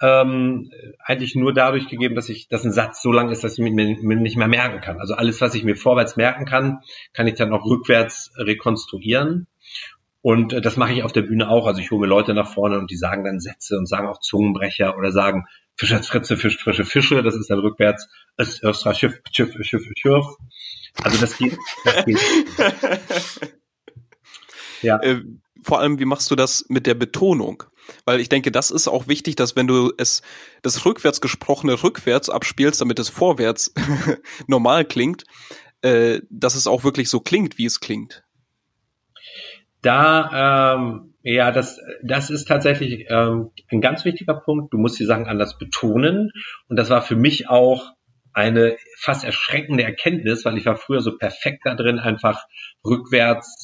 ähm, 0.00 0.70
eigentlich 0.98 1.34
nur 1.34 1.52
dadurch 1.52 1.88
gegeben, 1.88 2.14
dass 2.14 2.28
ich, 2.28 2.48
dass 2.48 2.64
ein 2.64 2.72
Satz 2.72 3.02
so 3.02 3.12
lang 3.12 3.30
ist, 3.30 3.44
dass 3.44 3.58
ich 3.58 3.60
mir, 3.60 3.70
mir 3.70 4.16
nicht 4.16 4.36
mehr 4.36 4.48
merken 4.48 4.80
kann. 4.80 4.98
Also 4.98 5.14
alles, 5.14 5.40
was 5.40 5.54
ich 5.54 5.64
mir 5.64 5.76
vorwärts 5.76 6.16
merken 6.16 6.44
kann, 6.44 6.80
kann 7.12 7.26
ich 7.26 7.34
dann 7.34 7.52
auch 7.52 7.64
rückwärts 7.64 8.32
rekonstruieren. 8.36 9.46
Und 10.20 10.52
äh, 10.52 10.60
das 10.60 10.76
mache 10.76 10.92
ich 10.92 11.02
auf 11.02 11.12
der 11.12 11.22
Bühne 11.22 11.48
auch. 11.48 11.66
Also 11.66 11.80
ich 11.80 11.90
hole 11.90 12.00
mir 12.00 12.06
Leute 12.06 12.34
nach 12.34 12.52
vorne 12.52 12.78
und 12.78 12.90
die 12.90 12.96
sagen 12.96 13.24
dann 13.24 13.40
Sätze 13.40 13.76
und 13.76 13.86
sagen 13.86 14.08
auch 14.08 14.20
Zungenbrecher 14.20 14.96
oder 14.96 15.12
sagen 15.12 15.46
Fischer, 15.76 16.02
Fritze, 16.02 16.36
Fisch, 16.36 16.58
frische 16.58 16.84
Fische. 16.84 17.22
Das 17.22 17.34
ist 17.36 17.50
dann 17.50 17.58
rückwärts. 17.58 18.08
Östra, 18.38 18.94
Schiff, 18.94 19.20
Schiff, 19.30 19.52
Schiff, 19.60 19.84
Schiff. 19.96 20.24
Also 21.02 21.20
das 21.20 21.36
geht. 21.36 21.56
Das 21.84 22.04
geht. 22.04 22.18
ja. 24.82 24.98
Äh, 25.02 25.22
vor 25.62 25.80
allem, 25.80 25.98
wie 25.98 26.04
machst 26.04 26.30
du 26.30 26.36
das 26.36 26.64
mit 26.68 26.86
der 26.86 26.94
Betonung? 26.94 27.64
Weil 28.04 28.20
ich 28.20 28.28
denke, 28.28 28.50
das 28.50 28.70
ist 28.70 28.88
auch 28.88 29.08
wichtig, 29.08 29.36
dass 29.36 29.56
wenn 29.56 29.66
du 29.66 29.92
es 29.96 30.22
das 30.62 30.84
rückwärts 30.84 31.20
gesprochene 31.20 31.82
rückwärts 31.82 32.30
abspielst, 32.30 32.80
damit 32.80 32.98
es 32.98 33.08
vorwärts 33.08 33.72
normal 34.46 34.84
klingt, 34.84 35.24
äh, 35.82 36.20
dass 36.30 36.54
es 36.54 36.66
auch 36.66 36.84
wirklich 36.84 37.10
so 37.10 37.20
klingt, 37.20 37.58
wie 37.58 37.66
es 37.66 37.80
klingt. 37.80 38.24
Da, 39.82 40.74
ähm, 40.76 41.14
ja, 41.22 41.52
das, 41.52 41.78
das 42.02 42.30
ist 42.30 42.46
tatsächlich 42.46 43.06
ähm, 43.10 43.50
ein 43.70 43.82
ganz 43.82 44.04
wichtiger 44.04 44.34
Punkt. 44.34 44.72
Du 44.72 44.78
musst 44.78 44.98
die 44.98 45.04
Sachen 45.04 45.26
anders 45.26 45.58
betonen. 45.58 46.30
Und 46.68 46.76
das 46.76 46.88
war 46.88 47.02
für 47.02 47.16
mich 47.16 47.48
auch 47.48 47.92
eine 48.32 48.76
fast 48.98 49.24
erschreckende 49.24 49.84
Erkenntnis, 49.84 50.44
weil 50.44 50.58
ich 50.58 50.66
war 50.66 50.76
früher 50.76 51.00
so 51.00 51.16
perfekt 51.16 51.60
da 51.64 51.74
drin, 51.74 51.98
einfach 51.98 52.44
rückwärts 52.84 53.63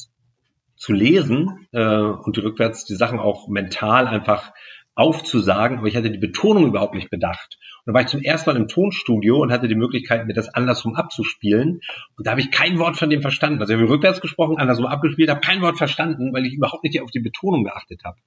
zu 0.81 0.93
lesen 0.93 1.67
äh, 1.73 1.79
und 1.79 2.35
rückwärts 2.39 2.85
die 2.85 2.95
Sachen 2.95 3.19
auch 3.19 3.47
mental 3.47 4.07
einfach 4.07 4.51
aufzusagen, 4.95 5.77
aber 5.77 5.87
ich 5.87 5.95
hatte 5.95 6.09
die 6.09 6.17
Betonung 6.17 6.65
überhaupt 6.65 6.95
nicht 6.95 7.11
bedacht. 7.11 7.59
Und 7.77 7.83
dann 7.85 7.93
war 7.93 8.01
ich 8.01 8.07
zum 8.07 8.23
ersten 8.23 8.49
Mal 8.49 8.57
im 8.57 8.67
Tonstudio 8.67 9.39
und 9.39 9.51
hatte 9.51 9.67
die 9.67 9.75
Möglichkeit, 9.75 10.25
mir 10.25 10.33
das 10.33 10.49
andersrum 10.49 10.95
abzuspielen. 10.95 11.81
Und 12.17 12.25
da 12.25 12.31
habe 12.31 12.41
ich 12.41 12.49
kein 12.49 12.79
Wort 12.79 12.97
von 12.97 13.11
dem 13.11 13.21
verstanden. 13.21 13.61
Also 13.61 13.73
ich 13.73 13.79
habe 13.79 13.89
rückwärts 13.89 14.21
gesprochen, 14.21 14.57
andersrum 14.57 14.87
abgespielt, 14.87 15.29
habe 15.29 15.39
kein 15.39 15.61
Wort 15.61 15.77
verstanden, 15.77 16.33
weil 16.33 16.47
ich 16.47 16.53
überhaupt 16.53 16.83
nicht 16.83 16.99
auf 16.99 17.11
die 17.11 17.19
Betonung 17.19 17.63
geachtet 17.63 18.01
habe. 18.03 18.17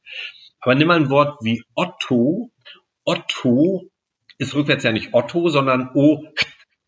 Aber 0.61 0.76
nimm 0.76 0.86
mal 0.86 0.96
ein 0.96 1.11
Wort 1.11 1.38
wie 1.42 1.64
Otto. 1.74 2.50
Otto 3.05 3.90
ist 4.38 4.55
rückwärts 4.55 4.84
ja 4.84 4.92
nicht 4.92 5.12
Otto, 5.12 5.48
sondern 5.48 5.90
O, 5.94 6.24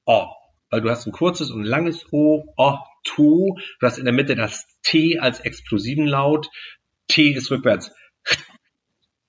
O. 0.04 0.26
Weil 0.70 0.80
du 0.80 0.90
hast 0.90 1.06
ein 1.06 1.12
kurzes 1.12 1.50
und 1.50 1.64
langes 1.64 2.06
O, 2.12 2.44
O, 2.56 2.78
Tu. 3.06 3.54
Du 3.80 3.86
hast 3.86 3.98
in 3.98 4.04
der 4.04 4.14
Mitte 4.14 4.34
das 4.34 4.66
T 4.82 5.18
als 5.18 5.40
explosiven 5.40 6.06
Laut. 6.06 6.48
T 7.08 7.30
ist 7.30 7.50
rückwärts. 7.50 7.92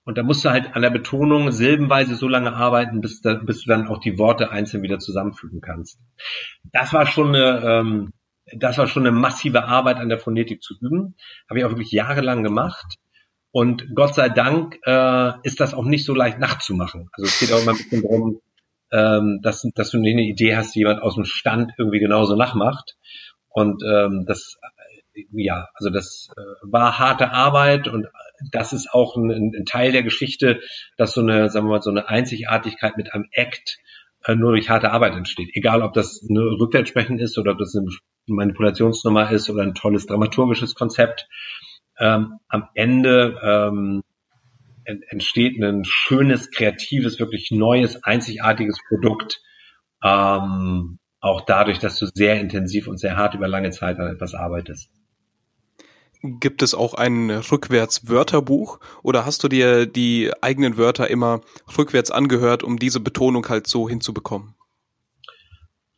Und 0.03 0.17
da 0.17 0.23
musst 0.23 0.45
du 0.45 0.49
halt 0.49 0.73
an 0.73 0.82
der 0.82 0.89
Betonung 0.89 1.51
silbenweise 1.51 2.15
so 2.15 2.30
lange 2.30 2.53
arbeiten, 2.53 3.01
bis, 3.01 3.19
da, 3.21 3.34
bis 3.34 3.63
du 3.63 3.69
dann 3.69 3.89
auch 3.89 3.99
die 3.99 4.17
Worte 4.17 4.51
einzeln 4.51 4.82
wieder 4.82 4.99
zusammenfügen 4.99 5.59
kannst. 5.59 5.99
Das 6.71 6.93
war 6.93 7.05
schon 7.05 7.36
eine, 7.36 7.61
ähm, 7.61 8.13
das 8.55 8.78
war 8.78 8.88
schon 8.88 9.05
eine 9.05 9.11
massive 9.11 9.65
Arbeit 9.65 9.97
an 9.97 10.07
der 10.07 10.19
Phonetik 10.19 10.63
zu 10.63 10.75
üben. 10.80 11.15
Habe 11.49 11.59
ich 11.59 11.65
auch 11.65 11.71
wirklich 11.71 11.91
jahrelang 11.91 12.41
gemacht. 12.41 12.95
Und 13.51 13.95
Gott 13.95 14.15
sei 14.15 14.30
Dank 14.30 14.80
äh, 14.86 15.34
ist 15.43 15.59
das 15.59 15.73
auch 15.73 15.84
nicht 15.84 16.05
so 16.05 16.13
leicht 16.13 16.39
nachzumachen. 16.39 17.09
Also 17.11 17.28
es 17.28 17.39
geht 17.39 17.51
auch 17.51 17.61
immer 17.61 17.71
ein 17.71 17.78
bisschen 17.78 18.03
darum, 18.03 18.41
ähm, 18.91 19.39
dass, 19.41 19.67
dass 19.75 19.91
du 19.91 19.97
eine 19.97 20.23
Idee 20.23 20.55
hast, 20.55 20.75
die 20.75 20.80
jemand 20.80 21.01
aus 21.01 21.15
dem 21.15 21.25
Stand 21.25 21.73
irgendwie 21.78 21.99
genauso 21.99 22.36
nachmacht. 22.36 22.95
Und 23.58 23.82
ähm, 23.82 24.26
das, 24.28 24.60
ja, 25.32 25.68
also 25.74 25.89
das 25.89 26.30
äh, 26.38 26.41
war 26.62 26.99
harte 26.99 27.32
Arbeit 27.32 27.88
und 27.88 28.05
das 28.51 28.72
ist 28.72 28.93
auch 28.93 29.16
ein, 29.16 29.32
ein 29.32 29.66
Teil 29.66 29.91
der 29.91 30.03
Geschichte, 30.03 30.62
dass 30.95 31.14
so 31.14 31.22
eine, 31.22 31.49
sagen 31.49 31.66
wir 31.66 31.72
mal, 31.72 31.82
so 31.82 31.89
eine 31.89 32.08
Einzigartigkeit 32.08 32.97
mit 32.97 33.16
einem 33.16 33.26
Act 33.32 33.80
äh, 34.26 34.36
nur 34.36 34.51
durch 34.51 34.70
harte 34.70 34.91
Arbeit 34.91 35.16
entsteht. 35.16 35.49
Egal, 35.53 35.82
ob 35.82 35.93
das 35.93 36.24
eine 36.30 36.41
Rückwärtssprechen 36.41 37.18
ist 37.18 37.39
oder 37.39 37.53
ob 37.53 37.58
das 37.58 37.76
eine 37.76 37.88
Manipulationsnummer 38.28 39.32
ist 39.32 39.49
oder 39.49 39.64
ein 39.64 39.74
tolles 39.74 40.05
dramaturgisches 40.05 40.76
Konzept. 40.76 41.28
Ähm, 41.97 42.38
am 42.49 42.70
Ende 42.76 43.39
ähm, 43.41 44.03
entsteht 44.84 45.60
ein 45.60 45.84
schönes, 45.84 46.51
kreatives, 46.51 47.20
wirklich 47.20 47.49
neues, 47.49 48.03
einzigartiges 48.03 48.78
Produkt, 48.88 49.41
ähm, 50.03 50.99
auch 51.20 51.41
dadurch, 51.41 51.80
dass 51.80 51.97
du 51.99 52.05
sehr 52.13 52.39
intensiv 52.39 52.88
und 52.88 52.97
sehr 52.99 53.18
hart 53.18 53.34
über 53.34 53.47
lange 53.47 53.72
Zeit 53.72 53.99
an 53.99 54.13
etwas 54.13 54.34
arbeitest. 54.34 54.89
Gibt 56.24 56.63
es 56.63 56.74
auch 56.74 56.95
ein 56.95 57.30
Rückwärts-Wörterbuch 57.30 58.80
oder 59.03 59.26
hast 59.26 59.43
du 59.43 59.47
dir 59.47 59.86
die 59.86 60.32
eigenen 60.41 60.78
Wörter 60.78 61.09
immer 61.09 61.41
rückwärts 61.78 62.09
angehört, 62.09 62.63
um 62.63 62.80
diese 62.80 62.99
Betonung 62.99 63.47
halt 63.49 63.68
so 63.68 63.88
hinzubekommen? 63.88 64.55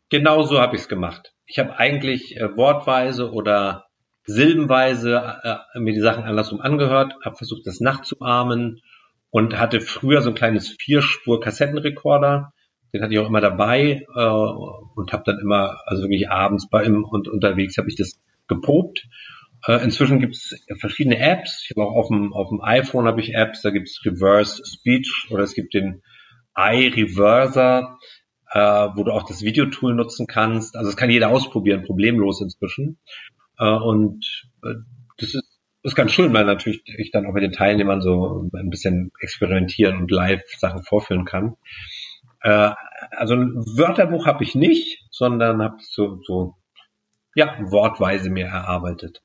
Genau 0.10 0.44
so 0.44 0.60
habe 0.60 0.76
ich 0.76 0.84
es 0.84 0.88
gemacht. 0.90 1.34
Ich 1.46 1.58
habe 1.60 1.78
eigentlich 1.78 2.36
äh, 2.36 2.56
wortweise 2.58 3.32
oder 3.32 3.86
silbenweise 4.26 5.40
äh, 5.44 5.80
mir 5.80 5.94
die 5.94 6.02
Sachen 6.02 6.24
andersrum 6.24 6.60
angehört, 6.60 7.14
habe 7.24 7.38
versucht, 7.38 7.66
das 7.66 7.80
nachzuahmen 7.80 8.82
und 9.32 9.58
hatte 9.58 9.80
früher 9.82 10.22
so 10.22 10.30
ein 10.30 10.36
kleines 10.36 10.76
Vierspur-Kassettenrekorder 10.80 12.52
den 12.94 13.02
hatte 13.02 13.14
ich 13.14 13.20
auch 13.20 13.28
immer 13.28 13.42
dabei 13.42 14.06
äh, 14.16 14.30
und 14.96 15.14
habe 15.14 15.24
dann 15.26 15.40
immer, 15.40 15.80
also 15.86 16.04
wirklich 16.04 16.30
abends 16.30 16.70
bei 16.70 16.84
ihm 16.84 17.04
und 17.04 17.28
unterwegs 17.28 17.78
habe 17.78 17.90
ich 17.90 17.96
das 17.96 18.20
geprobt. 18.48 19.08
Äh, 19.68 19.84
inzwischen 19.84 20.20
gibt 20.20 20.36
es 20.36 20.66
verschiedene 20.80 21.20
Apps. 21.20 21.64
Ich 21.66 21.76
habe 21.76 21.88
auch 21.88 21.96
auf 21.96 22.08
dem, 22.08 22.34
auf 22.34 22.50
dem 22.50 22.62
iPhone 22.62 23.06
habe 23.06 23.22
ich 23.22 23.34
Apps, 23.34 23.62
da 23.62 23.70
gibt 23.72 23.88
es 23.88 24.02
Reverse 24.06 24.64
Speech 24.66 25.28
oder 25.32 25.44
es 25.44 25.54
gibt 25.54 25.74
den 25.74 26.02
iReverser, 26.56 27.98
äh, 28.52 28.60
wo 28.60 29.04
du 29.04 29.12
auch 29.12 29.24
das 29.24 29.42
Videotool 29.42 29.94
nutzen 29.94 30.28
kannst. 30.28 30.76
Also 30.76 30.90
das 30.90 30.98
kann 30.98 31.10
jeder 31.10 31.30
ausprobieren, 31.30 31.84
problemlos 31.84 32.42
inzwischen. 32.42 32.98
Äh, 33.58 33.70
und 33.70 34.50
äh, 34.64 34.76
das 35.18 35.36
ist 35.36 35.60
ist 35.84 35.96
ganz 35.96 36.12
schön, 36.12 36.34
weil 36.34 36.46
natürlich 36.46 36.82
ich 36.86 37.12
dann 37.12 37.26
auch 37.26 37.34
mit 37.34 37.44
den 37.44 37.52
Teilnehmern 37.52 38.02
so 38.02 38.50
ein 38.54 38.70
bisschen 38.70 39.12
experimentieren 39.22 39.98
und 39.98 40.12
live 40.12 40.42
Sachen 40.58 40.84
vorführen 40.84 41.26
kann. 41.26 41.56
Äh, 42.42 42.72
also 43.12 43.36
ein 43.36 43.56
Wörterbuch 43.78 44.26
habe 44.26 44.44
ich 44.44 44.56
nicht, 44.56 45.06
sondern 45.12 45.62
habe 45.62 45.78
so, 45.82 46.20
so 46.26 46.56
ja, 47.36 47.56
wortweise 47.60 48.30
mir 48.30 48.48
erarbeitet. 48.48 49.22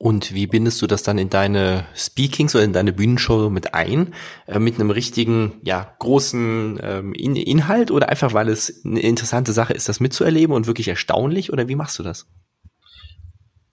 Und 0.00 0.32
wie 0.32 0.46
bindest 0.46 0.80
du 0.80 0.86
das 0.86 1.02
dann 1.02 1.18
in 1.18 1.28
deine 1.28 1.84
Speakings 1.96 2.54
oder 2.54 2.62
in 2.62 2.72
deine 2.72 2.92
Bühnenshow 2.92 3.50
mit 3.50 3.74
ein? 3.74 4.14
Äh, 4.46 4.60
mit 4.60 4.76
einem 4.76 4.90
richtigen, 4.90 5.60
ja, 5.64 5.92
großen 5.98 6.78
ähm, 6.80 7.12
in 7.14 7.34
Inhalt 7.34 7.90
oder 7.90 8.08
einfach, 8.08 8.32
weil 8.32 8.48
es 8.48 8.84
eine 8.84 9.00
interessante 9.00 9.52
Sache 9.52 9.72
ist, 9.72 9.88
das 9.88 9.98
mitzuerleben 9.98 10.54
und 10.54 10.68
wirklich 10.68 10.86
erstaunlich? 10.86 11.52
Oder 11.52 11.66
wie 11.66 11.74
machst 11.74 11.98
du 11.98 12.04
das? 12.04 12.30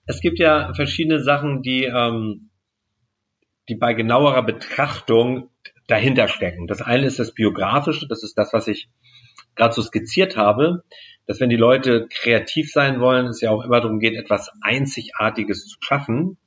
Es 0.06 0.20
gibt 0.20 0.40
ja 0.40 0.72
verschiedene 0.74 1.22
Sachen, 1.22 1.62
die, 1.62 1.84
ähm, 1.84 2.50
die 3.68 3.76
bei 3.76 3.94
genauerer 3.94 4.42
Betrachtung 4.42 5.50
dahinter 5.86 6.28
stecken. 6.28 6.66
Das 6.66 6.82
eine 6.82 7.06
ist 7.06 7.18
das 7.18 7.32
Biografische, 7.32 8.06
das 8.08 8.22
ist 8.22 8.36
das, 8.36 8.52
was 8.52 8.66
ich 8.68 8.88
gerade 9.54 9.74
so 9.74 9.82
skizziert 9.82 10.36
habe. 10.36 10.84
dass 11.26 11.40
wenn 11.40 11.50
die 11.50 11.56
Leute 11.56 12.06
kreativ 12.08 12.70
sein 12.70 13.00
wollen, 13.00 13.26
es 13.26 13.40
ja 13.40 13.50
auch 13.50 13.64
immer 13.64 13.80
darum 13.80 13.98
geht, 13.98 14.14
etwas 14.14 14.50
Einzigartiges 14.62 15.66
zu 15.66 15.76
schaffen 15.80 16.38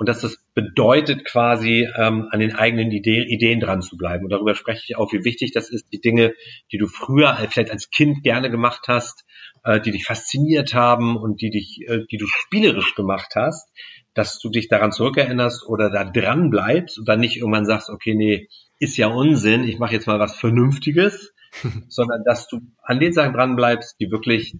und 0.00 0.08
dass 0.08 0.22
das 0.22 0.38
bedeutet 0.54 1.26
quasi 1.26 1.86
ähm, 1.96 2.28
an 2.30 2.40
den 2.40 2.54
eigenen 2.54 2.90
Ide 2.90 3.26
Ideen 3.26 3.60
dran 3.60 3.82
zu 3.82 3.98
bleiben. 3.98 4.24
Und 4.24 4.30
darüber 4.30 4.54
spreche 4.54 4.82
ich 4.86 4.96
auch, 4.96 5.12
wie 5.12 5.24
wichtig 5.24 5.52
das 5.52 5.68
ist, 5.68 5.92
die 5.92 6.00
Dinge, 6.00 6.32
die 6.72 6.78
du 6.78 6.86
früher 6.86 7.36
vielleicht 7.50 7.70
als 7.70 7.90
Kind 7.90 8.22
gerne 8.22 8.50
gemacht 8.50 8.86
hast, 8.88 9.26
äh, 9.62 9.78
die 9.78 9.90
dich 9.90 10.06
fasziniert 10.06 10.72
haben 10.72 11.16
und 11.16 11.42
die 11.42 11.50
dich, 11.50 11.82
äh, 11.86 12.06
die 12.10 12.16
du 12.16 12.26
spielerisch 12.26 12.94
gemacht 12.94 13.32
hast, 13.34 13.68
dass 14.14 14.38
du 14.38 14.48
dich 14.48 14.68
daran 14.68 14.92
zurückerinnerst 14.92 15.66
oder 15.66 15.90
da 15.90 16.04
dran 16.04 16.48
bleibst 16.48 16.98
und 16.98 17.06
dann 17.06 17.20
nicht 17.20 17.36
irgendwann 17.36 17.66
sagst, 17.66 17.90
okay, 17.90 18.14
nee, 18.14 18.48
ist 18.80 18.96
ja 18.96 19.06
Unsinn, 19.06 19.64
ich 19.64 19.78
mache 19.78 19.92
jetzt 19.92 20.06
mal 20.06 20.18
was 20.18 20.36
Vernünftiges, 20.36 21.34
sondern 21.88 22.24
dass 22.24 22.48
du 22.48 22.60
an 22.82 22.98
den 22.98 23.12
Sachen 23.12 23.34
dran 23.34 23.54
bleibst, 23.54 24.00
die 24.00 24.10
wirklich 24.10 24.56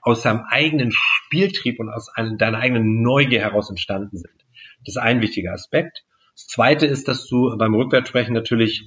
aus 0.00 0.22
deinem 0.22 0.44
eigenen 0.48 0.92
Spieltrieb 0.92 1.80
und 1.80 1.90
aus 1.90 2.10
deiner 2.38 2.58
eigenen 2.58 3.02
Neugier 3.02 3.40
heraus 3.40 3.68
entstanden 3.68 4.16
sind. 4.16 4.32
Das 4.86 4.96
ist 4.96 5.02
ein 5.02 5.20
wichtiger 5.20 5.52
Aspekt. 5.52 6.04
Das 6.34 6.46
zweite 6.46 6.86
ist, 6.86 7.08
dass 7.08 7.26
du 7.26 7.56
beim 7.58 7.74
Rückwärtssprechen 7.74 8.34
natürlich 8.34 8.84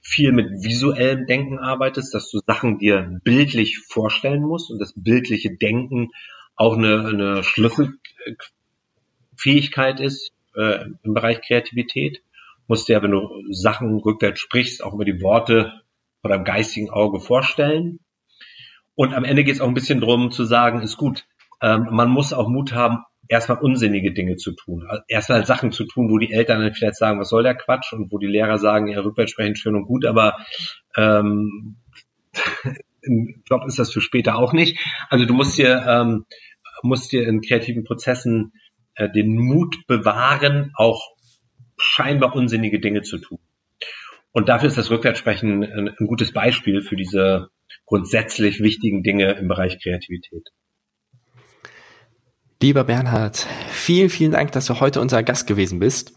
viel 0.00 0.32
mit 0.32 0.48
visuellem 0.62 1.26
Denken 1.26 1.58
arbeitest, 1.58 2.14
dass 2.14 2.30
du 2.30 2.38
Sachen 2.46 2.78
dir 2.78 3.20
bildlich 3.24 3.78
vorstellen 3.78 4.42
musst 4.42 4.70
und 4.70 4.78
das 4.78 4.92
bildliche 4.94 5.56
Denken 5.56 6.10
auch 6.56 6.76
eine, 6.76 7.06
eine 7.06 7.42
Schlüsselfähigkeit 7.42 10.00
ist 10.00 10.30
äh, 10.54 10.84
im 11.02 11.14
Bereich 11.14 11.40
Kreativität. 11.40 12.22
Musst 12.66 12.88
dir, 12.88 13.02
wenn 13.02 13.10
du 13.10 13.28
Sachen 13.50 13.98
rückwärts 13.98 14.40
sprichst, 14.40 14.82
auch 14.82 14.94
über 14.94 15.04
die 15.04 15.20
Worte 15.20 15.72
oder 16.22 16.36
im 16.36 16.44
geistigen 16.44 16.90
Auge 16.90 17.20
vorstellen. 17.20 18.00
Und 18.94 19.12
am 19.12 19.24
Ende 19.24 19.44
geht 19.44 19.56
es 19.56 19.60
auch 19.60 19.68
ein 19.68 19.74
bisschen 19.74 20.00
drum 20.00 20.30
zu 20.30 20.44
sagen, 20.44 20.80
ist 20.80 20.96
gut, 20.96 21.26
ähm, 21.60 21.88
man 21.90 22.10
muss 22.10 22.32
auch 22.32 22.48
Mut 22.48 22.72
haben, 22.72 23.04
erstmal 23.28 23.58
unsinnige 23.58 24.12
Dinge 24.12 24.36
zu 24.36 24.52
tun. 24.52 24.86
Erstmal 25.08 25.46
Sachen 25.46 25.72
zu 25.72 25.84
tun, 25.84 26.10
wo 26.10 26.18
die 26.18 26.32
Eltern 26.32 26.60
dann 26.60 26.74
vielleicht 26.74 26.96
sagen, 26.96 27.20
was 27.20 27.28
soll 27.28 27.42
der 27.42 27.54
Quatsch? 27.54 27.92
Und 27.92 28.12
wo 28.12 28.18
die 28.18 28.26
Lehrer 28.26 28.58
sagen, 28.58 28.88
ja, 28.88 29.00
rückwärts 29.00 29.32
sprechen 29.32 29.56
schön 29.56 29.74
und 29.74 29.86
gut, 29.86 30.04
aber 30.04 30.38
ähm, 30.96 31.76
im 33.02 33.42
Job 33.46 33.64
ist 33.66 33.78
das 33.78 33.92
für 33.92 34.00
später 34.00 34.36
auch 34.36 34.52
nicht. 34.52 34.78
Also 35.10 35.24
du 35.24 35.34
musst 35.34 35.58
dir, 35.58 35.84
ähm, 35.86 36.26
musst 36.82 37.12
dir 37.12 37.26
in 37.26 37.40
kreativen 37.40 37.84
Prozessen 37.84 38.52
äh, 38.94 39.10
den 39.10 39.36
Mut 39.36 39.86
bewahren, 39.86 40.72
auch 40.76 41.13
scheinbar 41.76 42.34
unsinnige 42.34 42.80
Dinge 42.80 43.02
zu 43.02 43.18
tun. 43.18 43.38
Und 44.32 44.48
dafür 44.48 44.68
ist 44.68 44.78
das 44.78 44.90
Rückwärtssprechen 44.90 45.62
ein, 45.62 45.88
ein 45.88 46.06
gutes 46.06 46.32
Beispiel 46.32 46.82
für 46.82 46.96
diese 46.96 47.50
grundsätzlich 47.86 48.60
wichtigen 48.60 49.02
Dinge 49.02 49.32
im 49.32 49.48
Bereich 49.48 49.80
Kreativität. 49.80 50.48
Lieber 52.60 52.84
Bernhard, 52.84 53.46
vielen, 53.68 54.08
vielen 54.08 54.32
Dank, 54.32 54.52
dass 54.52 54.64
du 54.64 54.80
heute 54.80 55.00
unser 55.00 55.22
Gast 55.22 55.46
gewesen 55.46 55.80
bist. 55.80 56.14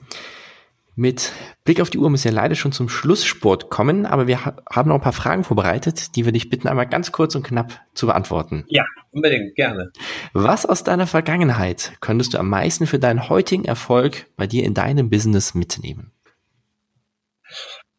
Mit 1.00 1.32
Blick 1.64 1.80
auf 1.80 1.91
die 1.91 2.00
Uhr 2.00 2.10
müssen 2.10 2.24
wir 2.24 2.32
leider 2.32 2.56
schon 2.56 2.72
zum 2.72 2.89
Schlusssport 2.89 3.70
kommen, 3.70 4.08
aber 4.08 4.26
wir 4.26 4.43
haben 4.45 4.89
noch 4.89 4.95
ein 4.95 5.02
paar 5.02 5.14
Fragen 5.14 5.43
vorbereitet, 5.43 6.16
die 6.16 6.26
wir 6.26 6.32
dich 6.32 6.50
bitten, 6.50 6.68
einmal 6.68 6.88
ganz 6.88 7.12
kurz 7.12 7.36
und 7.36 7.43
knapp 7.43 7.80
zu 7.93 8.08
beantworten. 8.08 8.66
Ja, 8.68 8.84
unbedingt, 9.12 9.54
gerne. 9.54 9.91
Was 10.34 10.66
aus 10.66 10.84
deiner 10.84 11.06
Vergangenheit 11.06 11.93
könntest 12.02 12.34
du 12.34 12.39
am 12.39 12.50
meisten 12.50 12.88
für 12.88 12.98
deinen 12.98 13.30
heutigen 13.30 13.64
Erfolg 13.64 14.26
bei 14.38 14.48
dir 14.48 14.64
in 14.64 14.74
deinem 14.74 15.12
Business 15.12 15.54
mitnehmen? 15.54 16.12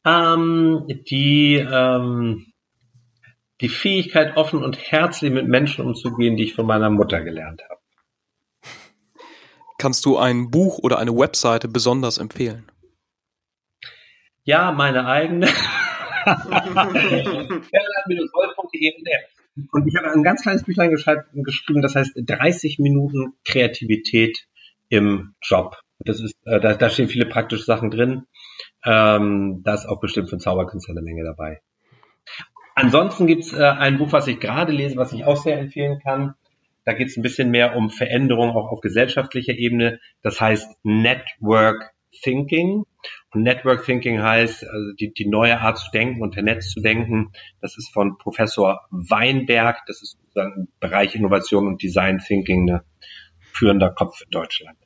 Ähm, 0.05 0.85
die, 1.09 1.55
ähm, 1.55 2.47
die 3.61 3.69
Fähigkeit, 3.69 4.37
offen 4.37 4.65
und 4.65 4.77
herzlich 4.77 5.31
mit 5.31 5.47
Menschen 5.47 5.85
umzugehen, 5.85 6.37
die 6.37 6.43
ich 6.43 6.55
von 6.57 6.67
meiner 6.67 6.91
Mutter 6.91 7.21
gelernt 7.21 7.63
habe. 7.71 7.81
Kannst 9.79 10.05
du 10.05 10.19
ein 10.19 10.51
Buch 10.51 10.81
oder 10.81 10.99
eine 10.99 11.17
Webseite 11.17 11.69
besonders 11.69 12.19
empfehlen? 12.19 12.69
Ja, 14.49 14.73
meine 14.73 15.05
eigene. 15.05 15.47
Und 19.73 19.87
ich 19.87 19.95
habe 19.95 20.11
ein 20.11 20.23
ganz 20.23 20.41
kleines 20.41 20.63
Büchlein 20.63 20.91
geschrieben, 20.91 21.83
das 21.83 21.95
heißt 21.95 22.13
30 22.17 22.79
Minuten 22.79 23.35
Kreativität 23.45 24.47
im 24.89 25.35
Job. 25.43 25.77
Das 25.99 26.23
ist, 26.23 26.35
äh, 26.47 26.61
da, 26.61 26.73
da 26.73 26.89
stehen 26.89 27.09
viele 27.09 27.27
praktische 27.27 27.65
Sachen 27.65 27.91
drin. 27.91 28.23
Ähm, 28.87 29.61
da 29.65 29.75
ist 29.75 29.85
auch 29.85 30.01
bestimmt 30.01 30.31
für 30.31 30.39
Zauberkünstler 30.39 30.95
eine 30.95 31.03
Menge 31.03 31.25
dabei. 31.25 31.61
Ansonsten 32.75 33.27
gibt's 33.27 33.53
äh, 33.53 33.63
ein 33.63 33.99
Buch, 33.99 34.13
was 34.13 34.29
ich 34.29 34.41
gerade 34.41 34.73
lese, 34.73 34.97
was 34.97 35.13
ich 35.13 35.27
auch 35.27 35.37
sehr 35.37 35.59
empfehlen 35.59 36.01
kann. 36.03 36.37
Da 36.87 36.95
geht 36.95 37.09
es 37.09 37.19
ein 37.19 37.23
bisschen 37.23 37.51
mehr 37.51 37.77
um 37.77 37.91
Veränderung 37.91 38.53
auch 38.53 38.73
auf 38.73 38.81
gesellschaftlicher 38.81 39.53
Ebene. 39.53 40.01
Das 40.23 40.41
heißt 40.41 40.75
Network 40.85 41.93
Thinking. 42.23 42.85
Und 43.33 43.43
Network 43.43 43.85
Thinking 43.85 44.23
heißt, 44.23 44.65
also 44.65 44.93
die, 44.99 45.13
die 45.13 45.27
neue 45.27 45.61
Art 45.61 45.79
zu 45.79 45.91
denken 45.93 46.23
und 46.23 46.37
Netz 46.37 46.71
zu 46.71 46.81
denken. 46.81 47.33
Das 47.61 47.77
ist 47.77 47.93
von 47.93 48.19
Professor 48.19 48.81
Weinberg. 48.91 49.79
Das 49.87 50.03
ist 50.03 50.19
sozusagen 50.19 50.53
im 50.57 50.69
Bereich 50.81 51.15
Innovation 51.15 51.67
und 51.67 51.83
Design 51.83 52.19
Thinking 52.19 52.71
ein 52.71 52.81
führender 53.53 53.91
Kopf 53.91 54.21
in 54.23 54.31
Deutschland. 54.31 54.79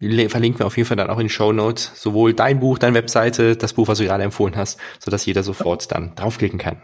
Verlinken 0.00 0.60
wir 0.60 0.66
auf 0.66 0.78
jeden 0.78 0.86
Fall 0.86 0.96
dann 0.96 1.10
auch 1.10 1.18
in 1.18 1.26
den 1.26 1.28
Show 1.28 1.52
Notes 1.52 1.92
sowohl 2.00 2.32
dein 2.32 2.58
Buch, 2.58 2.78
deine 2.78 2.94
Webseite, 2.94 3.56
das 3.56 3.74
Buch, 3.74 3.86
was 3.86 3.98
du 3.98 4.04
gerade 4.04 4.24
empfohlen 4.24 4.56
hast, 4.56 4.80
sodass 4.98 5.26
jeder 5.26 5.42
sofort 5.42 5.92
dann 5.92 6.14
draufklicken 6.14 6.58
kann. 6.58 6.82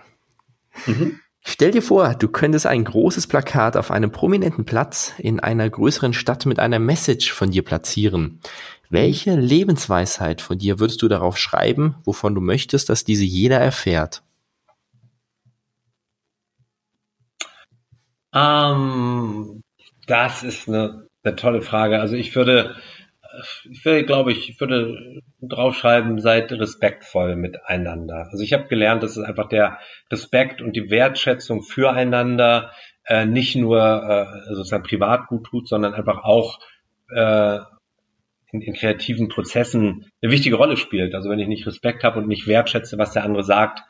Mhm. 0.85 1.21
Stell 1.49 1.71
dir 1.71 1.81
vor, 1.81 2.15
du 2.15 2.27
könntest 2.27 2.67
ein 2.67 2.83
großes 2.83 3.29
Plakat 3.29 3.77
auf 3.77 3.93
einem 3.93 4.11
prominenten 4.11 4.65
Platz 4.65 5.15
in 5.17 5.39
einer 5.39 5.71
größeren 5.71 6.13
Stadt 6.13 6.45
mit 6.45 6.59
einer 6.59 6.81
Message 6.81 7.33
von 7.33 7.53
dir 7.53 7.65
platzieren. 7.65 8.41
Welche 8.91 9.35
Lebensweisheit 9.35 10.41
von 10.41 10.59
dir 10.59 10.79
würdest 10.79 11.03
du 11.03 11.09
darauf 11.09 11.39
schreiben, 11.39 11.97
wovon 12.05 12.35
du 12.35 12.41
möchtest, 12.41 12.89
dass 12.89 13.05
diese 13.05 13.25
jeder 13.25 13.59
erfährt? 13.59 14.23
Ähm, 18.35 19.63
das 20.07 20.43
ist 20.43 20.69
eine, 20.69 21.09
eine 21.25 21.37
tolle 21.37 21.63
Frage. 21.63 22.01
Also 22.01 22.17
ich 22.17 22.35
würde 22.37 22.77
ich 23.71 23.85
würde, 23.85 24.05
glaube 24.05 24.33
ich, 24.33 24.49
ich 24.49 24.61
würde 24.61 25.21
draufschreiben, 25.41 26.21
seid 26.21 26.53
respektvoll 26.53 27.37
miteinander. 27.37 28.29
Also 28.31 28.43
ich 28.43 28.53
habe 28.53 28.69
gelernt, 28.69 29.03
dass 29.03 29.17
es 29.17 29.25
einfach 29.25 29.49
der 29.49 29.79
Respekt 30.11 30.63
und 30.63 30.75
die 30.75 30.91
Wertschätzung 30.91 31.63
füreinander 31.63 32.73
äh, 33.05 33.27
nicht 33.27 33.57
nur 33.57 33.81
äh, 33.81 34.55
sozusagen 34.55 34.85
privat 34.85 35.27
gut 35.29 35.45
tut, 35.45 35.69
sondern 35.69 35.95
einfach 35.95 36.25
auch 36.25 36.61
äh, 37.11 37.59
in, 38.57 38.63
in 38.63 38.75
kreativen 38.75 39.29
Prozessen 39.29 40.07
eine 40.23 40.33
wichtige 40.33 40.57
Rolle 40.57 40.77
spielt. 40.77 41.15
Also 41.15 41.31
wenn 41.31 41.39
ich 41.39 41.49
nicht 41.49 41.67
Respekt 41.67 42.05
habe 42.05 42.19
und 42.19 42.29
nicht 42.29 42.47
wertschätze, 42.47 42.99
was 42.99 43.13
der 43.13 43.25
andere 43.25 43.45
sagt, 43.45 43.81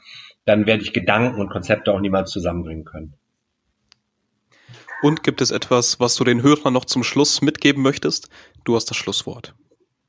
dann 0.44 0.66
werde 0.66 0.82
ich 0.82 0.92
Gedanken 0.92 1.40
und 1.40 1.50
Konzepte 1.50 1.92
auch 1.92 2.00
niemals 2.00 2.30
zusammenbringen 2.30 2.84
können. 2.84 3.14
Und 5.02 5.22
gibt 5.22 5.40
es 5.40 5.50
etwas, 5.50 6.00
was 6.00 6.14
du 6.16 6.24
den 6.24 6.42
Hörern 6.42 6.72
noch 6.72 6.84
zum 6.86 7.04
Schluss 7.04 7.42
mitgeben 7.42 7.82
möchtest? 7.82 8.30
Du 8.64 8.76
hast 8.76 8.86
das 8.86 8.96
Schlusswort. 8.96 9.54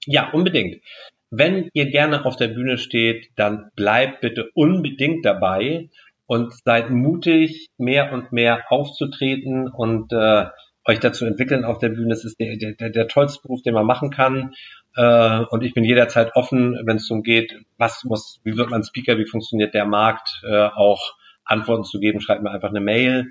Ja, 0.05 0.29
unbedingt. 0.31 0.81
Wenn 1.29 1.69
ihr 1.73 1.91
gerne 1.91 2.25
auf 2.25 2.37
der 2.37 2.47
Bühne 2.47 2.77
steht, 2.77 3.31
dann 3.35 3.69
bleibt 3.75 4.21
bitte 4.21 4.49
unbedingt 4.53 5.25
dabei 5.25 5.89
und 6.25 6.53
seid 6.63 6.89
mutig, 6.89 7.67
mehr 7.77 8.13
und 8.13 8.31
mehr 8.31 8.63
aufzutreten 8.69 9.67
und 9.67 10.13
äh, 10.13 10.45
euch 10.87 10.99
dazu 10.99 11.25
entwickeln 11.25 11.65
auf 11.65 11.79
der 11.79 11.89
Bühne. 11.89 12.09
Das 12.09 12.23
ist 12.23 12.39
der, 12.39 12.55
der, 12.55 12.89
der 12.89 13.07
tollste 13.07 13.41
Beruf, 13.41 13.61
den 13.61 13.73
man 13.73 13.85
machen 13.85 14.09
kann. 14.09 14.53
Äh, 14.95 15.39
und 15.49 15.63
ich 15.63 15.73
bin 15.73 15.83
jederzeit 15.83 16.35
offen, 16.35 16.79
wenn 16.85 16.97
es 16.97 17.07
darum 17.07 17.23
geht, 17.23 17.53
was 17.77 18.03
muss, 18.05 18.39
wie 18.43 18.57
wird 18.57 18.69
man 18.69 18.83
Speaker, 18.83 19.17
wie 19.17 19.27
funktioniert 19.27 19.73
der 19.73 19.85
Markt, 19.85 20.41
äh, 20.43 20.55
auch 20.55 21.15
Antworten 21.43 21.83
zu 21.83 21.99
geben. 21.99 22.21
Schreibt 22.21 22.41
mir 22.41 22.51
einfach 22.51 22.69
eine 22.69 22.79
Mail. 22.79 23.27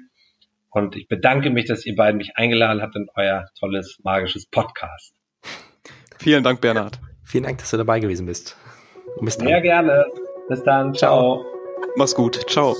Und 0.70 0.94
ich 0.94 1.08
bedanke 1.08 1.50
mich, 1.50 1.64
dass 1.64 1.86
ihr 1.86 1.96
beiden 1.96 2.18
mich 2.18 2.36
eingeladen 2.36 2.82
habt 2.82 2.94
in 2.96 3.08
euer 3.14 3.46
tolles, 3.58 3.98
magisches 4.02 4.46
Podcast. 4.46 5.14
Vielen 6.18 6.44
Dank, 6.44 6.60
Bernhard. 6.60 6.98
Vielen 7.24 7.44
Dank, 7.44 7.58
dass 7.58 7.70
du 7.70 7.78
dabei 7.78 8.00
gewesen 8.00 8.26
bist. 8.26 8.56
bis 9.20 9.38
dann. 9.38 9.48
Sehr 9.48 9.60
gerne. 9.62 10.06
Bis 10.48 10.62
dann. 10.62 10.94
Ciao. 10.94 11.42
Ciao. 11.42 11.46
Mach's 11.96 12.14
gut. 12.14 12.48
Ciao. 12.48 12.76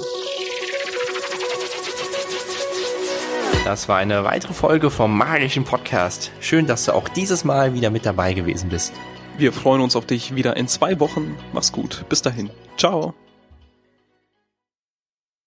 Das 3.67 3.89
war 3.89 3.97
eine 3.97 4.23
weitere 4.23 4.53
Folge 4.53 4.93
vom 4.93 5.19
magischen 5.19 5.65
Podcast. 5.65 6.31
Schön, 6.39 6.69
dass 6.69 6.85
du 6.85 6.95
auch 6.95 7.09
dieses 7.09 7.45
Mal 7.45 7.75
wieder 7.75 7.91
mit 7.91 8.07
dabei 8.07 8.33
gewesen 8.33 8.69
bist. 8.69 8.93
Wir 9.39 9.53
freuen 9.53 9.81
uns 9.81 9.97
auf 9.97 10.07
dich 10.07 10.37
wieder 10.37 10.57
in 10.57 10.69
zwei 10.69 11.01
Wochen. 11.01 11.37
Mach's 11.53 11.73
gut. 11.73 12.05
Bis 12.09 12.23
dahin. 12.23 12.49
Ciao. 12.77 13.13